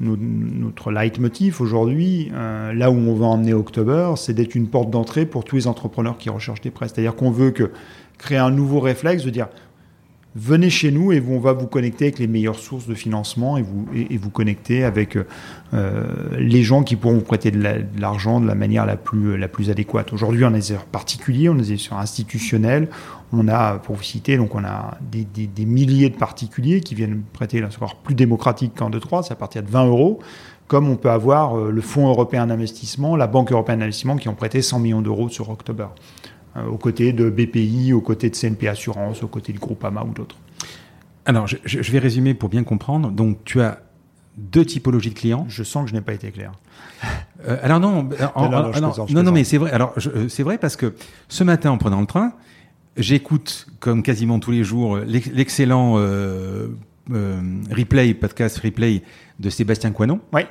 [0.00, 5.26] notre leitmotiv aujourd'hui, euh, là où on va emmener October, c'est d'être une porte d'entrée
[5.26, 6.88] pour tous les entrepreneurs qui recherchent des prêts.
[6.88, 7.72] C'est-à-dire qu'on veut que
[8.16, 9.48] créer un nouveau réflexe de dire
[10.34, 13.62] venez chez nous et on va vous connecter avec les meilleures sources de financement et
[13.62, 16.04] vous, connecter avec euh,
[16.38, 17.60] les gens qui pourront vous prêter de
[17.98, 20.12] l'argent de, la manière la plus, plus adéquate.
[20.12, 22.88] Aujourd'hui, on est sur particuliers, on est sur institutionnel.
[23.32, 27.68] On a, pour vous citer, on a des, milliers de particuliers qui viennent prêter, là,
[27.74, 30.20] encore plus démocratique qu'en 2-3, c'est à partir de 20 euros
[30.68, 34.34] comme on peut avoir euh, le Fonds européen d'investissement, la Banque européenne d'investissement qui ont
[34.34, 35.86] prêté 100 millions d'euros sur October.
[36.58, 40.02] Euh, aux côtés de BPI, aux côtés de CNP Assurance, aux côtés du groupe AMA
[40.02, 40.36] ou d'autres.
[41.26, 43.10] Alors, je, vais résumer pour bien comprendre.
[43.10, 43.80] Donc, tu as
[44.36, 45.46] deux typologies de clients.
[45.48, 46.52] Je sens que je n'ai pas été clair.
[47.46, 48.08] Euh, alors non,
[49.10, 49.70] non, non, mais c'est vrai.
[49.70, 50.94] Alors euh, c'est vrai parce que
[51.28, 52.32] ce matin, en prenant le train,
[52.96, 55.94] j'écoute comme quasiment tous les jours l'excellent
[57.70, 59.02] replay podcast replay
[59.38, 60.20] de Sébastien Coinon.
[60.32, 60.42] Oui.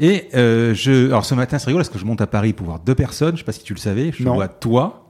[0.00, 2.78] Et je, alors ce matin, c'est rigolo parce que je monte à Paris pour voir
[2.78, 3.34] deux personnes.
[3.36, 4.12] Je sais pas si tu le savais.
[4.12, 5.02] Je vois toi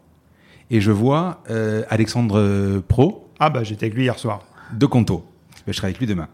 [0.73, 3.29] et je vois euh, Alexandre euh, Pro.
[3.39, 4.41] Ah bah j'étais avec lui hier soir.
[4.73, 5.25] De Conto.
[5.69, 6.27] Je serai avec lui demain.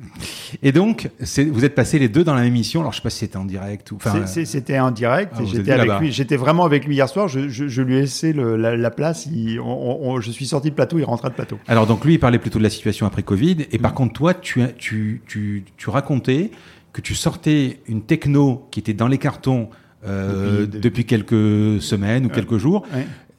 [0.62, 2.80] Et donc, vous êtes passés les deux dans la même émission.
[2.80, 3.98] Alors, je sais pas si c'était en direct ou.
[4.24, 5.34] C'était en direct.
[5.36, 6.12] Ah, j'étais avec lui.
[6.12, 7.28] J'étais vraiment avec lui hier soir.
[7.28, 9.28] Je, lui ai laissé la, place.
[9.28, 10.98] je suis sorti de plateau.
[10.98, 11.58] Il rentrait de plateau.
[11.66, 13.66] Alors, donc lui, il parlait plutôt de la situation après Covid.
[13.70, 16.50] Et par contre, toi, tu, tu, tu, tu racontais
[16.94, 19.68] que tu sortais une techno qui était dans les cartons
[20.06, 22.86] euh, depuis, quelques semaines ou quelques jours.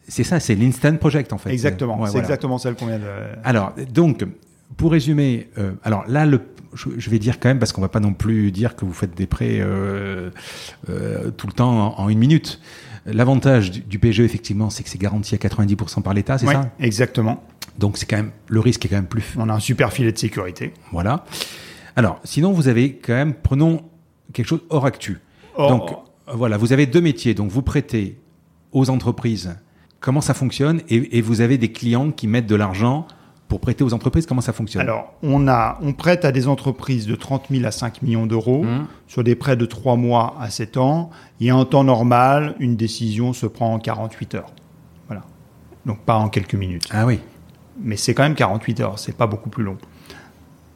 [0.09, 1.51] C'est ça, c'est l'instant project en fait.
[1.51, 3.05] Exactement, c'est exactement celle qu'on vient de.
[3.43, 4.25] Alors donc,
[4.77, 6.41] pour résumer, euh, alors là, le,
[6.73, 9.15] je, vais dire quand même parce qu'on va pas non plus dire que vous faites
[9.15, 10.29] des prêts euh,
[10.89, 12.59] euh, tout le temps en, une minute.
[13.05, 16.69] L'avantage du, PGE effectivement, c'est que c'est garanti à 90% par l'État, c'est ça?
[16.79, 17.43] Exactement.
[17.77, 19.35] Donc c'est quand même le risque est quand même plus.
[19.37, 20.73] On a un super filet de sécurité.
[20.91, 21.23] Voilà.
[21.95, 23.81] Alors, sinon vous avez quand même, prenons
[24.33, 25.19] quelque chose hors actu.
[25.57, 25.91] Donc
[26.31, 27.33] voilà, vous avez deux métiers.
[27.33, 28.17] Donc vous prêtez
[28.71, 29.55] aux entreprises
[29.99, 33.05] Comment ça fonctionne et, vous avez des clients qui mettent de l'argent
[33.49, 37.05] pour prêter aux entreprises Comment ça fonctionne Alors, on, a, on prête à des entreprises
[37.05, 38.87] de 30 000 à 5 millions d'euros mmh.
[39.07, 41.09] sur des prêts de 3 mois à 7 ans.
[41.41, 44.53] Et en temps normal, une décision se prend en 48 heures.
[45.07, 45.23] Voilà.
[45.85, 46.87] Donc, pas en quelques minutes.
[46.91, 47.19] Ah oui.
[47.81, 49.77] Mais c'est quand même 48 heures, c'est pas beaucoup plus long.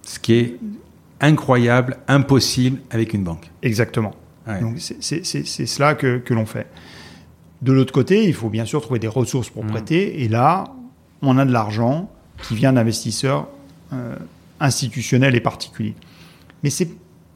[0.01, 0.59] Ce qui est
[1.21, 3.49] incroyable, impossible avec une banque.
[3.61, 4.13] Exactement.
[4.59, 6.67] Donc, c'est cela que, que l'on fait.
[7.64, 9.68] De l'autre côté, il faut bien sûr trouver des ressources pour mm.
[9.68, 10.22] prêter.
[10.22, 10.76] Et là,
[11.22, 12.11] on a de l'argent
[12.45, 13.47] qui vient d'investisseurs
[13.93, 14.16] euh,
[14.59, 15.95] institutionnels et particuliers.
[16.64, 16.89] Mais c'est,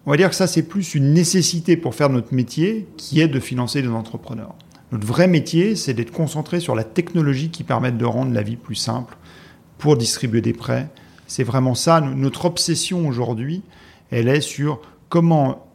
[0.06, 3.30] on va dire que ça, c'est plus une nécessité pour faire notre métier qui est
[3.30, 4.54] de financer des entrepreneurs.
[4.92, 8.58] Notre vrai métier, c'est d'être concentré sur la technologie qui permet de rendre la vie
[8.58, 9.16] plus simple
[9.78, 10.90] pour distribuer des prêts.
[11.26, 12.02] C'est vraiment ça.
[12.02, 13.62] Notre obsession aujourd'hui,
[14.12, 15.66] elle est sur comment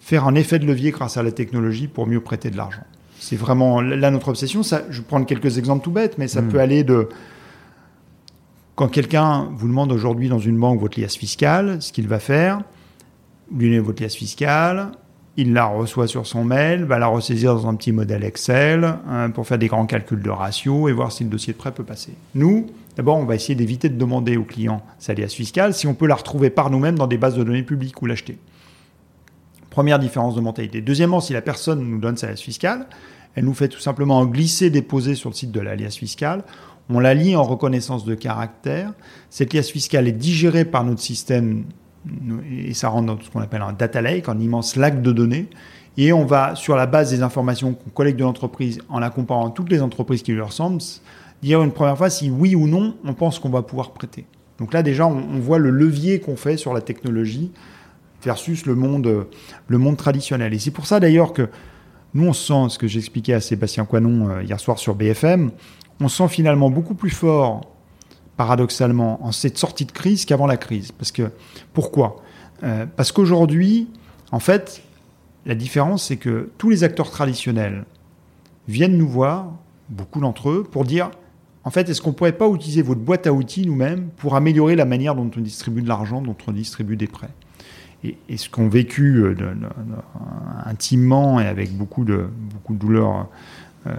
[0.00, 2.84] faire un effet de levier grâce à la technologie pour mieux prêter de l'argent.
[3.22, 4.62] C'est vraiment là notre obsession.
[4.64, 7.08] Je vais prendre quelques exemples tout bêtes, mais ça peut aller de
[8.74, 12.62] quand quelqu'un vous demande aujourd'hui dans une banque votre liasse fiscale, ce qu'il va faire,
[13.56, 14.90] lui donnez votre liasse fiscale,
[15.36, 19.30] il la reçoit sur son mail, va la ressaisir dans un petit modèle Excel hein,
[19.30, 21.84] pour faire des grands calculs de ratio et voir si le dossier de prêt peut
[21.84, 22.14] passer.
[22.34, 22.66] Nous,
[22.96, 26.08] d'abord, on va essayer d'éviter de demander au client sa liasse fiscale si on peut
[26.08, 28.36] la retrouver par nous-mêmes dans des bases de données publiques ou l'acheter.
[29.70, 30.80] Première différence de mentalité.
[30.80, 32.88] Deuxièmement, si la personne nous donne sa liasse fiscale,
[33.34, 36.44] elle nous fait tout simplement un glisser déposer sur le site de la liasse fiscale.
[36.90, 38.92] On la lit en reconnaissance de caractère.
[39.30, 41.64] Cette liasse fiscale est digérée par notre système
[42.50, 45.48] et ça rentre dans ce qu'on appelle un data lake, un immense lac de données.
[45.96, 49.48] Et on va, sur la base des informations qu'on collecte de l'entreprise, en la comparant
[49.48, 50.82] à toutes les entreprises qui lui ressemblent,
[51.42, 54.24] dire une première fois si oui ou non on pense qu'on va pouvoir prêter.
[54.58, 57.50] Donc là déjà, on, voit le levier qu'on fait sur la technologie
[58.22, 59.26] versus le monde,
[59.66, 60.54] le monde traditionnel.
[60.54, 61.48] Et c'est pour ça d'ailleurs que
[62.14, 65.50] nous, on sent, ce que j'expliquais à Sébastien Coinon euh, hier soir sur BFM,
[66.00, 67.62] on sent finalement beaucoup plus fort
[68.36, 70.92] paradoxalement, en cette sortie de crise qu'avant la crise.
[70.92, 71.30] Parce que,
[71.72, 72.16] pourquoi?
[72.62, 73.88] Euh, Parce qu'aujourd'hui,
[74.30, 74.82] en fait,
[75.46, 77.84] la différence, c'est que tous les acteurs traditionnels
[78.68, 79.52] viennent nous voir,
[79.88, 81.10] beaucoup d'entre eux, pour dire,
[81.64, 84.76] en fait, est-ce qu'on ne pourrait pas utiliser votre boîte à outils nous-mêmes pour améliorer
[84.76, 87.30] la manière dont on distribue de l'argent, dont on distribue des prêts?
[88.04, 89.34] Et, ce qu'ont vécu euh,
[90.64, 92.26] intimement et avec beaucoup de,
[92.68, 93.28] douleur
[93.86, 93.90] euh,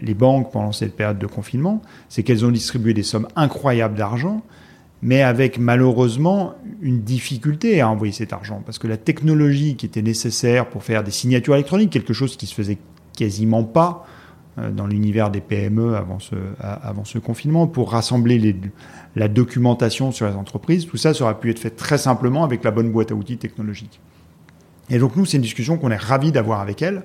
[0.00, 4.42] les banques pendant cette période de confinement, c'est qu'elles ont distribué des sommes incroyables d'argent,
[5.02, 10.02] mais avec malheureusement une difficulté à envoyer cet argent, parce que la technologie qui était
[10.02, 12.78] nécessaire pour faire des signatures électroniques, quelque chose qui se faisait
[13.16, 14.06] quasiment pas
[14.56, 18.56] dans l'univers des PME avant ce, avant ce confinement, pour rassembler les,
[19.14, 22.64] la documentation sur les entreprises, tout ça, ça aurait pu être fait très simplement avec
[22.64, 24.00] la bonne boîte à outils technologique.
[24.90, 27.02] Et donc nous, c'est une discussion qu'on est ravi d'avoir avec elles.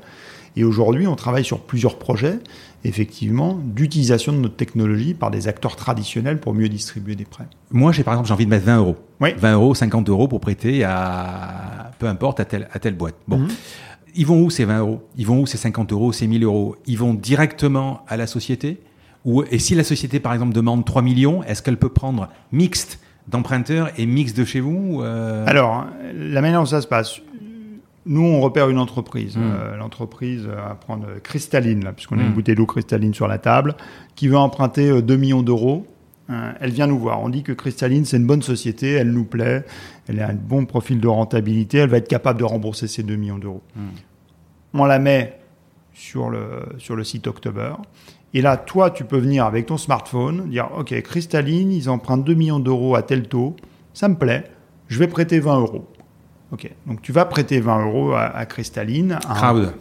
[0.58, 2.40] Et aujourd'hui, on travaille sur plusieurs projets,
[2.84, 7.48] effectivement, d'utilisation de notre technologie par des acteurs traditionnels pour mieux distribuer des prêts.
[7.72, 8.98] Moi, j'ai par exemple, j'ai envie de mettre 20 euros.
[9.22, 13.16] 20 euros, 50 euros pour prêter à, peu importe, à telle, à telle boîte.
[13.28, 13.40] Bon.
[13.40, 13.50] Mhm.
[14.16, 15.08] Ils vont où ces 20 euros?
[15.18, 16.76] Ils vont où ces 50 euros, ces 1000 euros?
[16.86, 18.82] Ils vont directement à la société?
[19.26, 23.00] Ou, Et si la société, par exemple, demande 3 millions, est-ce qu'elle peut prendre mixte
[23.28, 27.22] d'emprunteurs et mixte de chez vous euh Alors, la manière dont ça se passe,
[28.06, 29.38] nous, on repère une entreprise.
[29.38, 29.42] Hmm.
[29.44, 32.34] Euh, l'entreprise va prendre Cristalline, puisqu'on a une hmm.
[32.34, 33.76] bouteille d'eau cristalline sur la table,
[34.16, 35.86] qui veut emprunter 2 euh, millions d'euros.
[36.32, 37.22] Euh, elle vient nous voir.
[37.22, 39.66] On dit que Cristalline, c'est une bonne société, elle nous plaît,
[40.08, 43.16] elle a un bon profil de rentabilité, elle va être capable de rembourser ces 2
[43.16, 43.62] millions d'euros.
[43.76, 43.90] Hmm.
[44.74, 45.40] On la met
[45.94, 47.74] sur le, sur le site October.
[48.34, 52.34] Et là, toi, tu peux venir avec ton smartphone, dire OK, Cristalline, ils empruntent 2
[52.34, 53.58] millions d'euros à tel taux,
[53.94, 54.46] ça me plaît,
[54.88, 55.86] je vais prêter 20 euros.
[56.52, 59.20] Ok, donc tu vas prêter 20 euros à, à Cristalline.
[59.22, 59.74] Crowd.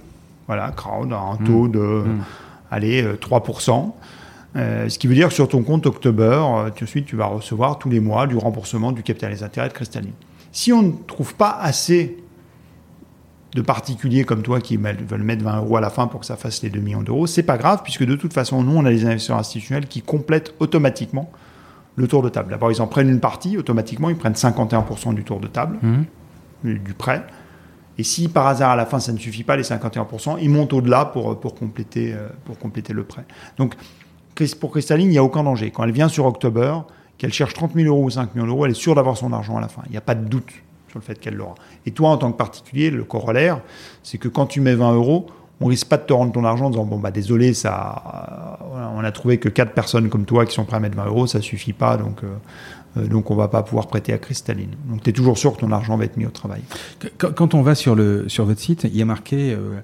[0.46, 2.24] voilà, crowd, à un taux de, mmh.
[2.72, 3.92] allez, 3%.
[4.56, 7.16] Euh, ce qui veut dire que sur ton compte October, euh, tout de suite, tu
[7.16, 10.12] vas recevoir tous les mois du remboursement du capital des intérêts de Cristalline.
[10.52, 12.16] Si on ne trouve pas assez
[13.54, 16.36] de particuliers comme toi qui veulent mettre 20 euros à la fin pour que ça
[16.36, 18.90] fasse les 2 millions d'euros, c'est pas grave puisque de toute façon, nous, on a
[18.90, 21.30] des investisseurs institutionnels qui complètent automatiquement
[21.96, 22.50] le tour de table.
[22.50, 25.78] D'abord, ils en prennent une partie, automatiquement, ils prennent 51% du tour de table.
[25.82, 26.02] Mmh
[26.64, 27.24] du prêt.
[27.98, 30.72] Et si par hasard à la fin ça ne suffit pas, les 51%, ils montent
[30.72, 33.24] au-delà pour, pour, compléter, euh, pour compléter le prêt.
[33.58, 33.74] Donc
[34.58, 35.70] pour Cristalline, il n'y a aucun danger.
[35.70, 36.78] Quand elle vient sur October,
[37.18, 39.56] qu'elle cherche 30 000 euros ou 5 millions d'euros, elle est sûre d'avoir son argent
[39.56, 39.82] à la fin.
[39.86, 40.50] Il n'y a pas de doute
[40.88, 41.54] sur le fait qu'elle l'aura.
[41.86, 43.60] Et toi, en tant que particulier, le corollaire,
[44.02, 45.26] c'est que quand tu mets 20 euros,
[45.60, 48.86] on risque pas de te rendre ton argent en disant bon bah désolé ça euh,
[48.96, 51.26] on a trouvé que quatre personnes comme toi qui sont prêtes à mettre 20 euros
[51.26, 52.28] ça suffit pas donc euh,
[52.96, 54.74] euh, donc on va pas pouvoir prêter à Cristalline.
[54.88, 56.62] Donc tu es toujours sûr que ton argent va être mis au travail.
[57.18, 59.80] Quand on va sur, le, sur votre site, il y a marqué euh,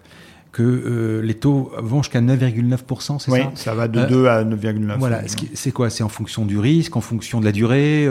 [0.57, 3.75] que euh, les taux vont jusqu'à 9,9%, c'est ça Oui, ça?
[3.75, 4.97] va de 2 à 9,9.
[4.99, 5.21] Voilà,
[5.53, 5.91] c'est quoi?
[5.91, 8.09] C'est en fonction du risque, en fonction de la durée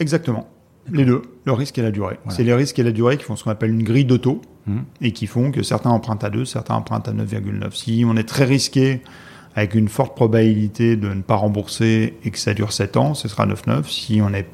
[0.00, 0.48] Exactement.
[0.92, 2.18] Les deux, le risque et la durée.
[2.28, 4.40] C'est les risques et la durée qui font ce qu'on appelle une grille de taux
[4.66, 4.78] mmh.
[5.00, 7.74] et qui font que certains empruntent à 2, certains empruntent à 9,9.
[7.74, 9.02] Si on est très risqué
[9.54, 13.26] avec une forte probabilité de ne pas rembourser et que ça dure 7 ans, ce
[13.26, 13.84] sera 9,9.
[13.88, 14.46] Si on est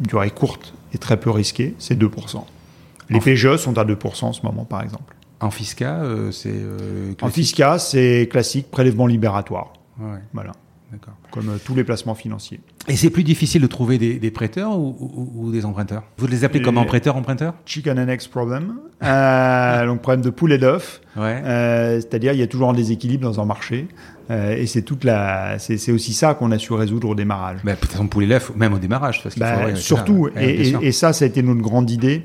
[0.00, 2.44] durée courte et très peu risqué, c'est 2%.
[3.10, 5.14] Les PGE sont à 2% en ce moment, par exemple.
[5.40, 9.72] En FISCA, euh, c'est euh, En FISCA, c'est classique, prélèvement libératoire.
[10.32, 10.52] Voilà.
[11.30, 12.60] Comme euh, tous les placements financiers.
[12.88, 16.02] Et c'est plus difficile de trouver des, prêteurs ou, des emprunteurs?
[16.18, 17.54] Vous les appelez comment prêteurs, emprunteurs?
[17.64, 18.74] Chicken and eggs problem.
[19.02, 21.00] Euh, donc problème de poulet d'œuf.
[21.16, 21.42] Ouais.
[21.42, 23.88] Euh, c'est-à-dire il y a toujours un déséquilibre dans un marché.
[24.30, 27.60] Euh, et c'est toute la, c'est aussi ça qu'on a su résoudre au démarrage.
[27.64, 29.22] Bah, peut-être poulet d'œuf, même au démarrage.
[29.22, 32.24] Parce bah, surtout, et, et, ça, ça a été notre grande idée.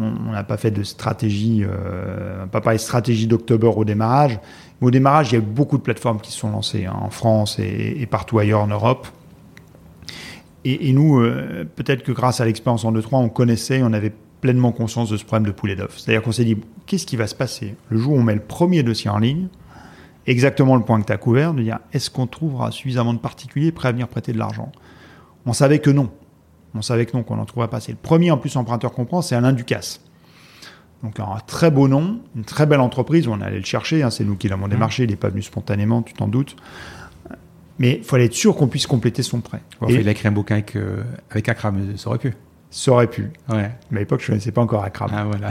[0.00, 4.38] On n'a pas fait de stratégie, euh, pas parlé de stratégie d'octobre au démarrage.
[4.80, 7.10] Au démarrage, il y a eu beaucoup de plateformes qui se sont lancées hein, en
[7.10, 9.06] France et, partout ailleurs en Europe.
[10.64, 14.72] Et, nous, euh, peut-être que grâce à l'expérience en 2-3, on connaissait, on avait pleinement
[14.72, 15.96] conscience de ce problème de poulet d'œuf.
[15.98, 16.56] C'est-à-dire qu'on s'est dit,
[16.86, 19.48] qu'est-ce qui va se passer le jour où on met le premier dossier en ligne
[20.26, 23.70] Exactement le point que tu as couvert, de dire, est-ce qu'on trouvera suffisamment de particuliers
[23.70, 24.72] prêts à venir prêter de l'argent?
[25.46, 26.10] On savait que non.
[26.76, 27.80] On savait que non, qu'on n'en trouverait pas.
[27.80, 30.00] C'est le premier en plus emprunteur qu'on prend, c'est Alain Ducasse.
[31.02, 34.24] Donc un très beau nom, une très belle entreprise, on allait le chercher, hein, c'est
[34.24, 36.56] nous qui l'avons démarché, il n'est pas venu spontanément, tu t'en doutes.
[37.78, 39.60] Mais il fallait être sûr qu'on puisse compléter son prêt.
[39.88, 42.34] il a écrit un bouquin avec, euh, avec Accra, mais ça aurait pu.
[42.70, 43.30] Ça aurait pu.
[43.48, 43.70] Ouais.
[43.90, 45.06] Mais à l'époque, je ne connaissais pas encore Accra.
[45.12, 45.50] Ah, voilà.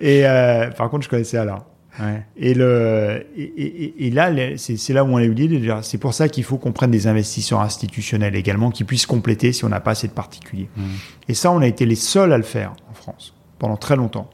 [0.00, 1.64] et euh, par contre, je connaissais Alain.
[2.00, 2.22] Ouais.
[2.36, 5.74] Et, le, et, et, là, c'est là où on a eu l'idée.
[5.82, 9.64] C'est pour ça qu'il faut qu'on prenne des investisseurs institutionnels également qui puissent compléter si
[9.64, 10.68] on n'a pas assez de particuliers.
[10.76, 10.82] Mmh.
[11.28, 14.30] Et ça, on a été les seuls à le faire en France pendant très longtemps.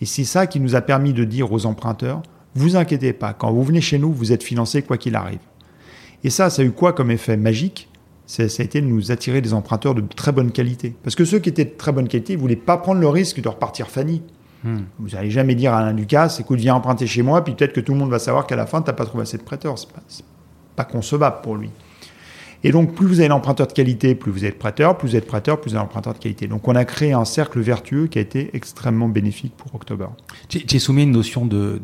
[0.00, 2.22] Et c'est ça qui nous a permis de dire aux emprunteurs,
[2.54, 5.40] vous inquiétez pas, quand vous venez chez nous, vous êtes financé quoi qu'il arrive.
[6.22, 7.88] Et ça, ça a eu quoi comme effet magique?
[8.26, 10.96] Ça, a été de nous attirer des emprunteurs de très bonne qualité.
[11.02, 13.08] Parce que ceux qui étaient de très bonne qualité, ils ne voulaient pas prendre le
[13.08, 14.22] risque de repartir Fanny.
[14.64, 14.84] Hmm.
[14.98, 17.80] Vous n'allez jamais dire à Alain Ducasse, écoute, viens emprunter chez moi, puis peut-être que
[17.80, 19.78] tout le monde va savoir qu'à la fin, tu n'as pas trouvé assez de prêteurs.
[19.78, 19.92] Ce n'est
[20.74, 21.70] pas, concevable pour lui.
[22.64, 25.26] Et donc, plus vous avez l'emprunteur de qualité, plus vous êtes prêteur, plus vous êtes
[25.26, 26.46] prêteur, plus vous avez l'emprunteur de qualité.
[26.46, 30.06] Donc, on a créé un cercle vertueux qui a été extrêmement bénéfique pour October.
[30.48, 31.78] Tu as soumis une notion de,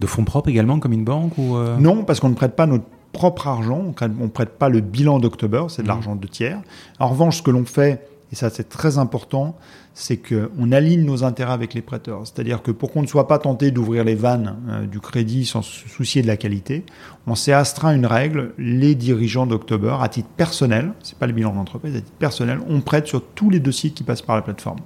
[0.00, 1.76] de fonds propres également, comme une banque ou euh?
[1.78, 5.18] Non, parce qu'on ne prête pas notre propre argent, on ne prête pas le bilan
[5.20, 5.88] d'octobre, c'est de mmh.
[5.88, 6.60] l'argent de tiers.
[6.98, 9.56] En revanche, ce que l'on fait, et ça c'est très important,
[9.94, 12.22] c'est qu'on aligne nos intérêts avec les prêteurs.
[12.24, 15.62] C'est-à-dire que pour qu'on ne soit pas tenté d'ouvrir les vannes euh, du crédit sans
[15.62, 16.84] se soucier de la qualité,
[17.28, 21.54] on s'est astreint une règle, les dirigeants d'October, à titre personnel, c'est pas le bilan
[21.54, 24.80] d'entreprise, à titre personnel, on prête sur tous les dossiers qui passent par la plateforme.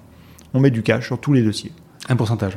[0.53, 1.73] On met du cash sur tous les dossiers.
[2.09, 2.57] Un pourcentage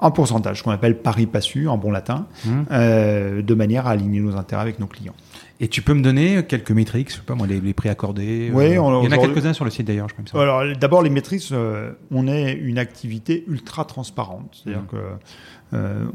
[0.00, 2.50] un pourcentage qu'on appelle pari passu en bon latin, mmh.
[2.70, 5.14] euh, de manière à aligner nos intérêts avec nos clients.
[5.60, 8.50] Et tu peux me donner quelques métriques, je sais pas moi, les, prix accordés.
[8.52, 10.42] Oui, euh, il y en a quelques-uns sur le site d'ailleurs, je crois.
[10.42, 14.86] Alors d'abord les métriques, euh, on est une activité ultra transparente, c'est-à-dire mmh.
[14.86, 14.98] que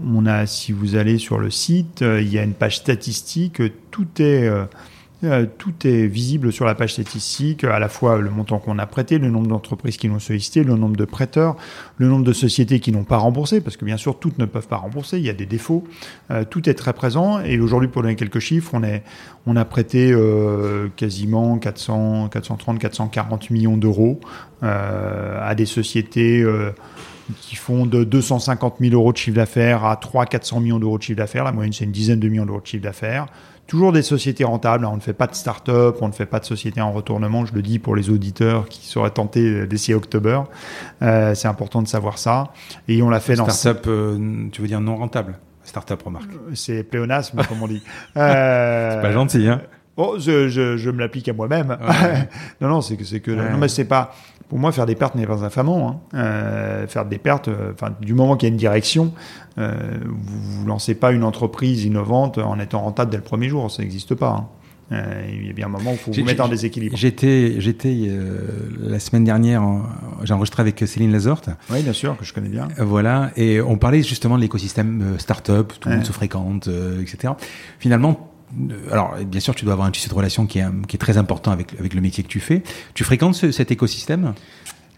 [0.03, 3.61] on a, si vous allez sur le site, il y a une page statistique,
[3.91, 4.49] tout est
[5.23, 8.85] euh, tout est visible sur la page statistique, à la fois le montant qu'on a
[8.85, 11.55] prêté, le nombre d'entreprises qui l'ont sollicité, le nombre de prêteurs,
[11.97, 14.67] le nombre de sociétés qui n'ont pas remboursé, parce que bien sûr, toutes ne peuvent
[14.67, 15.83] pas rembourser, il y a des défauts.
[16.31, 17.39] Euh, tout est très présent.
[17.41, 18.73] Et aujourd'hui, pour donner quelques chiffres,
[19.45, 24.19] on, a prêté euh, quasiment 400, 430, 440 millions d'euros
[24.61, 26.45] à des sociétés
[27.41, 31.03] qui font de 250 000 euros de chiffre d'affaires à 300 400 millions d'euros de
[31.03, 31.43] chiffre d'affaires.
[31.43, 33.27] La moyenne, c'est une dizaine de millions d'euros de chiffre d'affaires.
[33.67, 34.85] Toujours des sociétés rentables.
[34.85, 37.45] On ne fait pas de start-up, on ne fait pas de société en retournement.
[37.45, 40.41] Je le dis pour les auditeurs qui seraient tentés d'essayer October.
[41.01, 42.51] Euh, c'est important de savoir ça.
[42.87, 43.47] Et on l'a fait dans.
[43.47, 45.35] Start-up, euh, tu veux dire non rentable?
[45.63, 46.29] Start-up, remarque.
[46.55, 47.81] C'est pléonasme, comme on dit.
[48.17, 49.61] Euh, c'est pas gentil, hein
[49.95, 51.77] Oh, je, je, je me l'applique à moi-même.
[52.61, 54.11] non, non, c'est que c'est que non, mais c'est pas
[54.53, 55.89] pour moi faire des pertes n'est pas infamant.
[56.13, 56.17] Hein.
[56.17, 60.63] Euh, faire des pertes, euh, enfin du moment qu'il y a une direction, euh, vous,
[60.63, 64.15] ne lancez pas une entreprise innovante en étant rentable dès le premier jour, ça n'existe
[64.15, 64.29] pas.
[64.29, 64.47] Hein.
[64.91, 66.95] Euh, il y a bien un moment où il faut vous mettre en déséquilibre.
[66.95, 68.09] J'étais, j'étais
[68.79, 69.63] la semaine dernière,
[70.23, 71.49] j'ai enregistré avec Céline Lazorte.
[71.69, 72.67] Oui, bien sûr, que je connais bien.
[72.77, 76.69] voilà, et on parlait justement de l'écosystème start-up, tout le monde se fréquente,
[77.01, 77.33] etc.
[77.79, 78.29] Finalement,
[78.91, 81.17] alors bien sûr, tu dois avoir un tissu de relation qui est, qui est très
[81.17, 82.61] important avec, avec le métier que tu fais.
[82.93, 84.33] Tu fréquentes cet écosystème?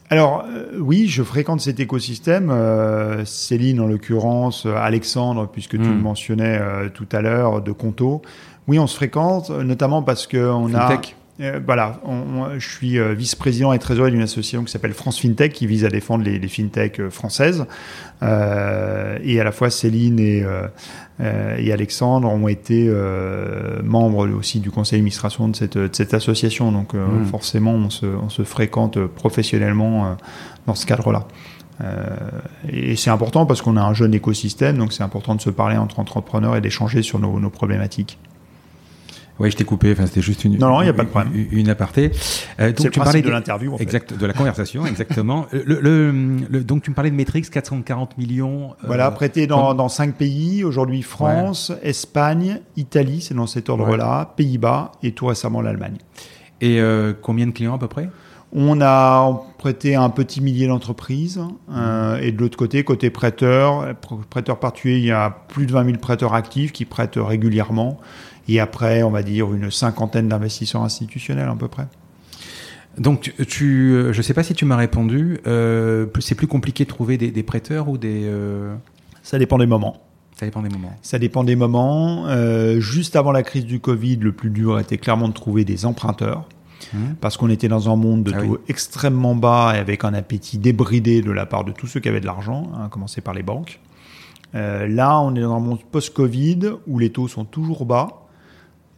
[0.10, 2.50] Alors euh, oui, je fréquente cet écosystème.
[2.52, 6.02] Euh, Céline en l'occurrence, Alexandre, puisque tu le hmm.
[6.02, 8.22] mentionnais euh, tout à l'heure, de Conto.
[8.68, 11.00] Oui, on se fréquente, notamment parce que on a
[11.42, 12.00] euh, voilà,
[12.58, 15.90] je suis euh, vice-président et trésorier d'une association qui s'appelle France FinTech, qui vise à
[15.90, 17.66] défendre les, les fintech euh, françaises.
[18.22, 20.46] et à la fois Céline et,
[21.20, 22.90] et Alexandre ont été
[23.84, 26.72] membres aussi du conseil d'administration de cette, de cette association.
[26.72, 27.26] Donc hmm.
[27.26, 30.16] forcément, on se, on se, fréquente professionnellement
[30.66, 31.28] dans ce cadre-là.
[32.70, 35.78] et c'est important parce qu'on a un jeune écosystème, donc c'est important de se parler
[35.78, 38.18] entre entrepreneurs et d'échanger sur nos, nos problématiques.
[39.40, 39.92] Oui, je t'ai coupé.
[39.92, 40.58] Enfin, c'était juste une.
[40.58, 41.34] Non, non, il n'y a pas de problème.
[41.52, 42.12] Une, aparté.
[42.60, 43.84] Euh, donc, tu parlais de l'interview, en fait.
[43.84, 45.46] Exact, de la conversation, exactement.
[45.52, 48.72] le, donc, tu me parlais de Matrix, 440 millions.
[48.72, 50.64] Euh, voilà, prêté dans, dans cinq pays.
[50.64, 55.98] Aujourd'hui, France, Espagne, Italie, c'est dans cet ordre-là, Pays-Bas et tout récemment l'Allemagne.
[56.62, 58.10] Et euh, combien de clients à peu près?
[58.58, 61.42] On a prêté un petit millier d'entreprises.
[61.72, 63.96] Euh, et de l'autre côté, côté prêteur,
[64.30, 68.00] prêteur particulier, il y a plus de 20 000 prêteurs actifs qui prêtent régulièrement.
[68.48, 71.88] Et après, on va dire une cinquantaine d'investisseurs institutionnels à peu près.
[72.98, 75.40] Donc, tu, euh, je ne sais pas si tu m'as répondu.
[75.48, 78.32] Euh, c'est plus compliqué de trouver des, prêteurs ou des.
[79.24, 80.02] Ça dépend des moments.
[80.40, 80.96] Ça dépend des moments.
[81.02, 82.28] Ça dépend des moments.
[82.80, 86.48] juste avant la crise du Covid, le plus dur était clairement de trouver des emprunteurs.
[86.94, 87.16] Mmh.
[87.22, 90.58] parce qu'on était dans un monde de ah taux extrêmement bas et avec un appétit
[90.58, 93.34] débridé de la part de tous ceux qui avaient de l'argent, hein, à commencer par
[93.34, 93.80] les banques.
[94.56, 98.25] Euh, là, on est dans un monde post-Covid où les taux sont toujours bas,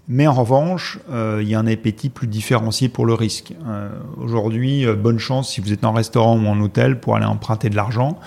[0.07, 3.53] mais en revanche, euh, il y a un appétit plus différencié pour le risque.
[3.67, 7.69] Euh, aujourd'hui, bonne chance si vous êtes en restaurant ou en hôtel pour aller emprunter
[7.69, 8.17] de l'argent.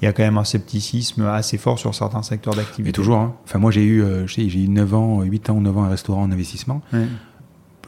[0.00, 2.90] Il y a quand même un scepticisme assez fort sur certains secteurs d'activité.
[2.90, 3.18] Et toujours.
[3.18, 3.34] Hein.
[3.44, 6.22] Enfin, moi, j'ai eu, j'ai eu 9 ans, 8 ans ou 9 ans un restaurant
[6.22, 6.82] en investissement.
[6.92, 7.06] Ouais.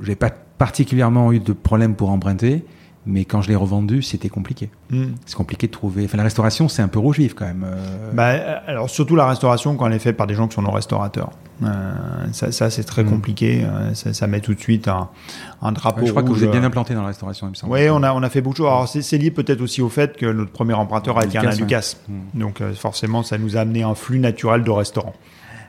[0.03, 2.65] J'ai pas particulièrement eu de problèmes pour emprunter,
[3.09, 4.69] mais quand je l'ai revendu, c'était compliqué.
[4.91, 5.15] Hmm.
[5.25, 6.05] C'est compliqué de trouver.
[6.05, 7.65] Enfin, la restauration, c'est un peu rouge vif quand même.
[7.67, 8.13] Euh.
[8.13, 8.29] Bah,
[8.67, 11.31] alors surtout la restauration quand elle est faite par des gens qui sont non restaurateurs.
[11.65, 11.95] Euh,
[12.33, 13.11] ça, c'est très hmm.
[13.11, 13.65] compliqué.
[13.65, 15.09] Euh, ça, met tout de suite un,
[15.63, 16.05] un drapeau.
[16.05, 17.73] je crois que vous êtes bien implanté dans la restauration, il me semble.
[17.73, 18.67] Oui, on a, on a fait beaucoup de choses.
[18.67, 21.97] Alors c'est lié peut-être aussi au fait que notre premier emprunteur a été un Lucas.
[22.09, 22.39] Hmm.
[22.39, 25.15] Donc forcément, ça nous a amené un flux naturel de restaurants.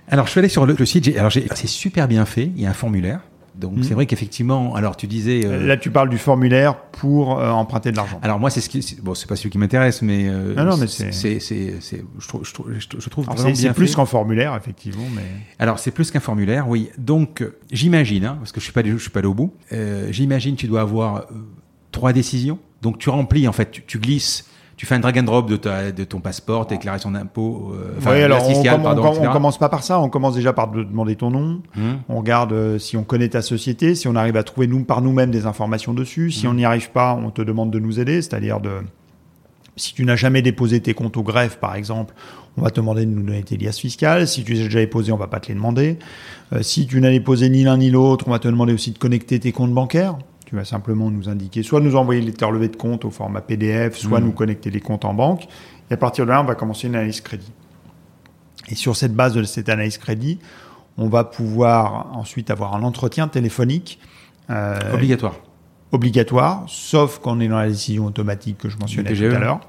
[0.09, 1.15] Alors je suis allé sur le, le site.
[1.17, 2.51] Alors c'est super bien fait.
[2.55, 3.21] Il y a un formulaire.
[3.59, 3.93] Donc c'est hmm.
[3.93, 5.45] vrai qu'effectivement, alors tu disais.
[5.45, 8.19] Euh, Là, tu parles du formulaire pour euh, emprunter de l'argent.
[8.23, 10.27] Alors moi, c'est ce qui, bon, c'est pas celui qui m'intéresse, mais.
[10.29, 11.11] Euh, non, non, mais c'est.
[11.11, 15.23] C'est, c'est, je trouve, je trouve, je trouve C'est plus qu'un formulaire, effectivement, mais.
[15.59, 16.89] Alors c'est plus qu'un formulaire, oui.
[16.97, 19.53] Donc j'imagine, hein, parce que je suis pas, je suis pas allé au bout.
[20.09, 21.27] j'imagine, tu dois avoir
[21.91, 22.59] trois décisions.
[22.81, 24.45] Donc tu remplis, en fait, tu, tu glisses
[24.79, 27.99] tu fais un drag and drop de, ta, de ton passeport, ta déclaration d'impôt, euh,
[27.99, 31.31] oui, alors on, pardon, on, commence pas par ça, on commence déjà par demander ton
[31.31, 31.99] nom, hum.
[32.07, 35.01] on regarde euh, si on connaît ta société, si on arrive à trouver nous par
[35.01, 36.53] nous-mêmes des informations dessus, si hum.
[36.53, 38.71] on n'y arrive pas, on te demande de nous aider, c'est-à-dire de
[39.75, 42.13] si tu n'as jamais déposé tes comptes au greffe, par exemple,
[42.57, 44.29] on va te demander de nous donner tes liasses fiscales.
[44.29, 45.99] Si tu les as déjà déposés, on va pas te les demander.
[46.53, 48.97] Euh, si tu n'as déposé ni l'un ni l'autre, on va te demander aussi de
[48.97, 50.17] connecter tes comptes bancaires.
[50.49, 53.95] Tu vas simplement nous indiquer, soit nous envoyer les relevé de compte au format PDF,
[53.95, 54.23] soit hmm.
[54.23, 55.43] nous connecter les comptes en banque.
[55.91, 57.51] Et à partir de là, on va commencer une analyse crédit.
[58.67, 60.39] Et sur cette base de cette analyse crédit,
[60.97, 63.99] on va pouvoir ensuite avoir un entretien téléphonique.
[64.49, 65.35] Euh, obligatoire.
[65.91, 69.59] Obligatoire, sauf quand on est dans la décision automatique que je mentionnais tout à l'heure.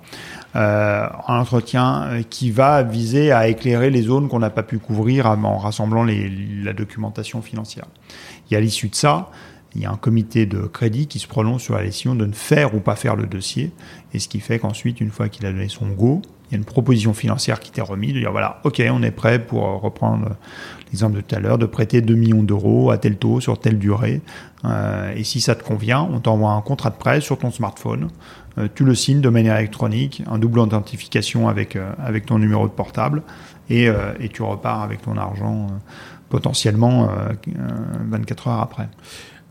[0.57, 4.79] Euh, un entretien euh, qui va viser à éclairer les zones qu'on n'a pas pu
[4.79, 6.31] couvrir en rassemblant les,
[6.65, 7.85] la documentation financière.
[8.51, 9.29] Et à l'issue de ça,
[9.75, 12.33] il y a un comité de crédit qui se prononce sur la décision de ne
[12.33, 13.73] faire ou pas faire le dossier.
[14.13, 16.59] Et ce qui fait qu'ensuite, une fois qu'il a donné son go, il y a
[16.59, 20.31] une proposition financière qui t'est remise de dire voilà, ok, on est prêt pour reprendre
[20.87, 23.79] l'exemple de tout à l'heure, de prêter 2 millions d'euros à tel taux sur telle
[23.79, 24.21] durée.
[24.65, 28.09] Euh, et si ça te convient, on t'envoie un contrat de prêt sur ton smartphone.
[28.59, 32.67] Euh, tu le signes de manière électronique, un double identification avec, euh, avec ton numéro
[32.67, 33.23] de portable.
[33.73, 33.89] Et
[34.33, 35.69] tu repars avec ton argent
[36.29, 37.09] potentiellement
[38.11, 38.89] 24 heures après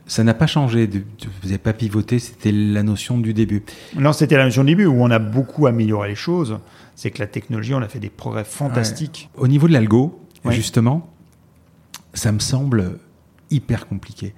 [0.10, 0.88] ça n'a pas changé.
[0.88, 3.64] Vous n'avez pas pivoté, c'était la notion du début.
[3.95, 6.57] Non, c'était la notion du début où on a beaucoup amélioré les choses.
[6.95, 9.30] C'est que la technologie, on a fait des progrès fantastiques.
[9.38, 10.19] Au niveau de l'algo,
[10.49, 11.14] justement,
[12.15, 12.99] ça me semble
[13.52, 14.34] hyper compliqué.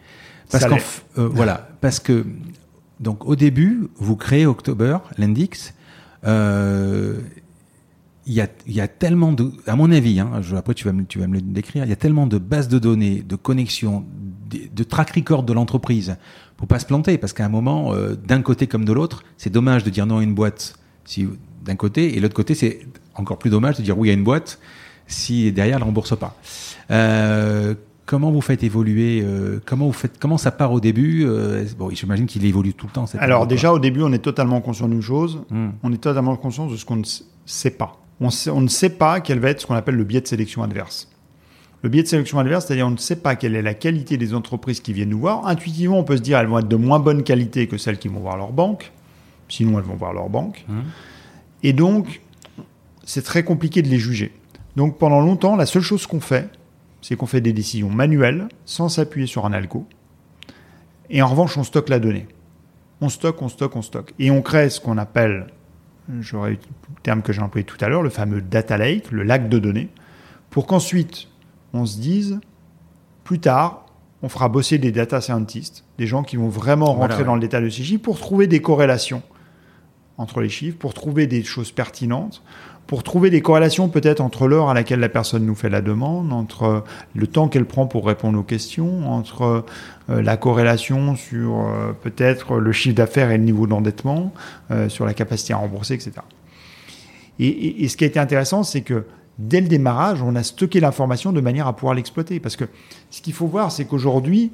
[0.52, 0.78] Parce qu'en
[1.18, 2.26] euh, voilà, parce que
[3.00, 5.74] donc au début, vous créez October, l'index.
[6.26, 7.18] Euh,
[8.28, 10.94] il y, a, il y a tellement de, à mon avis, hein, après tu vas,
[10.94, 13.36] me, tu vas me le décrire, il y a tellement de bases de données, de
[13.36, 14.06] connexions,
[14.52, 16.18] de, track record de l'entreprise
[16.58, 19.50] pour pas se planter, parce qu'à un moment, euh, d'un côté comme de l'autre, c'est
[19.50, 20.76] dommage de dire non à une boîte
[21.06, 21.28] si
[21.66, 24.60] d'un côté, et l'autre côté, c'est encore plus dommage de dire oui à une boîte
[25.08, 26.36] si derrière elle rembourse pas.
[26.90, 27.74] Euh,
[28.06, 31.28] comment vous faites évoluer euh, Comment vous faites Comment ça part au début
[31.78, 33.06] Bon, j'imagine qu'il évolue tout le temps.
[33.18, 35.42] Alors déjà au début, on est totalement conscient d'une chose.
[35.50, 35.70] Hmm.
[35.84, 37.06] On est totalement conscient de ce qu'on ne
[37.46, 37.98] sait pas.
[38.20, 40.62] On, on, ne sait pas quel va être ce qu'on appelle le biais de sélection
[40.62, 41.11] adverse.
[41.84, 44.34] Le biais de sélection adverse, c'est-à-dire on ne sait pas quelle est la qualité des
[44.34, 45.48] entreprises qui viennent nous voir.
[45.48, 48.08] Intuitivement, on peut se dire elles vont être de moins bonne qualité que celles qui
[48.08, 48.92] vont voir leur banque.
[49.50, 50.64] Sinon, elles vont voir leur banque.
[50.68, 50.80] Mmh.
[51.64, 52.22] Et donc,
[53.04, 54.32] c'est très compliqué de les juger.
[54.76, 56.50] Donc, pendant longtemps, la seule chose qu'on fait,
[57.02, 59.88] c'est qu'on fait des décisions manuelles sans s'appuyer sur un algo.
[61.10, 62.28] Et en revanche, on stocke la donnée.
[63.02, 64.14] On stocke, on stocke, on stocke.
[64.20, 65.48] Et on crée ce qu'on appelle,
[66.20, 66.58] j'aurais le
[67.04, 69.90] terme que j'ai employé tout à l'heure, le fameux data lake, le lac de données,
[70.52, 71.28] pour qu'ensuite,
[71.74, 72.40] on se dise,
[73.24, 73.86] plus tard,
[74.24, 77.64] on fera bosser des data scientists, des gens qui vont vraiment rentrer dans le détail
[77.64, 79.24] de ces chiffres pour trouver des corrélations
[80.18, 82.44] entre les chiffres, pour trouver des choses pertinentes,
[82.86, 86.34] pour trouver des corrélations peut-être entre l'heure à laquelle la personne nous fait la demande,
[86.34, 86.84] entre
[87.16, 89.66] le temps qu'elle prend pour répondre aux questions, entre
[90.10, 94.34] euh, la corrélation sur euh, peut-être le chiffre d'affaires et le niveau d'endettement,
[94.70, 96.12] euh, sur la capacité à rembourser, etc.
[97.40, 99.06] Et, et ce qui a été intéressant, c'est que
[99.42, 102.40] dès le démarrage, on a stocké l'information de manière à pouvoir l'exploiter.
[102.40, 102.66] Parce que
[103.10, 104.52] ce qu'il faut voir, c'est qu'aujourd'hui,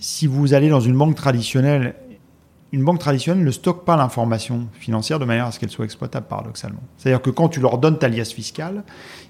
[0.00, 1.94] si vous allez dans une banque traditionnelle
[2.74, 6.26] une banque traditionnelle ne stocke pas l'information financière de manière à ce qu'elle soit exploitable
[6.26, 6.82] paradoxalement.
[6.98, 8.82] C'est-à-dire que quand tu leur donnes ta liasse fiscale,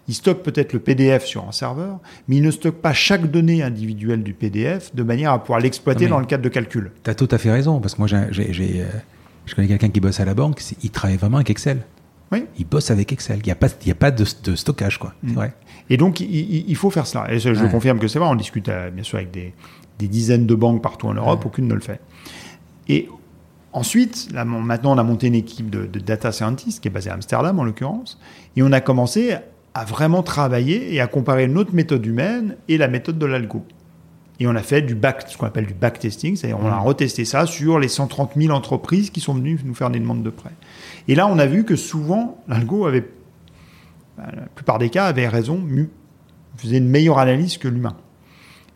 [0.09, 3.63] ils stockent peut-être le PDF sur un serveur, mais ils ne stockent pas chaque donnée
[3.63, 6.91] individuelle du PDF de manière à pouvoir l'exploiter dans le cadre de calcul.
[7.03, 8.87] Tu as tout à fait raison, parce que moi, j'ai, euh,
[9.45, 11.83] je connais quelqu'un qui bosse à la banque, il travaille vraiment avec Excel.
[12.35, 12.47] Oui.
[12.59, 13.39] Il bosse avec Excel.
[13.39, 15.15] Il n'y a pas, il y a pas de, stockage, quoi.
[15.23, 15.33] Mm.
[15.33, 15.55] vrai.
[15.91, 17.33] Et donc, il, faut faire cela.
[17.33, 18.29] Et je, confirme que c'est vrai.
[18.29, 19.53] On discute euh, bien sûr avec des,
[19.99, 21.45] dizaines de banques partout en Europe.
[21.47, 22.01] Aucune ne le fait.
[22.89, 23.09] Et
[23.75, 27.59] Ensuite, maintenant, on a monté une équipe de, data scientists qui est basée à Amsterdam,
[27.59, 28.21] en l'occurrence,
[28.55, 29.35] et on a commencé
[29.75, 33.67] à vraiment travailler et à comparer notre méthode humaine et la méthode de l'algo.
[34.41, 36.87] Et on a fait du back, ce qu'on appelle du backtesting, c'est-à-dire on a mmh.
[36.87, 40.31] retesté ça sur les 130 000 entreprises qui sont venues nous faire des demandes de
[40.31, 40.51] prêt.
[41.07, 43.09] Et là, on a vu que souvent, l'algo avait,
[44.19, 45.65] bah, la plupart des cas, avait raison,
[46.57, 47.97] faisait une meilleure analyse que l'humain.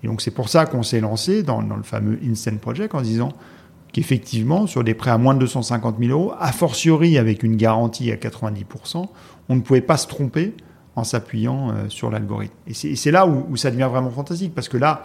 [0.05, 3.01] Et donc c'est pour ça qu'on s'est lancé dans, dans, le fameux Instant Project en
[3.01, 3.33] disant,
[3.93, 8.13] qu'effectivement, sur des prêts à moins de 250 000 euros, a fortiori avec une garantie
[8.13, 9.07] à 90%,
[9.49, 10.55] on ne pouvait pas se tromper
[10.95, 12.55] en s'appuyant euh, sur l'algorithme.
[12.67, 15.05] Et c'est là où, ça devient vraiment fantastique, parce que là,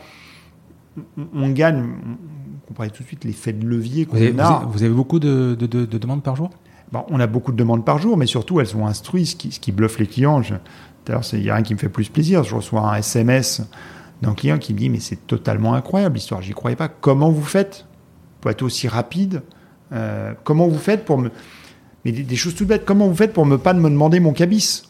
[1.34, 1.84] on, gagne,
[2.70, 4.65] on tout de suite l'effet de levier qu'on a.
[4.68, 6.49] Vous avez beaucoup de, demandes par jour?
[6.91, 9.52] Bon, On a beaucoup de demandes par jour, mais surtout elles sont instruites, ce qui,
[9.52, 10.41] ce qui bluffe les clients.
[11.06, 12.44] D'ailleurs, il n'y a rien qui me fait plus plaisir.
[12.44, 13.64] Je reçois un SMS
[14.22, 16.88] d'un client qui me dit, mais c'est totalement incroyable l'histoire, j'y croyais pas.
[16.88, 17.86] Comment vous faites
[18.41, 19.41] pour être aussi rapide
[19.91, 21.32] euh, Comment vous faites pour me...
[22.06, 24.90] Mais des, choses tout bêtes, comment vous faites pour ne pas me demander mon cabis?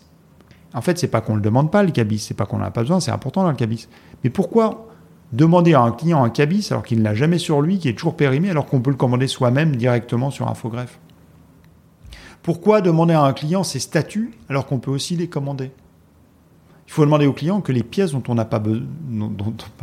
[0.73, 2.65] En fait, c'est pas qu'on ne le demande pas, le cabis, c'est pas qu'on n'en
[2.65, 3.87] a pas besoin, c'est important dans le cabis.
[4.23, 4.87] Mais pourquoi
[5.31, 7.93] demander à un client un cabis alors qu'il ne l'a jamais sur lui, qui est
[7.93, 10.99] toujours périmé, alors qu'on peut le commander soi-même directement sur Infogreffe
[12.41, 15.71] Pourquoi demander à un client ses statuts alors qu'on peut aussi les commander?
[16.85, 18.85] Il faut demander au client que les pièces dont on n'a pas besoin,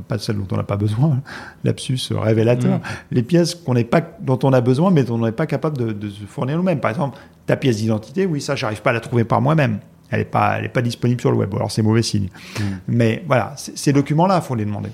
[0.06, 1.20] pas celles dont on n'a pas besoin,
[1.64, 2.82] lapsus révélateur, mm.
[3.10, 6.08] les pièces qu'on pas, dont on a besoin mais dont on n'est pas capable de,
[6.08, 6.78] se fournir nous-mêmes.
[6.78, 9.80] Par exemple, ta pièce d'identité, oui, ça, j'arrive pas à la trouver par moi-même.
[10.10, 11.54] Elle n'est pas, elle est pas disponible sur le web.
[11.54, 12.28] Alors c'est mauvais signe.
[12.58, 12.62] Mm.
[12.88, 14.90] Mais voilà, ces documents-là, il faut les demander.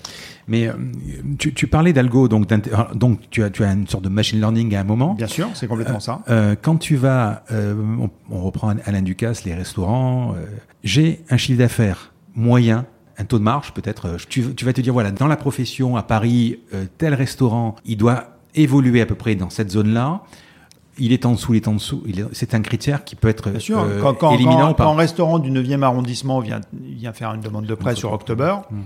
[0.49, 0.73] Mais euh,
[1.39, 2.47] tu, parlais d'algo, donc,
[2.95, 5.15] donc tu as, tu as une sorte de machine learning à un moment.
[5.15, 6.21] Bien sûr, c'est complètement ça.
[6.29, 7.75] Euh, quand tu vas, euh,
[8.31, 10.35] on, reprend Alain Ducasse, les restaurants,
[10.85, 12.87] j'ai un chiffre d'affaires moyen
[13.19, 14.19] un taux de marge peut-être.
[14.29, 16.61] Tu, vas te dire, voilà, dans la profession à Paris,
[16.99, 20.23] tel restaurant, il doit évoluer à peu près dans cette zone-là.
[20.98, 22.02] Il est en dessous, il est en dessous.
[22.32, 23.86] C'est un critère qui peut être Bien sûr.
[24.01, 27.74] quand, quand, éliminant quand, un restaurant du 9e arrondissement vient, vient faire une demande de
[27.74, 28.82] prêt sur October, hmm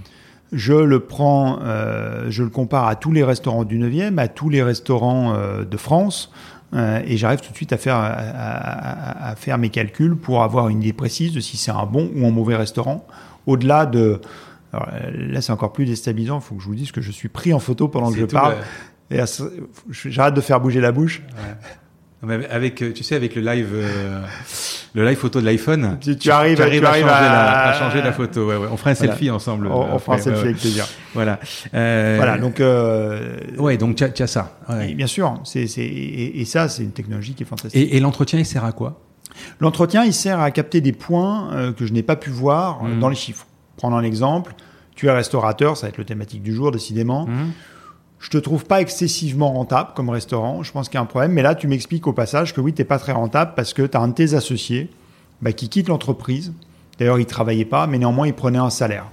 [0.52, 4.48] je le prends, euh, je le compare à tous les restaurants du 9e, à tous
[4.48, 6.32] les restaurants euh, de France,
[6.74, 10.82] euh, et j'arrive tout de suite à faire, à, faire mes calculs pour avoir une
[10.82, 13.06] idée précise de si c'est un bon ou un mauvais restaurant.
[13.46, 14.20] Au-delà de.
[14.72, 16.38] là, c'est encore plus déstabilisant.
[16.38, 18.26] Il faut que je vous dise que je suis pris en photo pendant que je
[18.26, 18.56] parle.
[19.10, 19.18] Et
[19.90, 21.22] j'arrête de faire bouger la bouche.
[22.22, 23.74] Avec, tu sais, avec le live
[24.94, 25.98] le live photo de l'iPhone.
[26.01, 28.48] Tu, tu, arrives, tu arrives, à, changer, La, à changer la photo.
[28.48, 28.68] Ouais, ouais.
[28.70, 29.68] On fera un selfie ensemble.
[29.68, 30.86] On, fera un selfie avec plaisir.
[31.14, 31.38] Voilà.
[31.74, 32.14] Euh...
[32.16, 32.38] Voilà.
[32.38, 32.60] Donc.
[32.60, 33.38] Euh...
[33.59, 33.76] Ouais.
[33.76, 34.59] Donc tu as, ça.
[34.94, 35.40] Bien sûr.
[35.44, 37.80] C'est et, et, ça, c'est une technologie qui est fantastique.
[37.80, 39.01] Et, et l'entretien, il sert à quoi?
[39.60, 42.88] L'entretien, il sert à capter des points euh, que je n'ai pas pu voir euh,
[42.88, 43.01] mmh.
[43.01, 43.47] dans les chiffres.
[43.76, 44.55] Prendre un exemple.
[44.97, 47.26] Tu es restaurateur, ça va être le thématique du jour, décidément.
[47.26, 47.51] Mmh
[48.20, 50.62] je te trouve pas excessivement rentable comme restaurant.
[50.62, 51.32] Je pense qu'il y a un problème.
[51.32, 53.82] Mais là, tu m'expliques au passage que oui, tu n'es pas très rentable parce que
[53.82, 54.90] tu as un de tes associés
[55.40, 56.52] bah, qui quitte l'entreprise.
[56.98, 59.06] D'ailleurs, il travaillait pas, mais néanmoins, il prenait un salaire.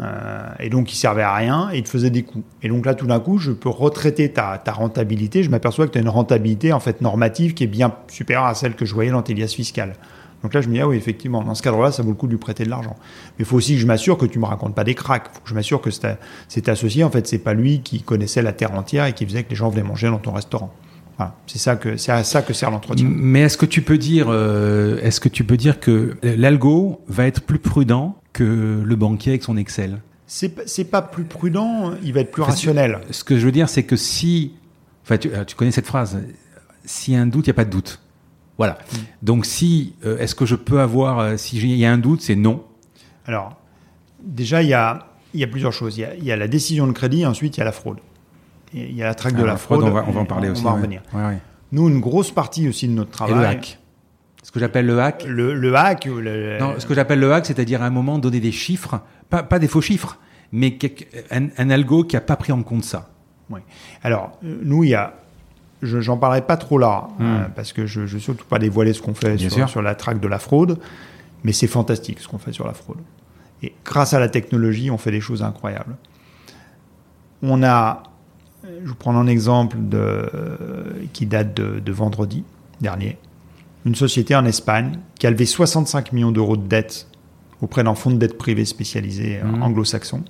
[0.00, 2.42] Euh, et donc, il servait à rien et il te faisait des coûts.
[2.62, 5.42] Et donc là, tout d'un coup, je peux retraiter ta, ta rentabilité.
[5.42, 8.54] Je m'aperçois que tu as une rentabilité en fait normative qui est bien supérieure à
[8.54, 9.96] celle que je voyais dans tes liasses fiscales.
[10.44, 12.26] Donc là, je me dis, ah oui, effectivement, dans ce cadre-là, ça vaut le coup
[12.26, 12.96] de lui prêter de l'argent.
[12.98, 15.24] Mais il faut aussi que je m'assure que tu me racontes pas des cracks.
[15.30, 18.42] Il faut que je m'assure que cet associé, en fait, c'est pas lui qui connaissait
[18.42, 20.70] la terre entière et qui faisait que les gens venaient manger dans ton restaurant.
[21.16, 21.34] Voilà.
[21.46, 23.08] C'est ça que c'est à ça que sert l'entretien.
[23.10, 27.26] Mais est-ce que tu peux dire, euh, est-ce que tu peux dire que l'algo va
[27.26, 30.02] être plus prudent que le banquier avec son Excel?
[30.26, 33.00] C'est pas plus prudent, il va être plus rationnel.
[33.10, 34.52] Ce que je veux dire, c'est que si,
[35.04, 36.18] enfin, tu, tu connais cette phrase,
[36.84, 38.00] s'il y a un doute, il n'y a pas de doute.
[38.58, 38.78] Voilà.
[39.22, 42.20] Donc si, euh, est-ce que je peux avoir, euh, si il y a un doute,
[42.22, 42.62] c'est non.
[43.26, 43.56] Alors,
[44.22, 45.98] déjà, il y a, Il y a plusieurs choses.
[45.98, 47.72] Il y a, il y a la décision de crédit, ensuite il y a la
[47.72, 47.98] fraude.
[48.72, 49.82] Et il y a la traque de Alors, la fraude.
[49.82, 50.62] on va, on va en et parler on aussi.
[50.62, 51.02] va en revenir.
[51.12, 51.38] Ouais, ouais.
[51.72, 53.34] Nous, une grosse partie aussi de notre Et travail.
[53.34, 53.78] le hack.
[54.44, 55.24] Ce que j'appelle le hack.
[55.26, 56.08] Le, le hack.
[56.08, 59.00] ou le- Non, ce que j'appelle le hack, c'est-à-dire à un moment donner des chiffres,
[59.28, 60.18] pas, pas des faux chiffres,
[60.52, 60.78] mais
[61.32, 63.10] un, un algo qui a pas pris en compte ça.
[63.50, 63.60] Oui.
[64.04, 65.14] Alors, euh, nous, il y a.
[65.82, 67.22] Je j'en parlerai pas trop là, Hmm.
[67.24, 69.36] euh, parce que je ne veux surtout pas dévoiler ce qu'on fait
[69.68, 70.78] sur, la traque de la fraude,
[71.42, 72.98] mais c'est fantastique ce qu'on fait sur la fraude.
[73.62, 75.96] Et grâce à la technologie, on fait des choses incroyables.
[77.42, 78.02] On a,
[78.62, 82.44] je vous prends un exemple de, euh, qui date de, de vendredi
[82.80, 83.18] dernier,
[83.84, 87.06] une société en Espagne qui a levé 65 millions d'euros de dettes
[87.60, 89.62] auprès d'un fonds de dette privé spécialisé euh, Mhm.
[89.62, 90.24] anglo-saxon.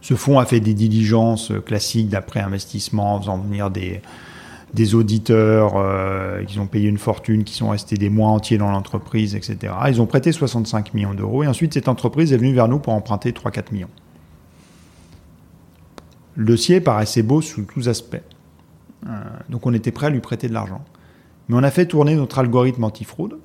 [0.00, 6.44] Ce fonds a fait des diligences euh, classiques d'après-investissement, en faisant venir des, auditeurs euh,
[6.44, 9.72] qui ont payé une fortune, qui sont restés des mois entiers dans l'entreprise, etc.
[9.88, 12.92] Ils ont prêté 65 millions d'euros et ensuite cette entreprise est venue vers nous pour
[12.92, 13.90] emprunter 3-4 millions.
[16.36, 18.22] Le dossier paraissait beau sous tous aspects.
[19.06, 19.10] Euh,
[19.48, 20.84] donc on était prêt à lui prêter de l'argent.
[21.48, 23.38] Mais on a fait tourner notre algorithme antifraude.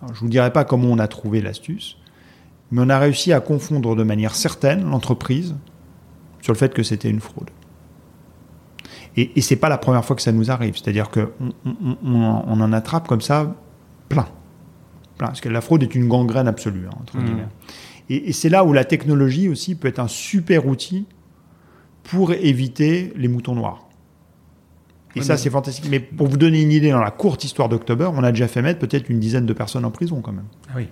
[0.00, 1.98] Je ne vous dirai pas comment on a trouvé l'astuce,
[2.70, 5.56] mais on a réussi à confondre de manière certaine l'entreprise
[6.40, 7.50] sur le fait que c'était une fraude.
[9.16, 10.76] Et, et c'est pas la première fois que ça nous arrive.
[10.76, 13.54] C'est-à-dire qu'on on, on- on- on en attrape comme ça
[14.08, 14.26] plein.
[15.16, 15.28] plein.
[15.28, 17.24] Parce que la fraude est une gangrène absolue, hein, entre Mmh.
[17.24, 17.46] guillemets.
[18.10, 21.06] Et, et c'est là où la technologie aussi peut être un super outil
[22.04, 23.84] pour éviter les moutons noirs.
[25.16, 25.86] Et ça, mais- c'est fantastique.
[25.90, 28.62] Mais pour vous donner une idée, dans la courte histoire d'October, on a déjà fait
[28.62, 30.46] mettre peut-être une dizaine de personnes en prison quand même.
[30.68, 30.88] Ah oui.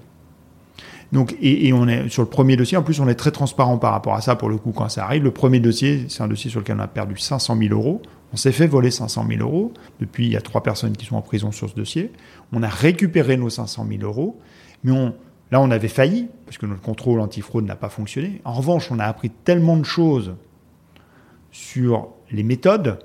[1.12, 2.76] Donc, et, on est sur le premier dossier.
[2.76, 5.04] En plus, on est très transparent par rapport à ça pour le coup quand ça
[5.04, 5.22] arrive.
[5.22, 8.02] Le premier dossier, c'est un dossier sur lequel on a perdu 500 000 euros.
[8.32, 9.72] On s'est fait voler 500 000 euros.
[10.00, 12.12] Depuis, il y a trois personnes qui sont en prison sur ce dossier.
[12.52, 14.40] On a récupéré nos 500 000 euros,
[14.82, 15.14] mais on,
[15.52, 18.40] là, on avait failli parce que notre contrôle antifraude n'a pas fonctionné.
[18.44, 20.34] En revanche, on a appris tellement de choses
[21.52, 22.98] sur les méthodes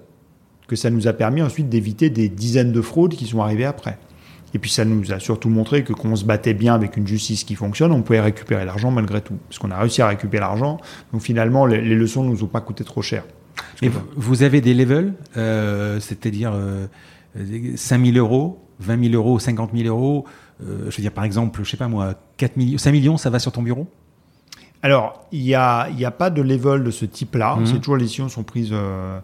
[0.67, 3.97] que ça nous a permis ensuite d'éviter des dizaines de fraudes qui sont arrivées après.
[4.53, 7.07] Et puis ça nous a surtout montré que quand on se battait bien avec une
[7.07, 9.35] justice qui fonctionne, on pouvait récupérer l'argent malgré tout.
[9.47, 10.77] Parce qu'on a réussi à récupérer l'argent.
[11.13, 13.23] Donc finalement, les, les leçons ne nous ont pas coûté trop cher.
[13.81, 16.87] Et vous, vous avez des levels, euh, c'est-à-dire euh,
[17.75, 20.25] 5 000 euros, 20 000 euros, 50 000 euros.
[20.63, 23.29] euh, je veux dire, par exemple, je sais pas moi, 4 millions, 5 millions, ça
[23.29, 23.87] va sur ton bureau?
[24.83, 27.55] Alors, il n'y a, y a pas de level de ce type-là.
[27.57, 27.65] Mhm.
[27.67, 28.71] C'est toujours les décisions sont prises.
[28.71, 29.19] euh,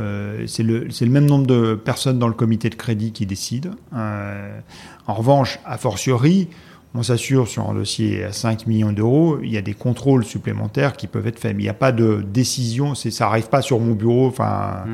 [0.00, 3.70] euh, c'est le, même nombre de personnes dans le comité de crédit qui décident.
[3.94, 4.58] Euh,
[5.06, 6.48] en revanche, a fortiori,
[6.94, 10.94] on s'assure sur un dossier à 5 millions d'euros, il y a des contrôles supplémentaires
[10.96, 11.54] qui peuvent être faits.
[11.56, 14.26] Mais il n'y a pas de décision, ça n'arrive pas sur mon bureau.
[14.26, 14.84] Enfin,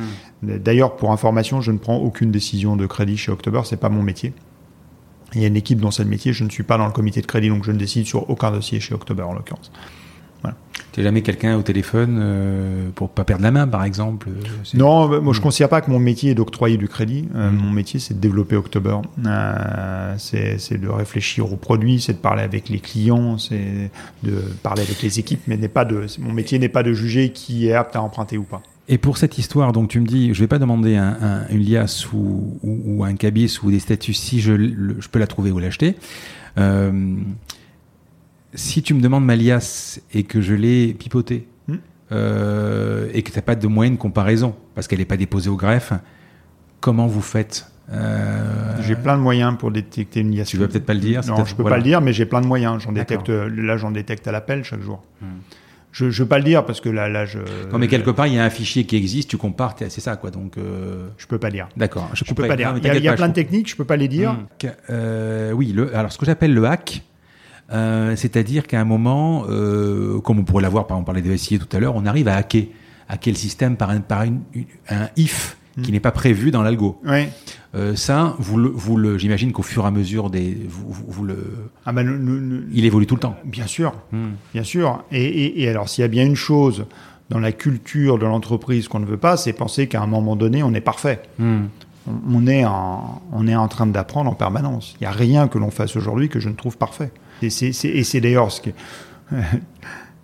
[0.43, 4.03] D'ailleurs, pour information, je ne prends aucune décision de crédit chez October, c'est pas mon
[4.03, 4.33] métier.
[5.35, 6.93] Il y a une équipe dont c'est le métier, je ne suis pas dans le
[6.93, 9.73] comité de crédit, donc je ne décide sur aucun dossier chez October en l'occurrence.
[10.93, 14.43] Tu jamais quelqu'un au téléphone euh, pour pas perdre la main, par exemple euh,
[14.75, 17.29] Non, bah, moi je ne considère pas que mon métier est d'octroyer du crédit.
[17.35, 17.57] Euh, Mm.
[17.57, 18.97] Mon métier c'est de développer October.
[19.27, 23.91] Euh, c'est de réfléchir aux produits, c'est de parler avec les clients, c'est
[24.23, 24.33] de
[24.63, 27.69] parler avec les équipes, mais n'est pas de, mon métier n'est pas de juger qui
[27.69, 28.63] est apte à emprunter ou pas.
[28.89, 31.61] Et pour cette histoire, donc tu me dis, je vais pas demander un, un- une
[31.63, 35.27] liasse ou, ou, ou un cabis ou des statuts si je, le- je peux la
[35.27, 35.97] trouver ou l'acheter.
[36.59, 37.17] Euh,
[38.57, 41.77] si tu me demandes ma liasse et que je l'ai pipotée Hmm.
[42.13, 45.51] euh, et que tu n'as pas de moyen de comparaison parce qu'elle n'est pas déposée
[45.51, 45.93] au greffe,
[46.81, 50.49] comment vous faites Euh, J'ai plein de moyens pour détecter une liasse.
[50.49, 51.77] Tu veux peut-être pas le dire Non, je peux voilà.
[51.77, 52.83] pas le dire, mais j'ai plein de moyens.
[52.83, 55.03] J'en détecte, euh, là, j'en détecte à l'appel chaque jour.
[55.23, 55.27] Hmm.
[55.93, 57.39] Je, je veux pas le dire parce que là, là, je.
[57.73, 60.17] Non, mais quelque part, il y a un fichier qui existe, tu compares, c'est ça,
[60.17, 60.31] quoi.
[60.31, 61.69] Donc, euh, Je peux pas dire.
[61.77, 62.11] d'accord.
[62.13, 62.49] Je peux comprends.
[62.49, 62.75] pas dire.
[62.77, 64.33] Il y a, y pas, plein de techniques, je peux pas les dire.
[64.33, 64.47] Hmm.
[64.91, 67.03] Euh, oui, le, alors ce que j'appelle le hack,
[67.73, 71.59] euh, c'est-à-dire qu'à un moment, euh, comme on pourrait l'avoir, par on parlait de SIA
[71.59, 72.65] tout à l'heure, on arrive à hacker,
[73.09, 74.43] hacker le système par un, par une-
[74.89, 75.95] un if qui Hmm.
[75.95, 76.99] n'est pas prévu dans l'algo.
[77.75, 81.05] Euh, ça, vous le, vous le, j'imagine qu'au fur et à mesure des, vous, vous-
[81.07, 81.37] vous le,
[81.85, 83.37] Ah ben, il évolue tout le temps.
[83.45, 83.93] bien sûr.
[84.13, 84.29] Hmm.
[84.55, 85.05] Bien sûr.
[85.13, 86.87] Et, et- et alors, s'il y a bien une chose
[87.29, 90.63] dans la culture de l'entreprise qu'on ne veut pas, c'est penser qu'à un moment donné,
[90.63, 91.21] on est parfait.
[91.39, 91.65] Hmm.
[92.09, 94.95] On, on est, en, on est en train d'apprendre en permanence.
[94.99, 97.11] Il n'y a rien que l'on fasse aujourd'hui que je ne trouve parfait.
[97.43, 98.71] Et c'est, d'ailleurs ce que.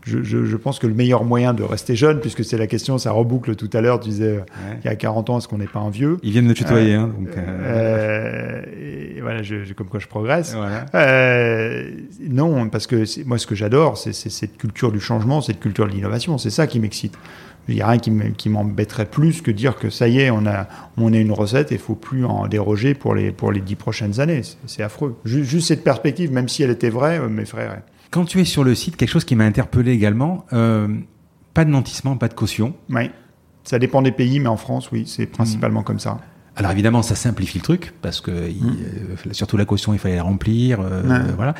[0.04, 2.98] Je, je- je pense que le meilleur moyen de rester jeune, puisque c'est la question,
[2.98, 4.40] ça reboucle tout à l'heure, tu disais,
[4.82, 6.18] il y a 40 ans, est-ce qu'on n'est pas un vieux?
[6.24, 7.28] Ils viennent me tutoyer, hein, donc.
[7.38, 10.54] euh, Euh, et voilà, je, comme quoi je progresse.
[10.56, 10.86] voilà.
[10.96, 11.88] Euh,
[12.28, 15.86] non, parce que moi, ce que j'adore, c'est c'est cette culture du changement, cette culture
[15.86, 16.36] de l'innovation.
[16.36, 17.14] C'est ça qui m'excite.
[17.68, 20.30] Il n'y a rien qui me- qui m'embêterait plus que dire que ça y est,
[20.30, 20.66] on a,
[20.96, 23.76] on a une recette et il faut plus en déroger pour les, pour les dix
[23.76, 24.42] prochaines années.
[24.66, 25.16] C'est- affreux.
[25.24, 27.82] Ju- Juste, cette perspective, même si elle était vraie, euh, m'effraierait.
[28.10, 30.88] Quand tu es sur le site, quelque chose qui m'a interpellé également, euh,
[31.54, 32.74] pas de nantissement, pas de caution.
[32.90, 33.10] Oui,
[33.64, 36.18] ça dépend des pays, mais en France, oui, c'est principalement comme ça.
[36.56, 38.76] Alors évidemment, ça simplifie le truc parce que il, Mm.
[39.28, 40.80] euh, surtout la caution, il fallait la remplir.
[40.80, 41.32] euh, Ouais.
[41.36, 41.54] Voilà.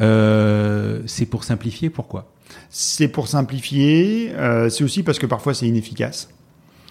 [0.00, 1.90] Euh, c'est pour simplifier.
[1.90, 2.30] Pourquoi?
[2.70, 6.28] C'est pour simplifier, euh, c'est aussi parce que parfois c'est inefficace.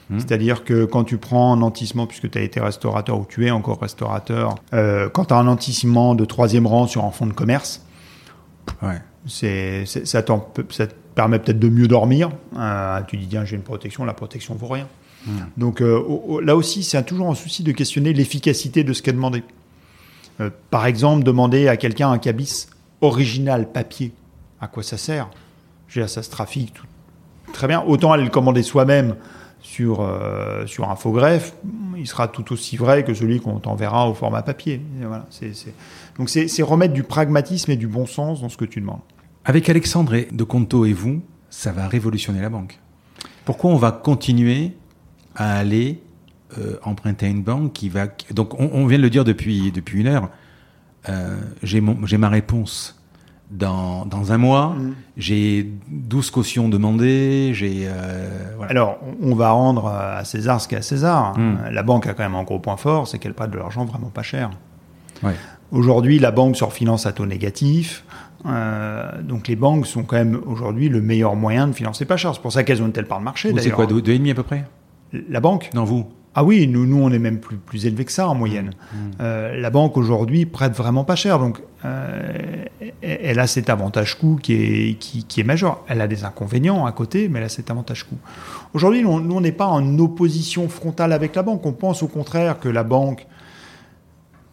[0.10, 0.20] Hmm.
[0.20, 3.52] C'est-à-dire que quand tu prends un nantissement, puisque tu as été restaurateur ou tu es
[3.52, 7.34] encore restaurateur, euh, quand tu as un nantissement de troisième rang sur un fonds de
[7.34, 7.84] commerce,
[8.82, 9.02] Ouais.
[9.28, 10.24] c'est, c'est- ça,
[10.70, 12.30] ça te permet peut-être de mieux dormir.
[12.58, 14.88] Euh, tu dis, tiens, j'ai une protection, la protection vaut rien.
[15.26, 15.32] Hmm.
[15.58, 19.44] Donc là aussi, c'est toujours un souci de questionner l'efficacité de ce qui est demandé.
[20.70, 22.68] Par exemple, demander à quelqu'un un cabis
[23.02, 24.14] original papier,
[24.62, 25.28] à quoi ça sert?
[25.88, 26.74] Je veux dire, ça se trafique
[27.54, 27.84] très bien.
[27.84, 29.16] Autant aller le commander soi-même
[29.60, 31.54] sur, euh, sur un faux greffe,
[31.98, 34.82] il sera tout aussi vrai que celui qu'on t'enverra au format papier.
[35.02, 35.26] Voilà,
[36.18, 39.02] Donc c'est, remettre du pragmatisme et du bon sens dans ce que tu demandes.
[39.46, 42.80] Avec Alexandre de Conto et vous, ça va révolutionner la banque.
[43.46, 44.74] Pourquoi on va continuer
[45.36, 46.02] à aller
[46.58, 48.08] euh, emprunter à une banque qui va...
[48.32, 50.30] Donc on, vient de le dire depuis, depuis une heure.
[51.10, 53.02] Euh, j'ai ma réponse
[53.52, 54.76] dans, dans un mois.
[54.78, 54.96] Mm.
[55.18, 57.52] J'ai 12 cautions demandées.
[57.54, 57.84] J'ai...
[57.86, 58.72] euh, voilà.
[58.72, 61.38] Alors, on va rendre à César ce qu'est à César.
[61.38, 61.70] Mm.
[61.72, 64.10] La banque a quand même un gros point fort, c'est qu'elle prête de l'argent vraiment
[64.10, 64.50] pas cher.
[65.24, 65.36] Ouais.
[65.72, 68.04] Aujourd'hui, la banque se refinance à taux négatif.
[68.46, 72.34] Euh, donc les banques sont quand même aujourd'hui le meilleur moyen de financer pas cher.
[72.36, 73.52] C'est pour ça qu'elles ont une telle part de marché.
[73.58, 74.66] C'est quoi, deux, deux et demi à peu près?
[75.30, 75.70] La banque?
[75.74, 76.08] Non, vous
[76.40, 78.70] Ah oui, nous, nous on est même plus, plus élevé que ça en moyenne.
[78.70, 78.96] Mm.
[79.22, 81.40] Euh, la banque aujourd'hui prête vraiment pas cher.
[81.40, 82.66] Donc euh,
[83.02, 85.84] elle a cet avantage coût qui est, qui, qui est majeur.
[85.88, 88.20] Elle a des inconvénients à côté, mais elle a cet avantage coût.
[88.76, 91.66] Aujourd'hui, nous, on n'est pas en opposition frontale avec la banque.
[91.66, 93.26] On pense au contraire que la banque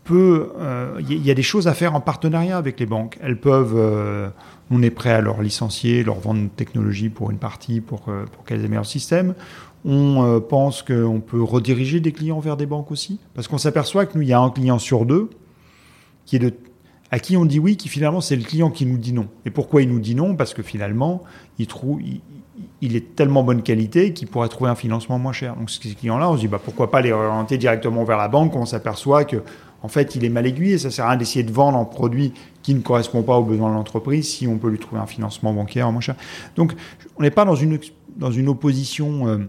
[0.04, 0.52] peut.
[0.58, 3.18] euh, Il y, y a des choses à faire en partenariat avec les banques.
[3.22, 3.74] Elles peuvent.
[3.76, 4.30] euh,
[4.70, 8.24] on est prêt à leur licencier, leur vendre une technologie pour une partie pour, euh,
[8.32, 9.34] pour qu'elles aient leur système.
[9.84, 14.06] On euh, pense qu'on peut rediriger des clients vers des banques aussi, parce qu'on s'aperçoit
[14.06, 15.30] que nous, il y a un client sur deux
[16.24, 16.54] qui est de,
[17.10, 19.28] à qui on dit oui, qui finalement c'est le client qui nous dit non.
[19.44, 20.34] Et pourquoi il nous dit non?
[20.34, 21.22] Parce que finalement,
[21.58, 22.00] il trouve,
[22.80, 25.54] il, est tellement bonne qualité qu'il pourrait trouver un financement moins cher.
[25.54, 28.56] Donc ces clients-là, on se dit bah, pourquoi pas les orienter directement vers la banque?
[28.56, 29.42] On s'aperçoit que
[29.84, 30.78] en fait, il est mal aiguillé.
[30.78, 32.32] Ça sert à rien d'essayer de vendre un produit
[32.62, 35.52] qui ne correspond pas aux besoins de l'entreprise si on peut lui trouver un financement
[35.52, 36.16] bancaire moins cher.
[36.56, 36.72] Donc,
[37.18, 37.78] on n'est pas dans une,
[38.16, 39.46] dans une opposition euh,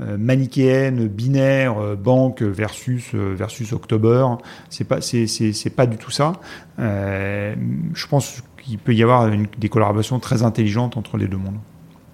[0.00, 4.26] manichéenne, binaire, euh, banque versus, euh, versus October.
[4.70, 6.32] C'est pas, c'est, c'est, c'est pas du tout ça.
[6.78, 7.54] Euh,
[7.94, 11.58] je pense qu'il peut y avoir une, des collaborations très intelligentes entre les deux mondes.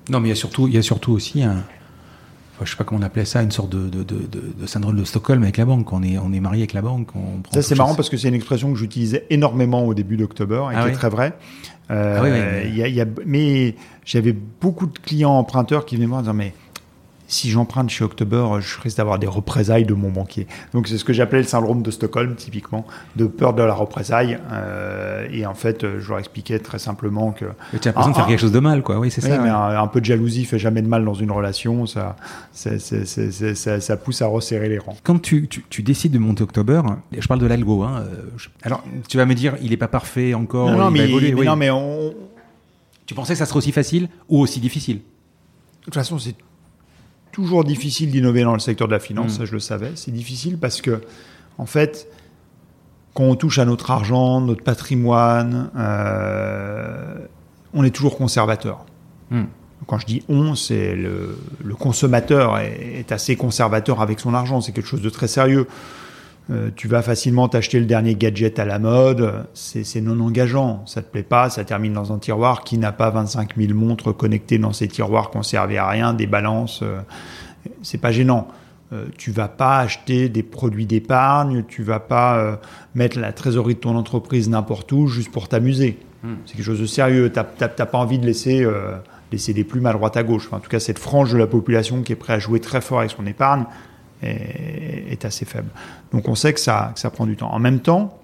[0.08, 1.52] Non, mais il y a surtout, il y a surtout aussi un,
[2.54, 4.16] enfin, je sais pas comment on appelait ça, une sorte de, de, de,
[4.58, 5.92] de, syndrome de Stockholm avec la banque.
[5.92, 7.08] On est, on est marié avec la banque.
[7.16, 10.16] On prend Ça, c'est marrant parce que c'est une expression que j'utilisais énormément au début
[10.16, 11.34] d'octobre et Ah qui oui est très vraie.
[11.90, 13.74] Euh, Ah oui, oui, mais- mais
[14.06, 16.54] j'avais beaucoup de clients emprunteurs qui venaient me voir en disant Mais
[17.26, 20.46] si j'emprunte chez October, je risque d'avoir des représailles de mon banquier.
[20.72, 22.86] Donc, c'est ce que j'appelais le syndrome de Stockholm, typiquement,
[23.16, 24.38] de peur de la représaille.
[24.52, 27.46] Euh, et en fait, je leur expliquais très simplement que.
[27.72, 28.98] Et tu as l'impression de faire Ah, quelque chose de mal, quoi.
[28.98, 29.38] Oui, c'est Oui, ça.
[29.38, 29.48] mais ouais.
[29.50, 31.86] un, un peu de jalousie fait jamais de mal dans une relation.
[31.86, 32.16] Ça,
[32.52, 34.96] c'est- c'est- c'est- c'est- ça, ça pousse à resserrer les rangs.
[35.02, 36.82] Quand tu, tu, tu décides de monter October,
[37.16, 39.88] je parle de l'algo, hein, euh, je- alors tu vas me dire, il est pas
[39.88, 41.32] parfait encore, non, non, il mais, va évoluer.
[41.32, 41.46] mais oui.
[41.46, 42.12] non, mais on,
[43.06, 44.96] Tu pensais que ça serait aussi facile ou aussi difficile?
[44.96, 46.34] De toute façon, c'est
[47.34, 49.38] toujours difficile d'innover dans le secteur de la finance, Mm.
[49.38, 49.90] ça je le savais.
[49.96, 51.02] C'est difficile parce que,
[51.58, 52.08] en fait,
[53.12, 57.16] quand on touche à notre argent, notre patrimoine, euh,
[57.74, 58.86] on est toujours conservateur.
[59.30, 59.42] Mm.
[59.86, 64.60] Quand je dis on, c'est le, le consommateur est, est assez conservateur avec son argent.
[64.60, 65.66] C'est quelque chose de très sérieux.
[66.50, 70.84] Euh, tu vas facilement t'acheter le dernier gadget à la mode, c'est non engageant.
[70.86, 72.64] Ça te plaît pas, ça termine dans un tiroir.
[72.64, 76.80] Qui n'a pas 25 000 montres connectées dans ces tiroirs conservées à rien, des balances
[76.82, 77.00] euh,
[77.82, 78.48] C'est pas gênant.
[78.92, 82.56] Euh, tu vas pas acheter des produits d'épargne, tu vas pas euh,
[82.94, 85.98] mettre la trésorerie de ton entreprise n'importe où juste pour t'amuser.
[86.22, 86.34] Hmm.
[86.44, 87.32] C'est quelque chose de sérieux.
[87.32, 88.66] T'as pas envie de laisser,
[89.32, 90.46] laisser des plumes à droite à gauche.
[90.46, 92.82] Enfin, en tout cas, cette frange de la population qui est prête à jouer très
[92.82, 93.64] fort avec son épargne
[94.24, 95.68] est, assez faible.
[96.12, 97.50] Donc on sait que ça, ça prend du temps.
[97.50, 98.18] En même temps,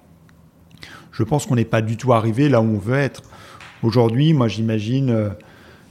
[1.12, 3.22] je pense qu'on n'est pas du tout arrivé là où on veut être.
[3.82, 5.30] Aujourd'hui, moi j'imagine euh,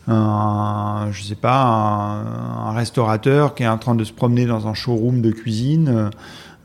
[0.08, 4.74] un, je sais pas, un, restaurateur qui est en train de se promener dans un
[4.74, 6.12] showroom de cuisine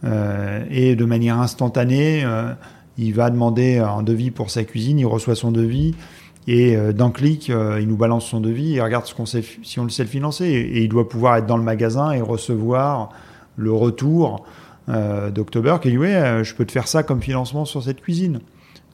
[0.04, 2.52] euh, et de manière instantanée, euh,
[2.98, 5.94] il va demander un devis pour sa cuisine, il reçoit son devis
[6.46, 9.90] et euh, d'un clic, euh, il nous balance son devis et regarde si on le
[9.90, 13.10] sait le financer et il doit pouvoir être dans le magasin et recevoir
[13.56, 14.44] le retour
[14.88, 18.00] euh, d'October qui dit ouais, euh, je peux te faire ça comme financement sur cette
[18.00, 18.40] cuisine.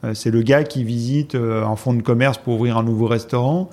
[0.03, 3.69] Euh, c'est le gars qui visite un fonds de commerce pour ouvrir un nouveau restaurant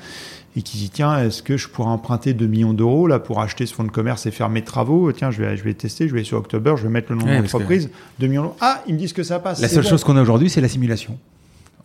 [0.57, 3.65] et qui dit tiens est-ce que je pourrais emprunter 2 millions d'euros là pour acheter
[3.67, 5.13] ce fonds de commerce et faire mes travaux?
[5.13, 7.27] Tiens je vais je vais tester je vais sur October je vais mettre le nom
[7.27, 9.85] Ouais, de l'entreprise 2 millions d'euros ah ils me disent que ça passe La seule
[9.85, 9.91] bon.
[9.91, 11.17] chose qu'on a aujourd'hui, c'est la simulation.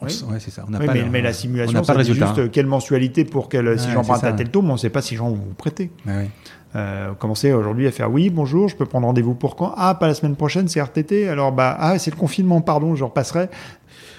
[0.01, 0.21] On Oui.
[0.31, 0.65] ouais, c'est ça.
[0.67, 2.09] On n'a Oui, pas mais, le- mais la on simulation n'a pas ça le dit
[2.11, 2.34] résultat.
[2.35, 4.89] juste quelle mensualité pour quelle si Ouais, j'emprunte à tel taux mais on ne sait
[4.89, 6.30] pas si vont vous prêter Ouais, ouais.
[6.75, 9.73] Euh, commencer aujourd'hui à faire oui bonjour je peux prendre rendez-vous pour quand?
[9.77, 13.03] Ah pas la semaine prochaine c'est RTT alors bah ah c'est le confinement pardon je
[13.03, 13.49] repasserai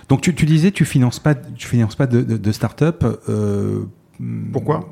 [0.08, 3.04] Donc tu, tu disais, tu finances pas, tu finances pas de, de, de start-up.
[3.28, 3.84] euh,
[4.52, 4.88] pourquoi?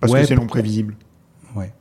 [0.00, 0.96] Parce Ouais, que c'est non prévisible
[1.54, 1.72] Ouais.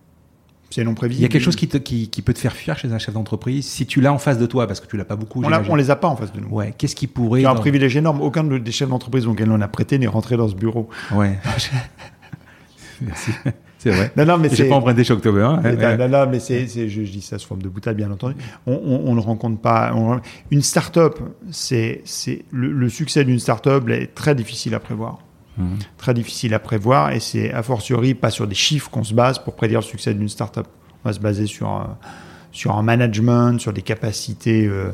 [0.70, 2.54] c'est non prévisible Il y a quelque chose qui, te, qui, qui peut te faire
[2.54, 4.98] fuir chez un chef d'entreprise si tu l'as en face de toi, parce que tu
[4.98, 5.40] l'as pas beaucoup.
[5.40, 5.72] on, j'imagine.
[5.72, 6.74] on les a pas en face de nous Ouais.
[6.78, 7.40] Qu'est-ce qui pourrait.
[7.40, 8.22] Il y a un dans- privilège énorme.
[8.22, 10.90] Aucun de- des chefs d'entreprise auxquels on a prêté n'est rentré dans ce bureau.
[11.14, 11.40] Ouais.
[13.02, 13.32] Merci.
[13.80, 14.12] C'est vrai.
[14.18, 14.68] Non, non, mais c'est.
[14.68, 15.42] pas emprunté chez October.
[15.44, 15.62] hein.
[15.64, 15.98] Ouais.
[15.98, 18.36] Non, non, mais c'est, je, je dis ça sous forme de boutade, bien entendu.
[18.66, 19.94] On, on, on ne rencontre pas.
[19.96, 21.20] on- une start-up,
[21.52, 25.20] c'est, c'est le, le succès d'une start-up est très difficile à prévoir.
[25.60, 25.78] Mhm.
[25.98, 29.40] Très difficile à prévoir, et c'est a fortiori pas sur des chiffres qu'on se base
[29.40, 30.68] pour prédire le succès d'une start-up.
[31.06, 31.98] On va se baser sur un,
[32.52, 34.90] sur un management, sur des capacités euh,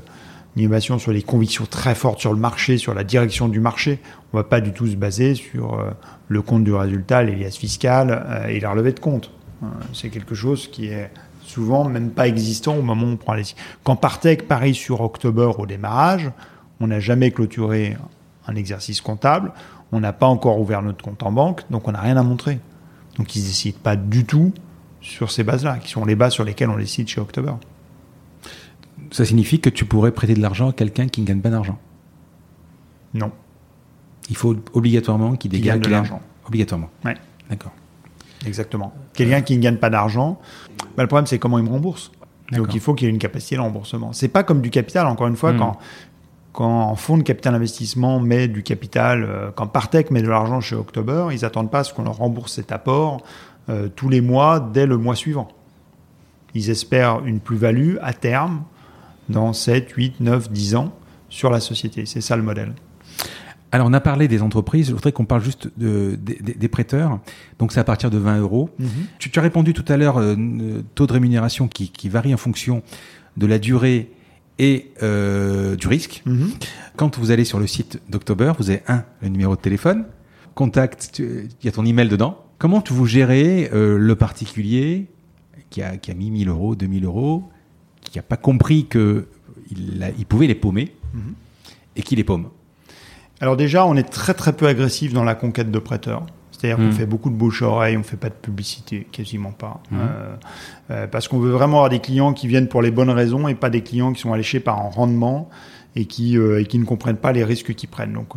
[0.56, 4.00] d'innovation, sur des convictions très fortes sur le marché, sur la direction du marché.
[4.32, 5.92] On va pas du tout se baser sur euh,
[6.28, 9.32] le compte du résultat, les liasses fiscales euh, et la relevée de compte.
[9.64, 11.10] Euh, c'est quelque chose qui est
[11.42, 13.44] souvent même pas existant au moment où on prend les...
[13.84, 16.32] Quand Partech parie sur October au démarrage,
[16.80, 17.98] on n'a jamais clôturé
[18.48, 19.52] un exercice comptable,
[19.92, 22.60] on n'a pas encore ouvert notre compte en banque, donc on n'a rien à montrer.
[23.18, 24.54] Donc ils ne décident pas du tout
[25.02, 27.54] sur ces bases-là, qui sont les bases sur lesquelles on décide chez October.
[29.14, 31.78] Ça signifie que tu pourrais prêter de l'argent à quelqu'un qui ne gagne pas d'argent.
[33.14, 33.32] Non,
[34.30, 36.20] Il faut obligatoirement qu'il qui dégage de l'argent.
[36.48, 36.90] Obligatoirement.
[37.06, 37.16] Ouais.
[37.50, 37.72] D'accord.
[38.46, 38.92] Exactement.
[39.14, 40.40] Quelqu'un qui ne gagne pas d'argent,
[40.98, 42.12] bah, le problème c'est comment il me rembourse.
[42.52, 44.14] Donc il faut qu'il y ait une capacité de remboursement.
[44.14, 45.60] C'est pas comme du capital, encore une fois, Hmm.
[45.60, 45.78] quand,
[46.52, 50.60] quand un fonds de capital investissement met du capital, euh, quand Partech met de l'argent
[50.60, 53.22] chez October, ils attendent pas à ce qu'on leur rembourse cet apport
[53.70, 55.50] euh, tous les mois dès le mois suivant.
[56.56, 58.64] Ils espèrent une plus-value à terme
[59.30, 60.94] dans 7, 8, 9, 10 ans
[61.30, 62.06] sur la société.
[62.06, 62.74] C'est ça le modèle.
[63.72, 64.90] Alors, on a parlé des entreprises.
[64.90, 67.20] Je voudrais qu'on parle juste de, des, prêteurs.
[67.58, 68.70] Donc, c'est à partir de 20 euros.
[69.18, 72.34] Tu, tu as répondu tout à l'heure, euh, n- taux de rémunération qui, qui varie
[72.36, 72.84] en fonction
[73.36, 74.12] de la durée
[74.60, 76.22] et euh, du risque.
[76.28, 76.52] Mhm.
[76.98, 80.06] Quand vous allez sur le site d'October, vous avez un, le numéro de téléphone,
[80.54, 82.38] contact, il y a ton email dedans.
[82.60, 85.08] Comment tu vous gérez euh, le particulier
[85.72, 87.50] qui a, qui a mis 1000 euros, 2000 euros,
[88.14, 89.28] qui n'a pas compris que
[89.72, 91.34] il, a- il pouvait les paumer Mhm.
[91.96, 92.50] et qui les paume
[93.42, 96.26] Alors déjà, on est très très peu agressif dans la conquête de prêteurs.
[96.52, 99.82] C'est-à-dire qu'on fait beaucoup de bouche à oreille, on fait pas de publicité, quasiment pas.
[99.92, 99.96] Mm.
[100.00, 100.36] Euh,
[100.92, 103.56] euh, parce qu'on veut vraiment avoir des clients qui viennent pour les bonnes raisons et
[103.56, 105.50] pas des clients qui sont alléchés par un rendement
[105.96, 108.14] et qui, euh, et qui ne comprennent pas les risques qu'ils prennent.
[108.14, 108.30] Donc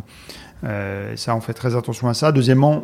[1.15, 2.31] ça, on fait très attention à ça.
[2.31, 2.83] Deuxièmement,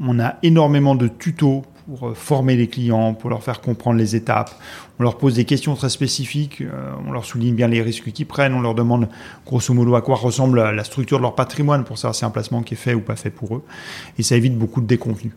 [0.00, 4.14] on a énormément de tutos pour euh, former les clients, pour leur faire comprendre les
[4.14, 4.50] étapes.
[4.98, 8.26] On leur pose des questions très spécifiques, euh, on leur souligne bien les risques qu'ils
[8.26, 9.08] prennent, on leur demande
[9.46, 12.62] grosso modo à quoi ressemble la, structure de leur patrimoine pour savoir si un placement
[12.62, 13.64] qui est fait ou pas fait pour eux.
[14.18, 15.32] Et ça évite beaucoup de déconvenus.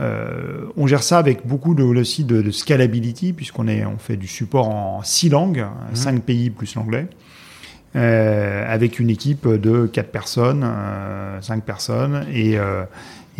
[0.00, 4.16] Euh, on gère ça avec beaucoup de, aussi de, de scalability, puisqu'on est, on fait
[4.16, 7.08] du support en six langues, cinq pays plus l'anglais.
[7.96, 10.64] Euh, avec une équipe de 4 personnes,
[11.40, 12.56] 5 personnes, et,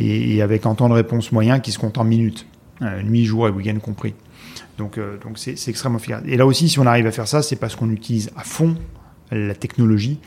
[0.00, 2.46] et, et avec un temps de réponse moyen qui se compte en minutes,
[2.82, 4.14] euh, nuit, jour et week-end compris.
[4.78, 6.22] Donc euh, donc c'est c'est extrêmement efficace.
[6.26, 8.76] Et là aussi, si on arrive à faire ça, c'est parce qu'on utilise à fond
[9.30, 10.18] la technologie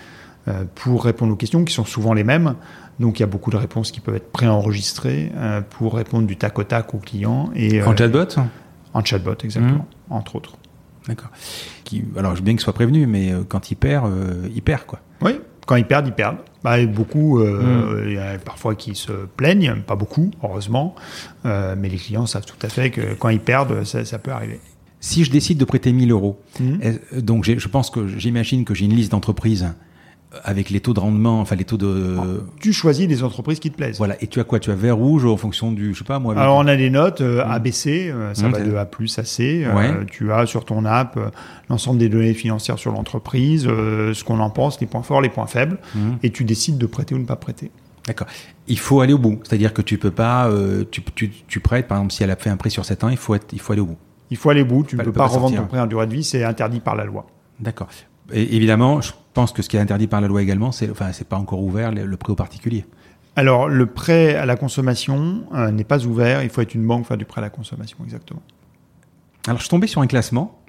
[0.47, 2.55] euh, pour répondre aux questions qui sont souvent les mêmes.
[2.99, 6.37] Donc il y a beaucoup de réponses qui peuvent être préenregistrées euh, pour répondre du
[6.37, 7.49] tac au tac aux clients.
[7.55, 8.39] Et, En chatbot?
[8.93, 10.55] En chatbot, exactement, entre autres.
[11.07, 11.31] D'accord.
[11.83, 14.09] Qui, alors, je veux bien qu'il soit prévenu, mais quand il perd,
[14.55, 14.99] il perd, quoi.
[15.21, 16.37] Oui, quand ils perdent, ils perdent.
[16.63, 20.95] Bah, beaucoup, euh, il y a parfois qui se plaignent, pas beaucoup, heureusement,
[21.45, 24.31] Euh, mais les clients savent tout à fait que quand ils perdent, ça, ça peut
[24.31, 24.61] arriver.
[25.01, 26.39] Si je décide de prêter 1000 euros,
[26.81, 29.73] est- donc je pense que j'imagine que j'ai une liste d'entreprises
[30.43, 32.17] avec les taux de rendement, enfin les taux de.
[32.59, 33.97] Tu choisis les entreprises qui te plaisent.
[33.97, 34.15] Voilà.
[34.21, 34.59] Et tu as quoi?
[34.59, 36.35] Tu as vert rouge en fonction du, je sais pas moi.
[36.37, 38.85] Alors on a des notes euh, A, B, C, euh, ça Mhm, va de A
[38.85, 39.63] plus à C.
[39.65, 40.03] Euh.
[40.09, 41.29] Tu as sur ton app euh,
[41.69, 45.29] l'ensemble des données financières sur l'entreprise, euh, ce qu'on en pense, les points forts, les
[45.29, 46.17] points faibles, Mhm.
[46.23, 47.69] et tu décides de prêter ou ne pas prêter.
[48.07, 48.27] D'accord.
[48.67, 49.39] Il faut aller au bout.
[49.43, 50.49] C'est-à-dire que tu peux pas,
[50.91, 53.09] tu, tu, tu prêtes, par exemple, si elle a fait un prêt sur 7 ans,
[53.09, 53.97] il faut, être, il faut aller au bout.
[54.29, 56.07] Il faut aller au bout, tu ne peux pas pas revendre ton prêt en durée
[56.07, 57.27] de vie, c'est interdit par la loi.
[57.59, 57.87] D'accord.
[58.33, 61.11] Et évidemment, je pense que ce qui est interdit par la loi également, c'est, enfin,
[61.11, 62.85] c'est pas encore ouvert le, le prêt au particulier.
[63.35, 66.43] Alors, le prêt à la consommation euh, n'est pas ouvert.
[66.43, 68.41] Il faut être une banque pour faire du prêt à la consommation, exactement.
[69.47, 70.59] Alors, je suis tombé sur un classement.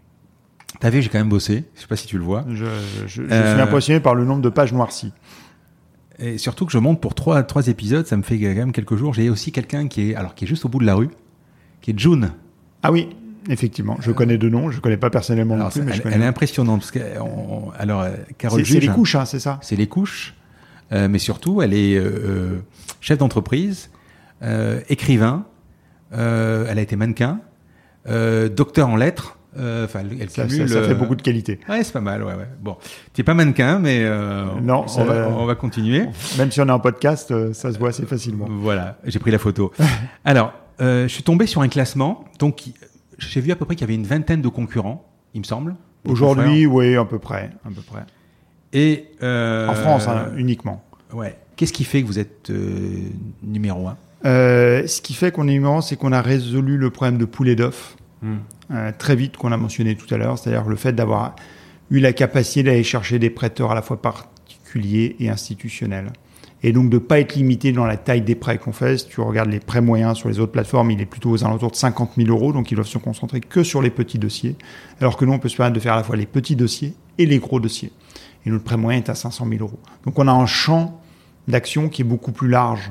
[0.80, 1.64] T'as vu, j'ai quand même bossé.
[1.74, 2.44] Je sais pas si tu le vois.
[2.48, 2.64] Je,
[3.06, 5.12] je- je Euh, suis impressionné par le nombre de pages noircies.
[6.18, 8.96] Et surtout que je monte pour trois, trois épisodes, ça me fait quand même quelques
[8.96, 9.12] jours.
[9.14, 11.10] J'ai aussi quelqu'un qui est, alors, qui est juste au bout de la rue,
[11.80, 12.30] qui est June.
[12.82, 13.08] Ah oui,
[13.48, 13.96] effectivement.
[14.00, 16.14] Je connais deux noms, je connais pas personnellement Alors, non plus, mais elle, je connais.
[16.16, 16.80] elle est impressionnante.
[16.80, 19.58] Parce que, on- alors, euh, Carole C'est les couches, hein, c'est ça?
[19.62, 20.34] C'est les couches,
[20.92, 22.58] euh, mais surtout, elle est euh, euh,
[23.00, 23.90] chef d'entreprise,
[24.42, 25.44] euh, écrivain,
[26.12, 27.40] euh, elle a été mannequin,
[28.08, 29.38] euh, docteur en lettres.
[29.56, 31.60] euh, Enfin, elle, ça, cumule, ça- ça fait euh, beaucoup de qualité.
[31.68, 32.48] Ouais, c'est pas mal, ouais, ouais.
[32.60, 32.76] Bon,
[33.12, 36.06] t'es pas mannequin, mais euh, Non, on, va, on va continuer.
[36.38, 38.46] Même si on est en podcast, euh, ça se voit assez facilement.
[38.50, 39.72] Voilà, j'ai pris la photo.
[40.24, 42.24] Alors, euh, je suis tombé sur un classement.
[42.40, 42.64] Donc,
[43.18, 45.76] j'ai vu à peu près qu'il y avait une vingtaine de concurrents, il me semble.
[46.06, 48.04] Aujourd'hui, oui, à peu près, à peu près.
[48.72, 50.84] Et euh, En France, hein, uniquement.
[51.12, 51.38] Ouais.
[51.56, 53.08] Qu'est-ce qui fait que vous êtes euh,
[53.42, 53.96] numéro un?
[54.24, 57.24] Euh, ce qui fait qu'on est numéro un, c'est qu'on a résolu le problème de
[57.24, 58.90] poulet d'œufs Hmm.
[58.96, 61.36] très vite, qu'on a mentionné tout à l'heure, c'est-à-dire le fait d'avoir
[61.90, 66.10] eu la capacité d'aller chercher des prêteurs à la fois particuliers et institutionnels.
[66.66, 68.96] Et donc de ne pas être limité dans la taille des prêts qu'on fait.
[68.96, 71.70] Si tu regardes les prêts moyens sur les autres plateformes, il est plutôt aux alentours
[71.70, 74.56] de 50 000 euros, donc ils doivent se concentrer que sur les petits dossiers.
[75.00, 76.94] Alors que nous, on peut se permettre de faire à la fois les petits dossiers
[77.18, 77.92] et les gros dossiers.
[78.46, 79.78] Et notre prêt moyen est à 500 000 euros.
[80.06, 81.00] Donc on a un champ
[81.48, 82.90] d'action qui est beaucoup plus large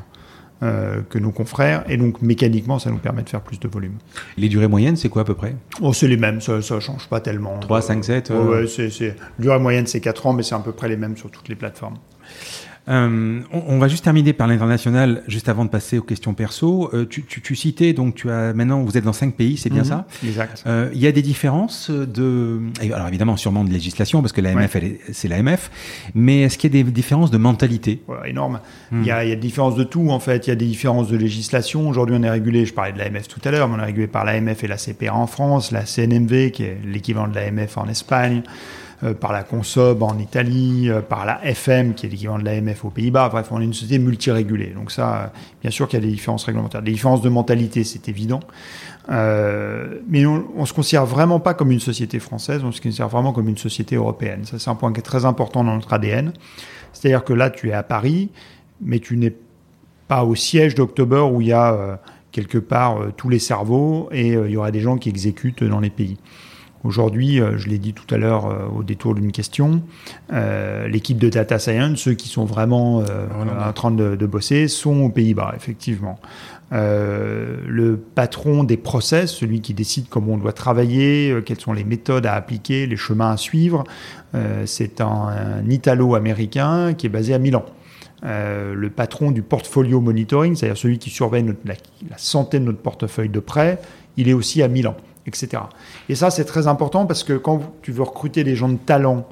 [0.61, 3.95] euh, que nos confrères, et donc mécaniquement, ça nous permet de faire plus de volume.
[4.37, 5.55] Les durées moyennes, c'est quoi à peu près?
[5.81, 7.57] Oh, c'est les mêmes, ça ne change pas tellement.
[7.59, 9.15] 3, Euh, 5, 7 ouais, ouais, c'est, c'est...
[9.39, 11.55] Durée moyenne, c'est 4 ans, mais c'est à peu près les mêmes sur toutes les
[11.55, 11.95] plateformes.
[12.89, 16.89] Euh, on, on va juste terminer par l'international, juste avant de passer aux questions perso.
[16.93, 19.69] Euh, tu, tu, tu citais, donc tu as maintenant, vous êtes dans cinq pays, c'est
[19.69, 20.63] bien Mhm, ça Exact.
[20.67, 22.59] Euh, Il y a des différences de,
[22.93, 24.99] alors évidemment sûrement de législation parce que l'AMF Ouais.
[25.11, 25.71] c'est l'AMF,
[26.13, 28.01] mais est-ce qu'il y a des différences de mentalité?
[28.07, 28.59] Voilà, énorme.
[28.91, 29.01] Hmm.
[29.01, 30.47] Il, y y a des différences de tout, en fait.
[30.47, 31.87] Il y a des différences de législation.
[31.87, 34.07] Aujourd'hui, on est régulé, je parlais de l'AMF tout à l'heure, mais on est régulé
[34.07, 37.87] par l'AMF et la CPR en France, la CNMV, qui est l'équivalent de l'AMF en
[37.87, 38.43] Espagne,
[39.13, 42.89] par la Consob en Italie, euh, par la FM, qui est l'équivalent de l'AMF aux
[42.89, 43.29] Pays-Bas.
[43.29, 44.73] Bref, on est une société multirégulée.
[44.75, 45.27] Donc ça, euh,
[45.61, 46.81] bien sûr qu'il y a des différences réglementaires.
[46.81, 48.39] Des différences de mentalité, c'est évident.
[49.09, 53.09] Euh, mais on, on se considère vraiment pas comme une société française, on se considère
[53.09, 54.45] vraiment comme une société européenne.
[54.45, 56.31] Ça, c'est un point qui est très important dans notre ADN.
[56.93, 58.29] C'est-à-dire que là, tu es à Paris,
[58.81, 59.33] mais tu n'es
[60.07, 61.95] pas au siège d'October où il y a euh,
[62.31, 65.63] quelque part euh, tous les cerveaux et euh, il y aura des gens qui exécutent
[65.63, 66.17] dans les pays.
[66.83, 69.81] Aujourd'hui, euh, je l'ai dit tout à l'heure euh, au détour d'une question,
[70.33, 73.69] euh, l'équipe de Data Science, ceux qui sont vraiment Voilà.
[73.69, 76.19] en train de, de bosser, sont aux Pays-Bas, effectivement.
[76.71, 82.25] Le patron des process, celui qui décide comment on doit travailler, quelles sont les méthodes
[82.25, 83.83] à appliquer, les chemins à suivre,
[84.65, 87.63] c'est un, un Italo-américain qui est basé à Milan.
[88.25, 91.75] Euh, le patron du portfolio monitoring, c'est-à-dire celui qui surveille notre- la,
[92.09, 93.79] la santé de notre portefeuille de prêt,
[94.17, 95.63] il est aussi à Milan, etc.
[96.09, 99.27] Et ça, c'est très important parce que quand tu veux recruter des gens de talent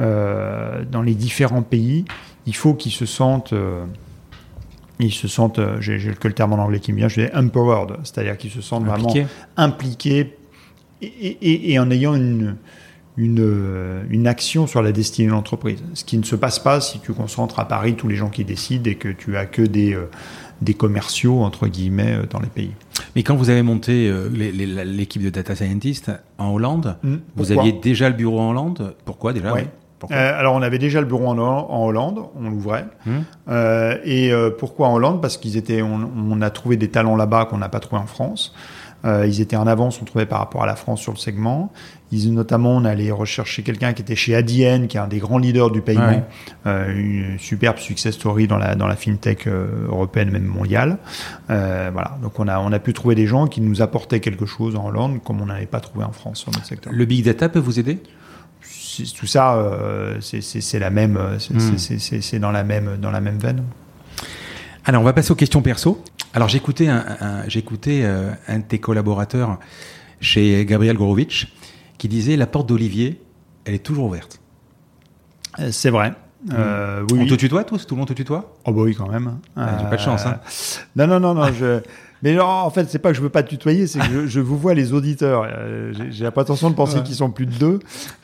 [0.00, 2.04] euh, dans les différents pays,
[2.46, 3.84] il faut qu'ils se sentent, euh,
[4.98, 7.28] ils se sentent, euh, j'ai que le terme en anglais qui me vient, je dis
[7.34, 9.26] empowered, c'est-à-dire qu'ils se sentent vraiment Impliqué
[9.56, 10.36] impliqués
[11.02, 12.56] et, et- et en ayant une,
[13.18, 15.82] une, une action sur la destinée de l'entreprise.
[15.94, 18.44] Ce qui ne se passe pas si tu concentres à Paris tous les gens qui
[18.44, 19.94] décident et que tu as que des,
[20.62, 22.72] des commerciaux, entre guillemets, euh, dans les pays.
[23.14, 27.72] Mais quand vous avez monté euh, l'équipe de data scientists en Hollande, vous Pourquoi aviez
[27.72, 28.94] déjà le bureau en Hollande?
[29.04, 29.52] Pourquoi déjà?
[29.52, 29.62] Ouais.
[29.62, 29.68] oui
[29.98, 30.16] Pourquoi?
[30.16, 32.86] Euh, alors, on avait déjà le bureau en, Hol- en Hollande, on l'ouvrait.
[33.06, 33.20] Hmm.
[33.48, 35.20] Euh, et euh, pourquoi en Hollande?
[35.22, 38.06] Parce qu'ils étaient, on, on a trouvé des talents là-bas qu'on n'a pas trouvé en
[38.06, 38.54] France.
[39.04, 41.70] Ils étaient en avance, on trouvait par rapport à la France sur le segment.
[42.12, 45.38] Ils, notamment, on allait rechercher quelqu'un qui était chez Adyen, qui est un des grands
[45.38, 46.22] leaders du paiement, Ouais.
[46.66, 50.98] Euh, une superbe success story dans la dans la fintech euh, européenne, même mondiale.
[51.50, 54.46] Euh, voilà, donc on a on a pu trouver des gens qui nous apportaient quelque
[54.46, 56.92] chose en Hollande, comme on n'avait pas trouvé en France sur notre secteur.
[56.92, 57.98] Le big data peut vous aider?
[59.18, 61.76] Tout ça, euh, c'est- la même, c'est Hmm.
[62.22, 63.62] c'est- dans la même dans la même veine.
[64.84, 66.02] Alors, on va passer aux questions perso.
[66.32, 67.42] Alors, j'écoutais un, un-
[68.48, 69.58] un de tes collaborateurs
[70.20, 71.52] chez Gabriel Gorovitch
[71.98, 73.20] qui disait la porte d'Olivier,
[73.64, 74.40] elle est toujours ouverte.
[75.58, 76.12] Euh, C'est vrai.
[76.52, 77.26] Euh, oui, On oui.
[77.28, 78.54] te tutoie tous Tout le monde te tutoie?
[78.66, 79.38] Oh bah oui, quand même.
[79.56, 80.38] Ah, j'ai pas de chance, hein.
[80.94, 81.52] Non, non, non, non.
[81.52, 81.80] Je...
[82.22, 84.26] Mais non, en fait, c'est pas que je veux pas te tutoyer, c'est que je,
[84.26, 85.46] je vous vois les auditeurs.
[85.50, 87.02] Euh, j'ai- la prétention de penser Ouais.
[87.02, 87.78] qu'ils sont plus de deux.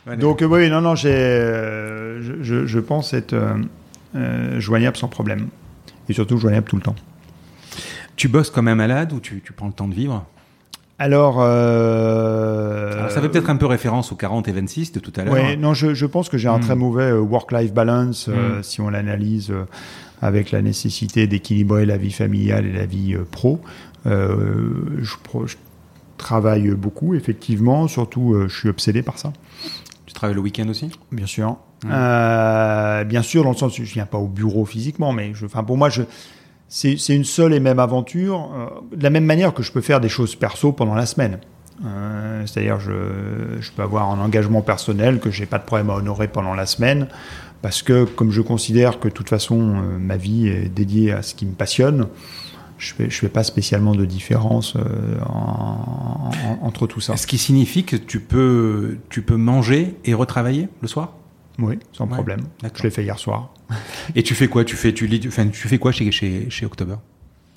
[0.07, 3.55] Ouais, Donc euh, oui, non, non, j'ai, euh, je, je, je pense être euh,
[4.17, 5.49] euh, joignable sans problème.
[6.09, 6.97] Et surtout joignable tout le temps.
[8.17, 10.25] Tu bosses comme un malade ou tu, tu prends le temps de vivre?
[11.05, 15.13] Alors, euh, Alors, Ça fait peut-être un peu référence aux 40 et 26 de tout
[15.17, 15.35] à l'heure.
[15.35, 18.63] Ouais, non, je, je pense que j'ai un très mauvais euh, work-life balance euh, Mm.
[18.63, 19.65] si on l'analyse euh,
[20.21, 23.61] avec la nécessité d'équilibrer la vie familiale et la vie pro.
[24.05, 25.57] Je, pro- je
[26.19, 27.89] travaille beaucoup, effectivement.
[27.89, 29.33] Surtout, je suis obsédé par ça,
[30.07, 30.89] Tu travailles le week-end aussi?
[31.11, 31.57] Bien sûr.
[31.85, 35.77] Bien sûr, dans le sens où je viens pas au bureau physiquement, mais je, pour
[35.77, 36.03] moi, je,
[36.75, 40.01] c'est, une seule et même aventure, euh, de la même manière que je peux faire
[40.01, 41.39] des choses perso pendant la semaine.
[41.85, 42.93] Euh, c'est-à-dire, je,
[43.61, 46.65] je peux avoir un engagement personnel que j'ai pas de problème à honorer pendant la
[46.65, 47.09] semaine,
[47.61, 51.23] parce que comme je considère que de toute façon euh, ma vie est dédiée à
[51.23, 52.07] ce qui me passionne,
[52.79, 54.75] je fais, je fais pas spécialement de différence
[55.27, 57.17] en- en- entre tout ça.
[57.17, 61.13] Ce qui signifie que tu peux, tu peux manger et retravailler le soir?
[61.59, 62.41] Oui, sans Ouais, problème.
[62.75, 63.53] Je l'ai fait hier soir.
[64.15, 64.65] Et tu fais quoi?
[64.65, 66.97] Tu fais, tu, lis, enfin, tu fais quoi chez, chez, chez October?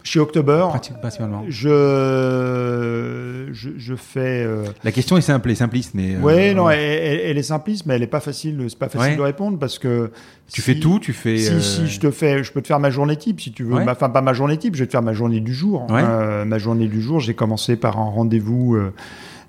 [0.04, 1.44] Chez October, Principalement.
[1.50, 4.44] je, je, je fais.
[4.46, 6.16] euh, La question est simple et simpliste, mais.
[6.16, 8.64] euh, ouais, non, elle, est simpliste, mais elle est pas facile.
[8.70, 9.18] C'est pas facile Ouais.
[9.18, 10.12] de répondre parce que
[10.52, 11.38] Tu si- fais tout, tu fais.
[11.38, 13.64] Si, euh, si je te fais, je peux te faire ma journée type si tu
[13.64, 13.76] veux.
[13.76, 13.86] Ouais.
[13.90, 15.88] Enfin, pas ma journée type, je vais te faire ma journée du jour.
[15.90, 16.04] Ouais.
[16.46, 18.78] Ma journée du jour, j'ai commencé par un rendez-vous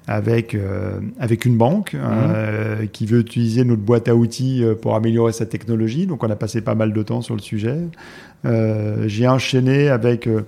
[0.07, 2.01] avec euh, avec une banque Mhm.
[2.03, 6.07] euh, qui veut utiliser notre boîte à outils euh, pour améliorer sa technologie.
[6.07, 7.77] Donc, on a passé pas mal de temps sur le sujet.
[8.45, 10.43] Euh, j'ai enchaîné avec euh,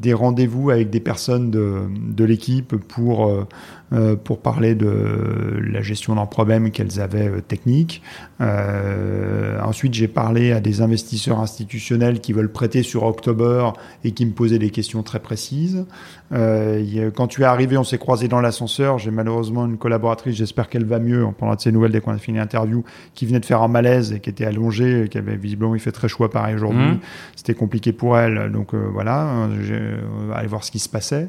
[0.00, 3.46] des rendez-vous avec des personnes de, de l'équipe pour, euh,
[3.92, 8.02] euh, pour parler de la gestion d'un problème qu'elles avaient euh, technique.
[8.40, 13.70] Euh, ensuite, j'ai parlé à des investisseurs institutionnels qui veulent prêter sur October
[14.04, 15.84] et qui me posaient des questions très précises.
[16.32, 18.98] Quand tu es arrivé, on s'est croisé dans l'ascenseur.
[18.98, 22.12] J'ai malheureusement une collaboratrice, j'espère qu'elle va mieux en parlant de ses nouvelles dès qu'on
[22.12, 25.18] a fini l'interview, qui venait de faire un malaise et qui était allongée, et qui
[25.18, 26.86] avait visiblement, il fait très chaud à Paris aujourd'hui.
[26.86, 26.98] Mhm.
[27.34, 29.89] C'était compliqué pour elle, donc voilà, j'ai- on
[30.34, 31.28] aller voir ce qui se passait.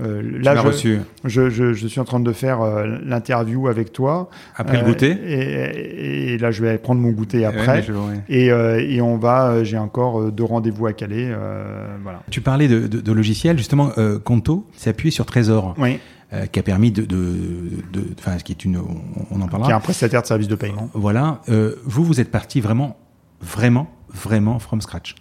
[0.00, 2.98] Euh, Tu là, l'as je, reçu je, je, je suis en train de faire euh,
[3.04, 4.30] l'interview avec toi.
[4.56, 7.90] après Euh, le goûter et, et là, je vais prendre mon goûter Ouais, après.
[7.90, 8.20] ouais.
[8.28, 11.28] Et, euh, et on va, euh, j'ai encore euh, deux rendez-vous à caler.
[11.30, 12.22] euh, voilà.
[12.30, 16.00] Tu parlais de, de, de logiciels, justement, euh, Conto s'est appuyé sur Trésor, Oui,
[16.32, 17.06] euh, qui a permis de,
[18.18, 18.86] enfin, ce qui est une, on,
[19.30, 19.74] on en qui est parlera.
[19.74, 20.88] un prestataire de service de paiement.
[20.94, 22.96] Voilà, euh, vous, vous êtes parti vraiment,
[23.42, 25.14] vraiment, vraiment from scratch.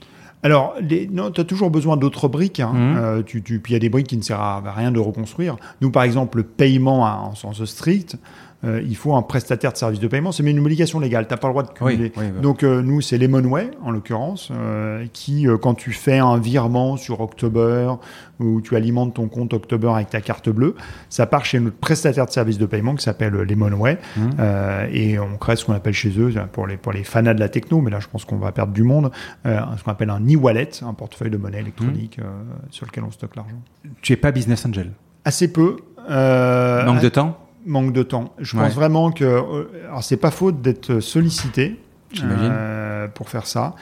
[0.43, 2.59] Alors, les, non, tu as toujours besoin d'autres briques.
[2.59, 2.73] Hein.
[2.73, 2.97] Mhm.
[2.97, 4.99] Euh, tu, tu, puis il y a des briques qui ne servent à rien de
[4.99, 5.57] reconstruire.
[5.81, 8.17] Nous, par exemple, le paiement en sens strict,
[8.63, 10.31] euh, il faut un prestataire de service de paiement.
[10.31, 11.27] C'est une obligation légale.
[11.27, 12.11] Tu n'as pas le droit de cumuler.
[12.17, 12.41] oui, oui.
[12.41, 17.21] Donc, euh, nous, c'est Lemonway, en l'occurrence, euh, qui, quand tu fais un virement sur
[17.21, 17.93] October,
[18.39, 20.75] ou tu alimentes ton compte October avec ta carte bleue,
[21.09, 23.97] ça part chez notre prestataire de service de paiement qui s'appelle Lemonway.
[24.39, 27.39] Euh, et on crée ce qu'on appelle chez eux, pour les, pour les fanats de
[27.39, 29.11] la techno, mais là je pense qu'on va perdre du monde,
[29.45, 32.23] ce qu'on appelle un e-wallet, un portefeuille de monnaie électronique euh,
[32.69, 33.61] sur lequel on stocke l'argent.
[34.01, 34.91] Tu es pas business angel?
[35.25, 35.77] Assez peu.
[36.09, 37.37] Manque de temps?
[37.65, 38.33] Manque de temps.
[38.39, 38.63] Je Ouais.
[38.63, 39.23] pense vraiment que.
[39.23, 41.79] euh, Alors c'est pas faute d'être sollicité
[42.23, 43.75] euh, pour faire ça.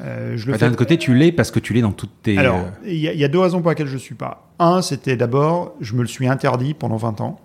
[0.00, 2.22] Euh, je le Bah, D'un autre côté, tu l'es parce que tu l'es dans toutes
[2.22, 2.38] tes.
[2.38, 4.14] alors, euh, il y, a- il y a deux raisons pour lesquelles je ne suis
[4.14, 4.48] pas.
[4.60, 7.40] Un, c'était d'abord, je me le suis interdit pendant 20 ans.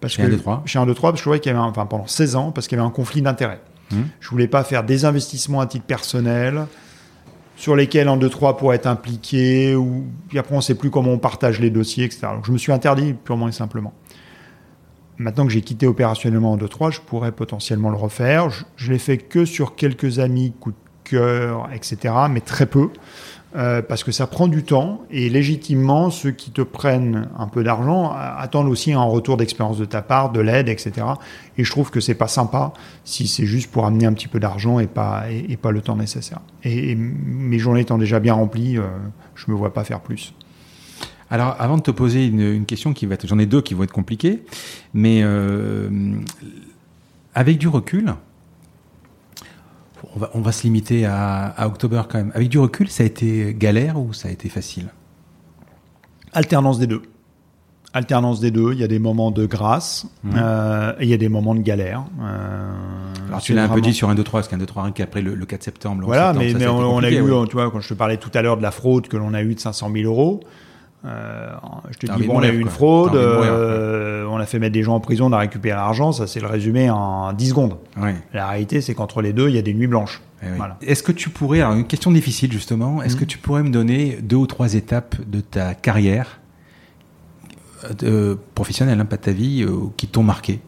[0.00, 0.62] Parce Chez que, 1, 2, 3.
[0.64, 2.36] Chez 1, 2, 3, parce que je trouvais qu'il y avait un, enfin, pendant 16
[2.36, 3.60] ans, parce qu'il y avait un conflit d'intérêts.
[3.92, 4.06] Mhm.
[4.18, 6.66] Je voulais pas faire des investissements à titre personnel
[7.56, 10.88] sur lesquels 1, 2, 3 pourrait être impliqué, ou puis après on ne sait plus
[10.88, 12.28] comment on partage les dossiers, etc.
[12.34, 13.92] Donc je me suis interdit purement et simplement.
[15.20, 18.48] Maintenant que j'ai quitté opérationnellement 1, 2, 3, je pourrais potentiellement le refaire.
[18.48, 22.88] Je, je l'ai fait que sur quelques amis, coup de cœur, etc., mais très peu.
[23.56, 27.64] Euh, parce que ça prend du temps et légitimement ceux qui te prennent un peu
[27.64, 31.04] d'argent euh, attendent aussi un retour d'expérience de ta part, de l'aide, etc.
[31.58, 32.72] Et je trouve que c'est pas sympa
[33.04, 35.96] si c'est juste pour amener un petit peu d'argent et pas et, pas le temps
[35.96, 36.38] nécessaire.
[36.62, 38.86] Et, et mes journées étant déjà bien remplies, euh,
[39.34, 40.32] je me vois pas faire plus.
[41.30, 43.74] Alors, avant de te poser une, une question qui va être, j'en ai deux qui
[43.74, 44.42] vont être compliquées,
[44.94, 45.88] mais euh,
[47.34, 48.14] avec du recul,
[50.14, 52.32] on va, on va se limiter à, à October quand même.
[52.34, 54.88] Avec du recul, ça a été galère ou ça a été facile?
[56.32, 57.02] Alternance des deux.
[57.92, 58.72] Alternance des deux.
[58.72, 60.32] Il y a des moments de grâce Mhm.
[60.36, 62.04] euh, et il y a des moments de galère.
[62.22, 62.72] Euh,
[63.28, 64.84] Alors, tu l'as un peu vraiment- dit sur 1, 2, 3, parce qu'un 2, 3,
[64.84, 66.00] rien qu'après le, le 4 septembre.
[66.00, 67.46] le 11 Voilà, septembre, mais, ça, mais ça a on, on a eu, ouais.
[67.48, 69.42] tu vois, quand je te parlais tout à l'heure de la fraude que l'on a
[69.42, 70.40] eue de 500 000 euros,
[71.04, 71.50] euh,
[71.90, 74.82] je te dis, bon, on a eu une fraude, euh, on a fait mettre des
[74.82, 77.76] gens en prison, on a récupéré l'argent, ça c'est le résumé en 10 secondes.
[78.34, 80.20] La réalité, c'est qu'entre les deux, il y a des nuits blanches.
[80.42, 80.52] Eh oui.
[80.56, 80.76] Voilà.
[80.82, 83.20] Est-ce que tu pourrais, alors une question difficile justement, est-ce Mhm.
[83.20, 86.40] que tu pourrais me donner deux ou trois étapes de ta carrière
[88.02, 89.66] euh, professionnelle, hein, pas de ta vie,
[89.96, 90.60] qui t'ont marqué?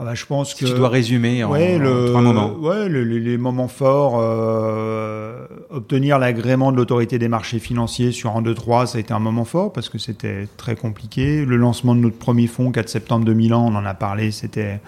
[0.00, 2.52] Ah bah, je pense Si que tu dois résumer en, ouais, en le, trois moments.
[2.54, 8.36] ouais, le- les, les moments forts, euh, obtenir l'agrément de l'autorité des marchés financiers sur
[8.36, 11.44] 1, 2, 3, ça a été un moment fort parce que c'était très compliqué.
[11.44, 14.80] Le lancement de notre premier fonds, 4 septembre 2001, on en a parlé, c'était,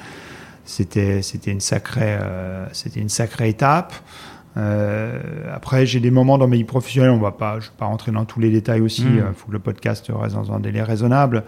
[0.64, 3.92] c'était, c'était une sacrée, euh, c'était une sacrée étape.
[4.56, 5.20] Euh,
[5.54, 8.10] après, j'ai des moments dans ma vie professionnelle, on va pas, je vais pas rentrer
[8.12, 9.32] dans tous les détails aussi, il Mm.
[9.36, 11.44] faut que le podcast reste dans un délai raisonnable.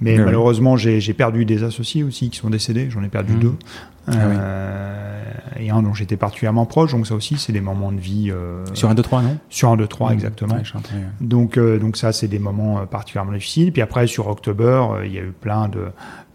[0.00, 0.24] Mais ouais.
[0.24, 3.40] malheureusement, j'ai j'ai perdu des associés aussi qui sont décédés, j'en ai perdu Mm.
[3.40, 3.54] deux.
[4.08, 5.22] ah euh,
[5.58, 6.92] et un dont j'étais particulièrement proche.
[6.92, 8.30] Donc ça aussi, c'est des moments de vie.
[8.30, 9.38] Euh, sur un 2-3, non?
[9.50, 10.12] Sur un 2-3, mmh.
[10.12, 10.56] exactement.
[11.20, 13.72] donc, euh, donc ça, c'est des moments particulièrement difficiles.
[13.72, 15.86] Puis après, sur October, il y a eu plein de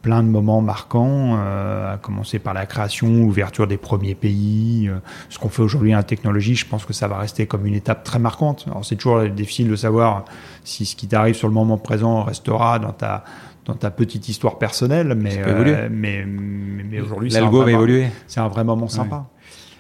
[0.02, 4.90] plein de moments marquants, à commencer par la création, l'ouverture des premiers pays,
[5.30, 8.04] ce qu'on fait aujourd'hui en technologie, je pense que ça va rester comme une étape
[8.04, 8.66] très marquante.
[8.66, 10.26] Alors c'est toujours difficile de savoir
[10.64, 13.24] si ce qui t'arrive sur le moment présent restera dans ta
[13.66, 18.08] dans ta petite histoire personnelle, mais, euh, mais, mais, aujourd'hui, l'algo va évoluer.
[18.28, 19.28] C'est un vrai moment sympa.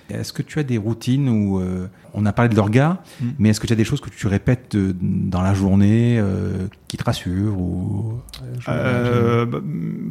[0.09, 3.29] Est-ce que tu as des routines où euh, on a parlé de l'orga, mm.
[3.39, 6.97] mais est-ce que tu as des choses que tu répètes dans la journée euh, qui
[6.97, 8.19] te rassurent ou
[8.67, 9.45] bah,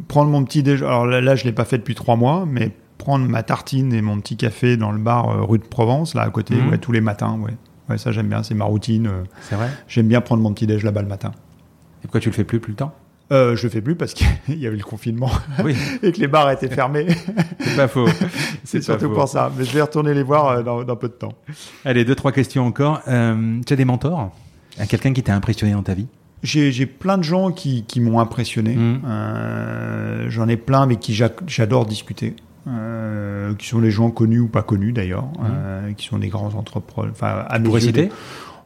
[0.07, 0.89] prendre mon petit déjeuner.
[0.89, 4.19] Alors là, je l'ai pas fait depuis trois mois, mais prendre ma tartine et mon
[4.19, 6.79] petit café dans le bar rue de Provence là à côté, mm.
[6.79, 7.53] tous les matins, ouais.
[7.87, 9.07] Ouais, ça j'aime bien, c'est ma routine.
[9.41, 9.69] c'est vrai.
[9.87, 11.31] J'aime bien prendre mon petit déj là-bas le matin.
[11.99, 12.95] Et pourquoi tu le fais plus plus le temps?
[13.31, 15.31] Euh, je le fais plus parce qu'il y avait le confinement
[16.03, 17.07] et que les bars étaient fermés.
[17.59, 18.07] C'est pas faux.
[18.63, 19.51] C'est surtout pour ça.
[19.57, 21.33] Mais je vais retourner les voir euh, dans, peu de temps.
[21.85, 23.01] Allez, deux, trois questions encore.
[23.07, 24.31] Euh, tu as des mentors?
[24.89, 26.07] Quelqu'un qui t'a impressionné dans ta vie?
[26.43, 28.75] J'ai plein de gens qui, qui m'ont impressionné.
[28.75, 29.01] Mmh.
[29.05, 32.35] Euh, J'en ai plein, mais qui j'adore discuter.
[32.67, 35.45] Euh, qui sont des gens connus ou pas connus d'ailleurs, mmh.
[35.51, 37.11] euh, qui sont des grands entrepreneurs.
[37.11, 38.09] Enfin, à mes citer?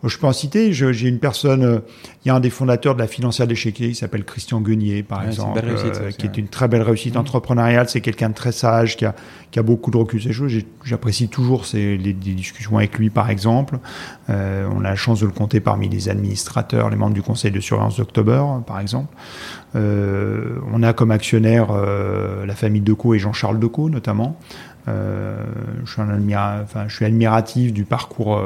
[0.09, 0.73] Je peux en citer.
[0.73, 1.79] J'ai une personne, euh,
[2.23, 5.25] il y a un des fondateurs de la financière d'échiquier, il s'appelle Christian Guenier, par
[5.25, 7.19] exemple, euh, qui est une très belle réussite mmh.
[7.19, 7.89] entrepreneuriale.
[7.89, 9.15] C'est quelqu'un de très sage, qui a,
[9.51, 10.21] qui a beaucoup de recul.
[10.21, 10.53] Ces choses,
[10.83, 13.79] j'apprécie toujours ces, les, discussions avec lui, par exemple.
[14.29, 17.51] Euh, on a la chance de le compter parmi les administrateurs, les membres du conseil
[17.51, 19.13] de surveillance d'October, par exemple.
[19.73, 24.39] On a comme actionnaire la famille Decaux et Jean-Charles Decaux, notamment.
[24.87, 25.43] Euh,
[25.83, 28.41] je, suis un enfin, je suis admiratif du parcours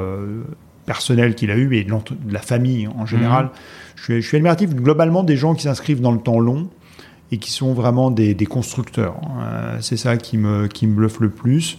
[0.89, 1.93] personnel qu'il a eu et de,
[2.31, 3.45] la famille en général.
[3.45, 3.51] Mhm.
[3.95, 6.67] Je, suis, admiratif globalement des gens qui s'inscrivent dans le temps long
[7.31, 9.21] et qui sont vraiment des, constructeurs.
[9.39, 11.77] Euh, c'est ça qui me, qui me bluffe le plus.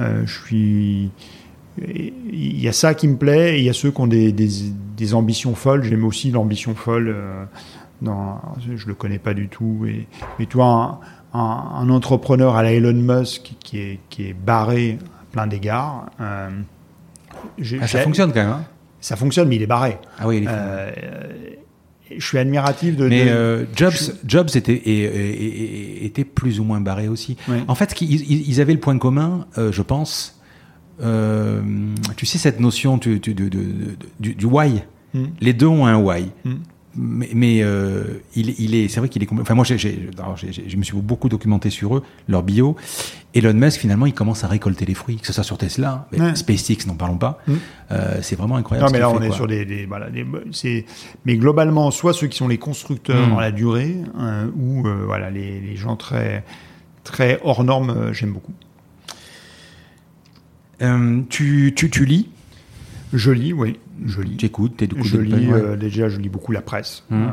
[0.00, 1.10] Euh, je suis.
[1.86, 4.32] Il y a ça qui me plaît et il y a ceux qui ont des,
[4.32, 5.84] des, ambitions folles.
[5.84, 7.14] J'aime aussi l'ambition folle.
[7.14, 7.44] Euh,
[8.02, 8.40] dans,
[8.74, 9.86] je le connais pas du tout.
[9.86, 10.08] Et,
[10.40, 11.00] mais toi,
[11.32, 16.06] un, un, entrepreneur à la Elon Musk qui est, qui est barré à plein d'égards.
[17.80, 18.50] Ah, ça fonctionne quand même.
[18.50, 18.64] Hein
[19.00, 19.98] ça fonctionne, mais il est barré.
[20.18, 20.90] Ah oui, il est euh,
[22.16, 23.06] je suis admiratif de.
[23.06, 23.92] Mais euh, Jobs,
[24.26, 27.36] Jobs était, et, était plus ou moins barré aussi.
[27.68, 30.40] En fait, ils, ils, avaient le point commun, euh, je pense.
[31.00, 34.82] Tu sais cette notion du, du, du, du why?
[35.14, 35.26] Hmm.
[35.40, 36.30] Les deux ont un why.
[36.44, 36.56] Hmm
[36.98, 39.32] mais, euh, il, il, est, c'est vrai qu'il est.
[39.32, 42.76] Enfin, moi, je me suis beaucoup documenté sur eux, leur bio.
[43.34, 46.34] Elon Musk, finalement, il commence à récolter les fruits, que ce soit sur Tesla, mais
[46.34, 47.38] SpaceX, n'en parlons pas.
[47.46, 47.52] Mm.
[47.92, 48.86] Euh, c'est vraiment incroyable.
[48.86, 50.08] Non, mais là, on est sur des, voilà,
[50.50, 50.86] c'est,
[51.24, 53.30] mais globalement, soit ceux qui sont les constructeurs mm.
[53.30, 56.42] dans la durée, hein, ou euh, voilà, les, les, gens très,
[57.04, 58.54] très hors normes, j'aime beaucoup.
[61.28, 62.28] tu, tu, tu lis?
[63.12, 63.78] Je lis, oui.
[64.04, 64.36] Je lis.
[64.38, 67.04] J'écoute, t'es Je lis, euh, déjà, je lis beaucoup la presse.
[67.10, 67.16] Mmh.
[67.16, 67.26] Euh,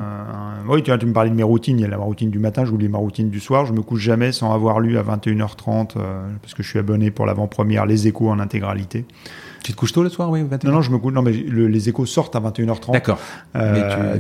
[0.70, 1.80] oui, tu, tu, me parlais de mes routines.
[1.80, 3.66] Il y a la routine du matin, je lis ma routine du soir.
[3.66, 7.12] Je me couche jamais sans avoir lu à 21h30, euh, parce que je suis abonné
[7.12, 9.06] pour l'avant-première Les Échos en intégralité.
[9.64, 11.14] Tu te couches tôt le soir, oui 21 Non, non, je me couche.
[11.14, 12.92] Non, mais les Échos sortent à 21h30.
[12.92, 13.20] D'accord.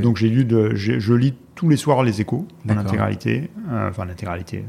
[0.01, 3.49] Donc j'ai lu, de, je lis tous les soirs Les Échos en intégralité.
[3.89, 4.65] enfin, l'intégralité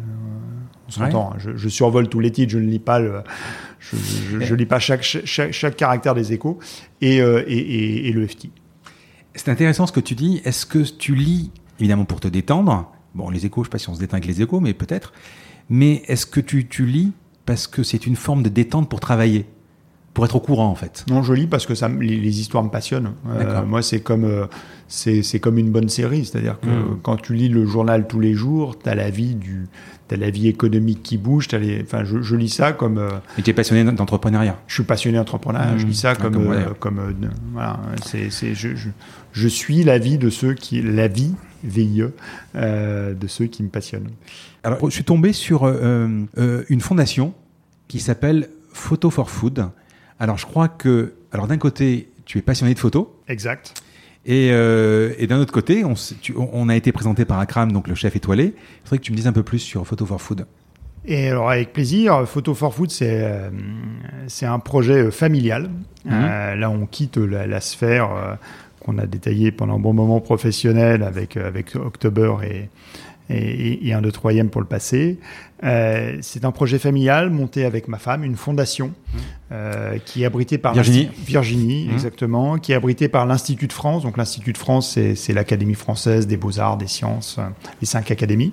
[0.89, 1.33] on s'entend.
[1.33, 1.53] Hein.
[1.57, 3.23] Je, survole tous les titres, je ne lis pas le,
[3.81, 6.59] je, lis pas chaque, chaque, caractère des échos
[7.01, 8.49] et, euh, et, et, le FT.
[9.35, 10.41] C'est intéressant ce que tu dis.
[10.45, 12.91] Est-ce que tu lis évidemment pour te détendre?
[13.15, 14.75] Bon, les échos, je ne sais pas si on se détend avec les échos, mais
[14.75, 15.13] peut-être.
[15.69, 17.13] Mais est-ce que tu, tu lis
[17.45, 19.47] parce que c'est une forme de détente pour travailler?
[20.17, 21.05] Pour être au courant en fait.
[21.11, 23.13] Non, je lis parce que ça, les, histoires me passionnent.
[23.29, 24.47] Euh, moi, c'est comme euh,
[24.89, 27.01] c'est comme une bonne série, c'est-à-dire que hmm.
[27.03, 29.69] quand tu lis le journal tous les jours, tu as la vie du
[30.11, 33.43] as la vie économique qui bouge, as les, enfin je, lis ça comme euh, Et
[33.43, 34.57] tu es passionné d'entrepreneuriat.
[34.67, 36.99] Je suis passionné d'entrepreneuriat, je lis ça comme comme,
[37.53, 38.89] voilà, c'est je, je,
[39.33, 42.05] je, suis la vie de ceux qui la vie VIE
[42.55, 44.13] de ceux qui me passionnent.
[44.65, 47.35] Alors, je suis tombé sur une fondation
[47.87, 49.69] qui s'appelle Photo for Food
[50.19, 53.07] alors, je crois que, alors d'un côté, tu es passionné de photos.
[53.29, 53.75] Exact.
[54.25, 55.95] Et, euh, et d'un autre côté, on,
[56.53, 58.55] on, a été présenté par Akram, donc le chef étoilé.
[58.57, 60.47] Il faudrait que tu me dises un peu plus sur Photo for Food.
[61.07, 63.49] Et alors avec plaisir, Photo for Food, c'est euh,
[64.27, 65.71] c'est un projet euh, familial.
[66.11, 68.39] Euh, là, on quitte la, la sphère
[68.81, 72.69] qu'on a détaillée pendant un bon moment professionnel avec avec October et
[73.31, 75.19] et, et, un de troisième pour le passé.
[75.65, 79.19] Euh, c'est un projet familial monté avec ma femme, une fondation mmh.
[79.53, 81.93] euh, qui est abritée par Virginie, Virginie mmh.
[81.93, 84.03] exactement, qui est abritée par l'Institut de France.
[84.03, 87.49] Donc l'Institut de France, c'est l'Académie française des beaux-arts, des sciences, euh,
[87.81, 88.53] les cinq académies.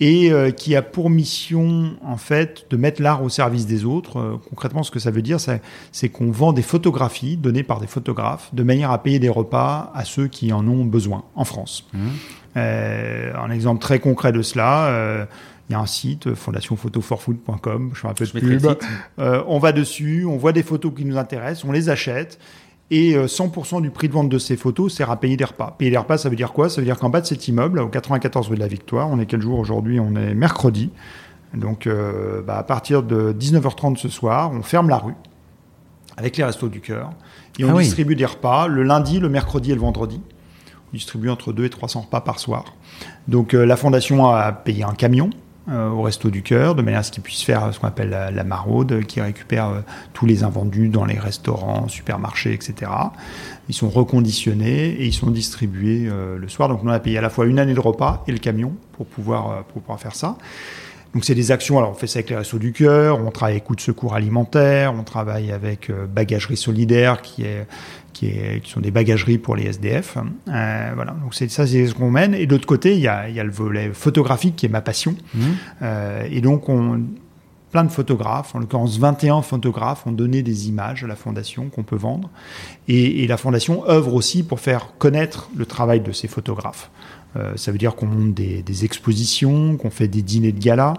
[0.00, 4.18] et euh, qui a pour mission en fait de mettre l'art au service des autres.
[4.18, 5.38] Euh, concrètement, ce que ça veut dire,
[5.92, 9.90] c'est qu'on vend des photographies données par des photographes de manière à payer des repas
[9.94, 11.86] à ceux qui en ont besoin en France.
[11.92, 11.98] Mmh.
[12.56, 15.26] Euh, un exemple très concret de cela.
[15.68, 18.66] il y a un site, fondationphotoforfood.com, je fais un peu de pub.
[19.18, 22.38] on va dessus, on voit des photos qui nous intéressent, on les achète
[22.90, 25.74] et 100% euh, du prix de vente de ces photos sert à payer des repas.
[25.76, 26.68] Payer des repas, ça veut dire quoi?
[26.68, 29.18] Ça veut dire qu'en bas de cet immeuble, au 94 rue de la Victoire, on
[29.18, 29.58] est quel jour?
[29.58, 30.90] Aujourd'hui On est mercredi.
[31.54, 35.14] Donc euh, bah, à partir de 19h30 ce soir, on ferme la rue
[36.16, 37.10] avec les restos du cœur
[37.58, 40.20] et on ah distribue des repas le lundi, le mercredi et le vendredi.
[40.92, 42.74] Distribue entre 2 et 300 repas par soir.
[43.28, 45.30] Donc euh, la fondation a payé un camion
[45.68, 48.10] euh, au Resto du Cœur, de manière à ce qu'ils puissent faire ce qu'on appelle
[48.10, 49.80] la, maraude, qui récupère euh,
[50.12, 52.88] tous les invendus dans les restaurants, supermarchés, etc.
[53.68, 56.68] Ils sont reconditionnés et ils sont distribués euh, le soir.
[56.68, 59.06] Donc on a payé à la fois une année de repas et le camion pour
[59.06, 60.38] pouvoir, pour pouvoir faire ça.
[61.14, 63.54] Donc c'est des actions, alors on fait ça avec les Restos du Cœur, on travaille
[63.54, 67.66] avec Coup de Secours Alimentaire, on travaille avec Bagagerie Solidaire qui est
[68.16, 70.16] qui, sont des bagageries pour les SDF.
[70.48, 72.34] Euh, voilà, donc c'est ça, c'est ce qu'on mène.
[72.34, 75.14] Et de l'autre côté, il y a, le volet photographique qui est ma passion.
[75.34, 75.40] Mmh.
[75.82, 77.02] Euh, et donc, on,
[77.70, 81.82] plein de photographes, en l'occurrence 21 photographes, ont donné des images à la fondation qu'on
[81.82, 82.30] peut vendre.
[82.88, 86.90] Et, la fondation œuvre aussi pour faire connaître le travail de ces photographes.
[87.36, 90.94] Euh, ça veut dire qu'on monte des, expositions, qu'on fait des dîners de gala.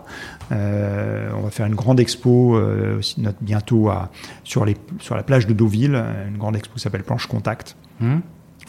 [0.51, 4.11] Euh, on va faire une grande expo euh, aussi bientôt à,
[4.43, 5.95] sur, la plage de Deauville,
[6.27, 7.75] une grande expo s'appelle Planche Contact.
[7.99, 8.17] Mmh.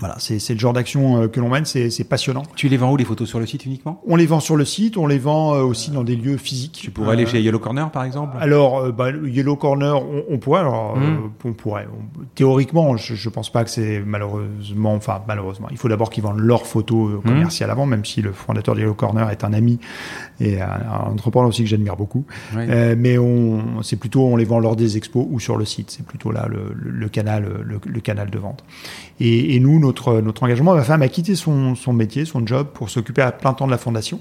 [0.01, 2.45] Voilà, c'est le genre d'action euh, que l'on mène, c'est passionnant.
[2.55, 3.29] Tu les vends où les photos?
[3.29, 4.01] Sur le site uniquement?
[4.07, 6.79] On les vend sur le site, on les vend euh, aussi dans des lieux physiques.
[6.83, 8.37] Tu pourrais aller euh, chez Yellow Corner par exemple?
[8.41, 10.01] Alors, bah, Yellow Corner,
[10.31, 10.61] on, pourrait.
[10.61, 11.31] Alors, hmm.
[11.45, 11.89] on pourrait.
[12.37, 16.39] théoriquement, je, je pense pas que c'est malheureusement, enfin malheureusement, il faut d'abord qu'ils vendent
[16.39, 17.23] leurs photos hmm.
[17.23, 19.81] commerciales avant, même si le fondateur de Yellow Corner est un ami
[20.41, 22.25] et un, entrepreneur aussi que j'admire beaucoup.
[22.55, 25.91] mais on, c'est plutôt, on les vend lors des expos ou sur le site.
[25.91, 28.65] C'est plutôt là le, le, canal, le, canal de vente.
[29.19, 30.75] Et, et nous, notre, notre engagement.
[30.75, 33.71] Ma femme a quitté son, son métier, son job, pour s'occuper à plein temps de
[33.71, 34.21] la fondation.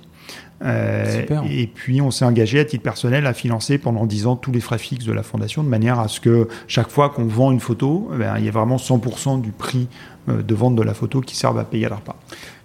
[0.66, 4.52] Euh, et puis on s'est engagé à titre personnel à financer pendant 10 ans tous
[4.52, 7.52] les frais fixes de la fondation, de manière à ce que chaque fois qu'on vend
[7.52, 9.88] une photo, eh ben, il y ait vraiment 100% du prix
[10.30, 12.16] euh, de vente de la photo qui servent à payer le repas.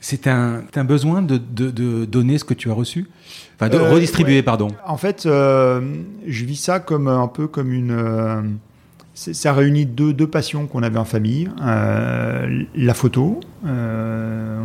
[0.00, 3.08] C'est un, un, besoin de, de, de, donner ce que tu as reçu?
[3.56, 4.68] Enfin, de euh, redistribuer, pardon.
[4.86, 8.58] En fait, je vis ça comme un peu comme une
[9.14, 11.50] ça réunit deux, deux passions qu'on avait en famille.
[11.62, 14.62] Euh, la photo, euh,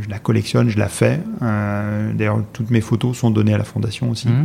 [0.00, 1.20] je la collectionne, je la fais.
[1.42, 4.28] Euh, d'ailleurs, toutes mes photos sont données à la fondation aussi.
[4.28, 4.44] Mmh.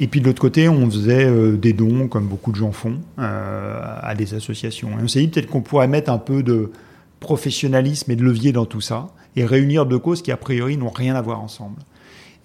[0.00, 4.14] et puis de l'autre côté, on faisait des dons, comme beaucoup de gens font, à
[4.16, 4.90] des associations.
[4.98, 6.72] Et on s'est dit peut-être qu'on pourrait mettre un peu de
[7.20, 10.90] professionnalisme et de levier dans tout ça et réunir deux causes qui a priori n'ont
[10.90, 11.80] rien à voir ensemble.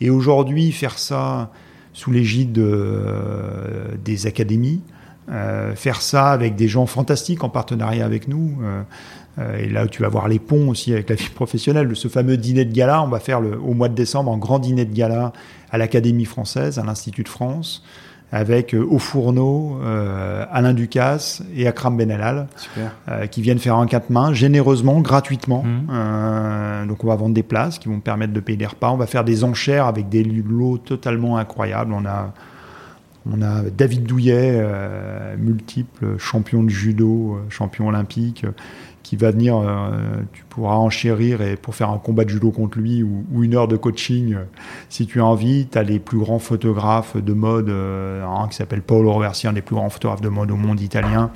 [0.01, 1.51] Et aujourd'hui, faire ça
[1.93, 2.63] sous l'égide
[4.03, 4.81] des académies,
[5.31, 8.57] euh, faire ça avec des gens fantastiques en partenariat avec nous.
[8.63, 8.81] Euh,
[9.37, 11.87] euh, et là, tu vas voir les ponts aussi avec la vie professionnelle.
[11.87, 14.37] De ce fameux dîner de gala, on va faire le, au mois de décembre un
[14.37, 15.31] grand dîner de gala
[15.71, 17.83] à l'Académie française, à l'Institut de France,
[18.31, 19.79] avec Au Fourneau,
[20.51, 22.47] Alain Ducasse et Akram Benalal,
[23.29, 25.63] qui viennent faire un quatre mains généreusement, gratuitement.
[25.63, 26.87] Mmh.
[26.87, 28.89] donc on va vendre des places qui vont permettre de payer des repas.
[28.89, 31.93] On va faire des enchères avec des lots totalement incroyables.
[31.93, 32.33] On a
[33.31, 38.51] on a David Douillet, euh, multiple champion de judo, euh, champion olympique, euh,
[39.03, 39.59] qui va venir,
[40.33, 43.67] tu pourras enchérir et pour faire un combat de judo contre lui ou, une heure
[43.67, 44.35] de coaching
[44.87, 45.65] si tu as envie.
[45.65, 47.73] Tu as les plus grands photographes de mode,
[48.51, 51.31] qui s'appelle Paolo Roversi, un des plus grands photographes de mode au monde italien,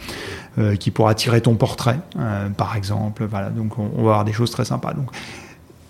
[0.79, 1.97] qui pourra tirer ton portrait,
[2.57, 3.25] par exemple.
[3.25, 4.93] Voilà, donc on, va avoir des choses très sympas.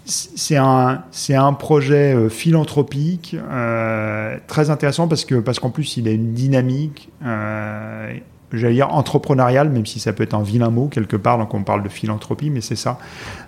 [0.05, 5.95] C'est un, c'est un projet euh, philanthropique euh, très intéressant parce que parce qu'en plus
[5.97, 8.13] il a une dynamique, euh,
[8.51, 11.63] j'allais dire entrepreneuriale, même si ça peut être un vilain mot quelque part, donc on
[11.63, 12.99] parle de philanthropie, mais c'est ça.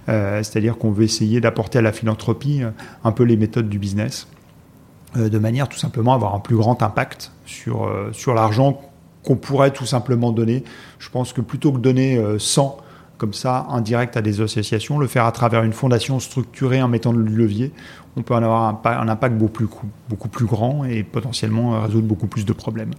[0.07, 2.64] c'est-à-dire qu'on veut essayer d'apporter à la philanthropie
[3.03, 4.27] un peu les méthodes du business,
[5.15, 8.82] de manière tout simplement à avoir un plus grand impact sur, sur l'argent
[9.23, 10.64] qu'on pourrait tout simplement donner.
[10.98, 12.77] Je pense que plutôt que donner 100
[13.17, 17.13] comme ça, indirect à des associations, le faire à travers une fondation structurée en mettant
[17.13, 17.71] du levier,
[18.17, 19.67] on peut en avoir un, impact beaucoup plus,
[20.09, 22.91] beaucoup plus grand et potentiellement résoudre beaucoup plus de problèmes.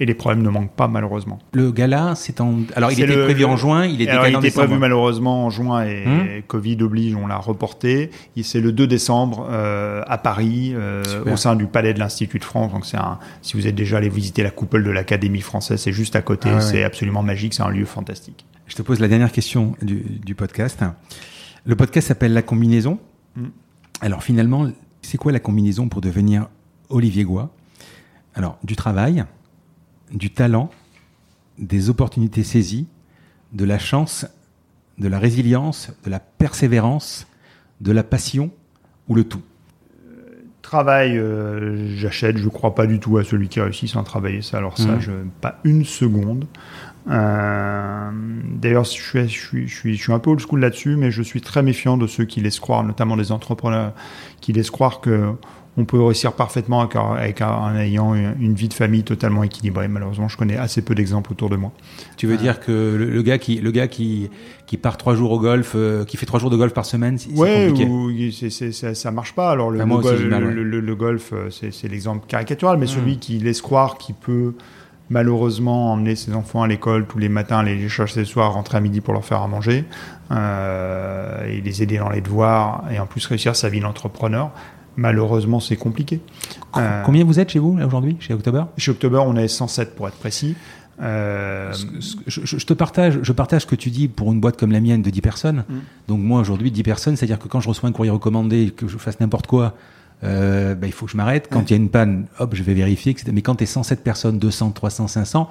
[0.00, 1.38] Et les problèmes ne manquent pas malheureusement.
[1.52, 2.60] Le gala, c'est en.
[2.74, 6.78] Alors il était prévu en juin, il, était prévu malheureusement en juin et hum Covid
[6.82, 8.10] oblige, on l'a reporté.
[8.42, 12.44] C'est le 2 décembre euh, à Paris, euh, au sein du Palais de l'Institut de
[12.44, 12.72] France.
[12.72, 13.18] Donc c'est un.
[13.42, 16.48] Si vous êtes déjà allé visiter la coupole de l'Académie française, c'est juste à côté.
[16.52, 17.54] Ah c'est absolument magique.
[17.54, 18.44] C'est un lieu fantastique.
[18.66, 20.80] Je te pose la dernière question du, podcast.
[21.64, 22.98] Le podcast s'appelle La combinaison.
[23.36, 23.46] Mm.
[24.00, 24.70] Alors finalement,
[25.02, 26.48] C'est quoi la combinaison pour devenir
[26.88, 27.50] Olivier Goua
[28.34, 29.24] Alors, du travail,
[30.10, 30.70] du talent,
[31.58, 32.86] des opportunités saisies,
[33.52, 34.26] de la chance,
[34.98, 37.26] de la résilience, de la persévérance,
[37.80, 38.50] de la passion
[39.08, 39.42] ou le tout
[40.62, 44.40] Travail, euh, j'achète, je ne crois pas du tout à celui qui réussit sans travailler
[44.40, 44.56] ça.
[44.56, 45.00] Alors ça, mmh.
[45.00, 46.46] je, pas une seconde.
[47.10, 48.10] Euh,
[48.46, 51.10] D'ailleurs, je suis, je, suis, je, suis, je suis un peu old school là-dessus, mais
[51.10, 53.92] je suis très méfiant de ceux qui laissent croire, notamment des entrepreneurs,
[54.40, 55.34] qui laissent croire que
[55.76, 59.88] on peut réussir parfaitement avec, avec en ayant une vie de famille totalement équilibrée.
[59.88, 61.72] Malheureusement, je connais assez peu d'exemples autour de moi.
[62.16, 64.30] Tu veux euh, dire que le, le, gars qui, le gars qui,
[64.66, 67.18] qui part trois jours au golf, euh, qui fait trois jours de golf par semaine,
[67.18, 67.90] c'est ouais, compliqué.
[67.90, 69.50] ou c'est, c'est, ça, ça marche pas.
[69.50, 70.52] Alors le, Ah, moi le, aussi, gol- j'ai mal, ouais.
[70.52, 72.88] le- le- le golf, euh, c'est, l'exemple caricatural, mais Mm.
[72.88, 74.54] celui qui laisse croire qu'il peut
[75.10, 78.78] malheureusement emmener ses enfants à l'école tous les matins, aller les chercher le soir, rentrer
[78.78, 79.84] à midi pour leur faire à manger,
[80.30, 84.50] euh, et les aider dans les devoirs, et en plus réussir sa vie d'entrepreneur.
[84.96, 86.20] Malheureusement, c'est compliqué.
[86.76, 88.64] Euh, Combien vous êtes chez vous aujourd'hui, chez October?
[88.78, 90.54] Chez October, on est 107 pour être précis.
[91.02, 91.72] Euh,
[92.28, 94.70] je, je- je te partage, je partage ce que tu dis pour une boîte comme
[94.70, 95.64] la mienne de 10 personnes.
[95.68, 95.74] Mm.
[96.06, 98.96] Donc moi aujourd'hui 10 personnes, c'est-à-dire que quand je reçois un courrier recommandé que je
[98.98, 99.74] fasse n'importe quoi,
[100.22, 101.48] euh, bah, il faut que je m'arrête.
[101.50, 103.16] Quand il y a une panne, hop, je vais vérifier.
[103.32, 105.48] Mais quand tu es 107 personnes, 200, 300, 500,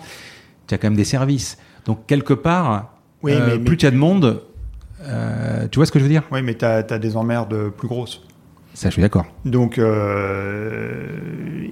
[0.67, 1.57] tu as quand même des services.
[1.85, 4.41] Donc quelque part, Oui, euh, mais- mais- plus tu as de monde,
[5.71, 6.23] tu vois ce que je veux dire?
[6.31, 8.21] Oui, mais tu as, des emmerdes plus grosses.
[8.73, 9.25] Ça, je suis d'accord.
[9.45, 11.07] Donc, euh,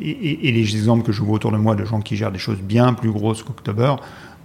[0.01, 2.59] et, les exemples que je vois autour de moi de gens qui gèrent des choses
[2.59, 3.95] bien plus grosses qu'October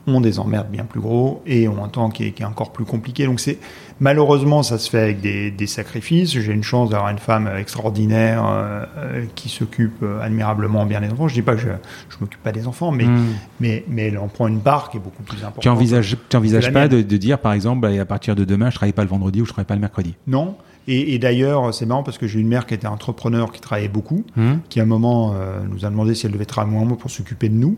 [0.08, 2.72] ont des emmerdes bien plus gros et ont un temps qui est, qui est encore
[2.72, 3.26] plus compliqué.
[3.26, 3.58] Donc, c'est
[3.98, 6.30] malheureusement, ça se fait avec des, des sacrifices.
[6.30, 11.26] J'ai une chance d'avoir une femme extraordinaire euh, qui s'occupe euh, admirablement bien des enfants.
[11.26, 11.68] Je dis pas que je,
[12.08, 13.24] je m'occupe pas des enfants, mais, Mm.
[13.60, 15.62] mais, mais elle en prend une part qui est beaucoup plus importante.
[15.62, 18.70] Tu envisages, tu envisages pas de, de dire, par exemple, bah, à partir de demain,
[18.70, 20.14] je travaille pas le vendredi ou je travaille pas le mercredi?
[20.28, 20.56] Non.
[20.88, 23.88] Et, et d'ailleurs, c'est marrant parce que j'ai une mère qui était entrepreneur, qui travaillait
[23.88, 24.24] beaucoup.
[24.36, 27.10] Hum qui à un moment euh, nous a demandé si elle devait travailler moins pour
[27.10, 27.76] s'occuper de nous.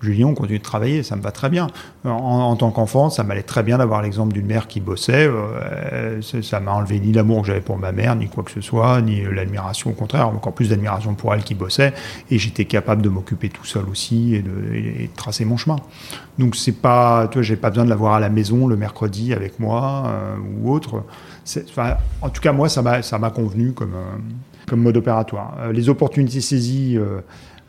[0.00, 1.66] Je lui ai dit on continue de travailler, ça me va très bien.
[2.04, 5.26] En, en tant qu'enfant, ça m'allait très bien d'avoir l'exemple d'une mère qui bossait.
[5.26, 8.60] euh, ça m'a enlevé ni l'amour que j'avais pour ma mère, ni quoi que ce
[8.60, 11.94] soit, ni euh, l'admiration, au contraire, encore plus d'admiration pour elle qui bossait.
[12.30, 15.76] Et j'étais capable de m'occuper tout seul aussi et de, et de tracer mon chemin.
[16.38, 19.58] Donc c'est pas, toi, j'ai pas besoin de l'avoir à la maison le mercredi avec
[19.58, 21.02] moi euh, ou autre.
[21.68, 24.16] Enfin, en tout cas, moi, ça m'a, convenu comme, euh,
[24.66, 25.56] comme mode opératoire.
[25.60, 27.20] Euh, les opportunités saisies, euh,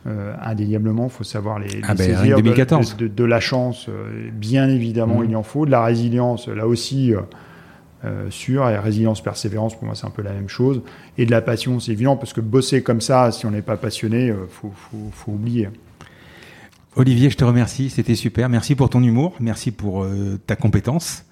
[0.07, 2.19] euh, indéniablement, il faut savoir les, les Ah ben, saisir.
[2.19, 2.97] rien que De- 2014.
[2.97, 5.65] De, de- de la chance, euh, bien évidemment, il y en faut.
[5.65, 7.21] De la résilience, là aussi, euh,
[8.05, 8.67] euh, sûr.
[8.69, 10.81] Et résilience, persévérance, pour moi, c'est un peu la même chose.
[11.17, 13.77] Et de la passion, c'est évident, parce que bosser comme ça, si on n'est pas
[13.77, 15.69] passionné, il faut, faut, faut oublier.
[16.95, 18.49] Olivier, je te remercie, c'était super.
[18.49, 20.05] Merci pour ton humour, merci pour
[20.47, 21.23] ta compétence.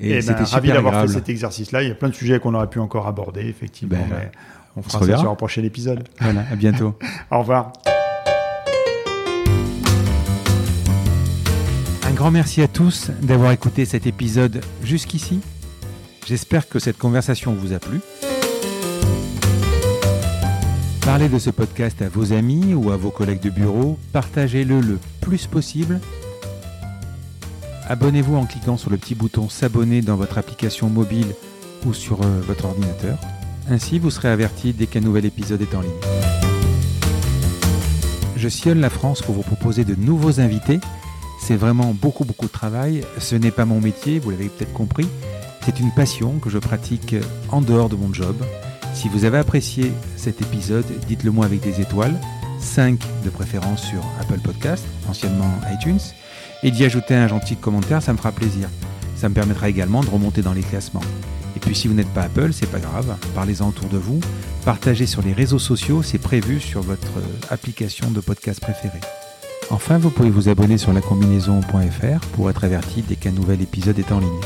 [0.00, 1.82] Et, Et, ben, c'était ravi d'avoir fait cet exercice-là.
[1.82, 3.96] Il y a plein de sujets qu'on aurait pu encore aborder, effectivement.
[3.96, 4.32] Ben, mais
[4.76, 6.04] on fera ça sur un prochain épisode.
[6.20, 6.94] Voilà, à bientôt.
[7.30, 7.72] Au revoir.
[12.06, 15.40] Un grand merci à tous d'avoir écouté cet épisode jusqu'ici.
[16.26, 18.00] J'espère que cette conversation vous a plu.
[21.04, 23.98] Parlez de ce podcast à vos amis ou à vos collègues de bureau.
[24.12, 26.00] Partagez-le le plus possible.
[27.92, 31.34] Abonnez-vous en cliquant sur le petit bouton s'abonner dans votre application mobile
[31.84, 33.18] ou sur euh, votre ordinateur.
[33.68, 35.90] Ainsi, vous serez averti dès qu'un nouvel épisode est en ligne.
[38.34, 40.80] Je sillonne la France pour vous proposer de nouveaux invités.
[41.38, 43.04] C'est vraiment beaucoup beaucoup de travail.
[43.18, 45.06] Ce n'est pas mon métier, vous l'avez peut-être compris.
[45.62, 47.14] C'est une passion que je pratique
[47.50, 48.36] en dehors de mon job.
[48.94, 52.18] Si vous avez apprécié cet épisode, dites-le moi avec des étoiles,
[52.58, 56.00] 5 de préférence sur Apple Podcast, anciennement iTunes,
[56.62, 58.68] et d'y ajouter un gentil commentaire, ça me fera plaisir.
[59.16, 61.02] Ça me permettra également de remonter dans les classements.
[61.56, 64.20] Et puis si vous n'êtes pas Apple, c'est pas grave, parlez-en autour de vous,
[64.64, 69.00] partagez sur les réseaux sociaux, c'est prévu sur votre euh, application de podcast préférée.
[69.70, 74.12] Enfin, vous pouvez vous abonner sur lacombinaison.fr pour être averti dès qu'un nouvel épisode est
[74.12, 74.40] en ligne.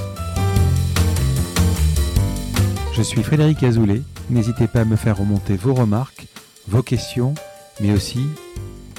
[2.92, 4.02] Je suis Frédéric Azoulay.
[4.30, 6.26] N'hésitez pas à me faire remonter vos remarques,
[6.68, 7.34] vos questions,
[7.80, 8.20] mais aussi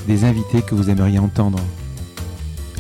[0.08, 1.60] des invités que vous aimeriez entendre.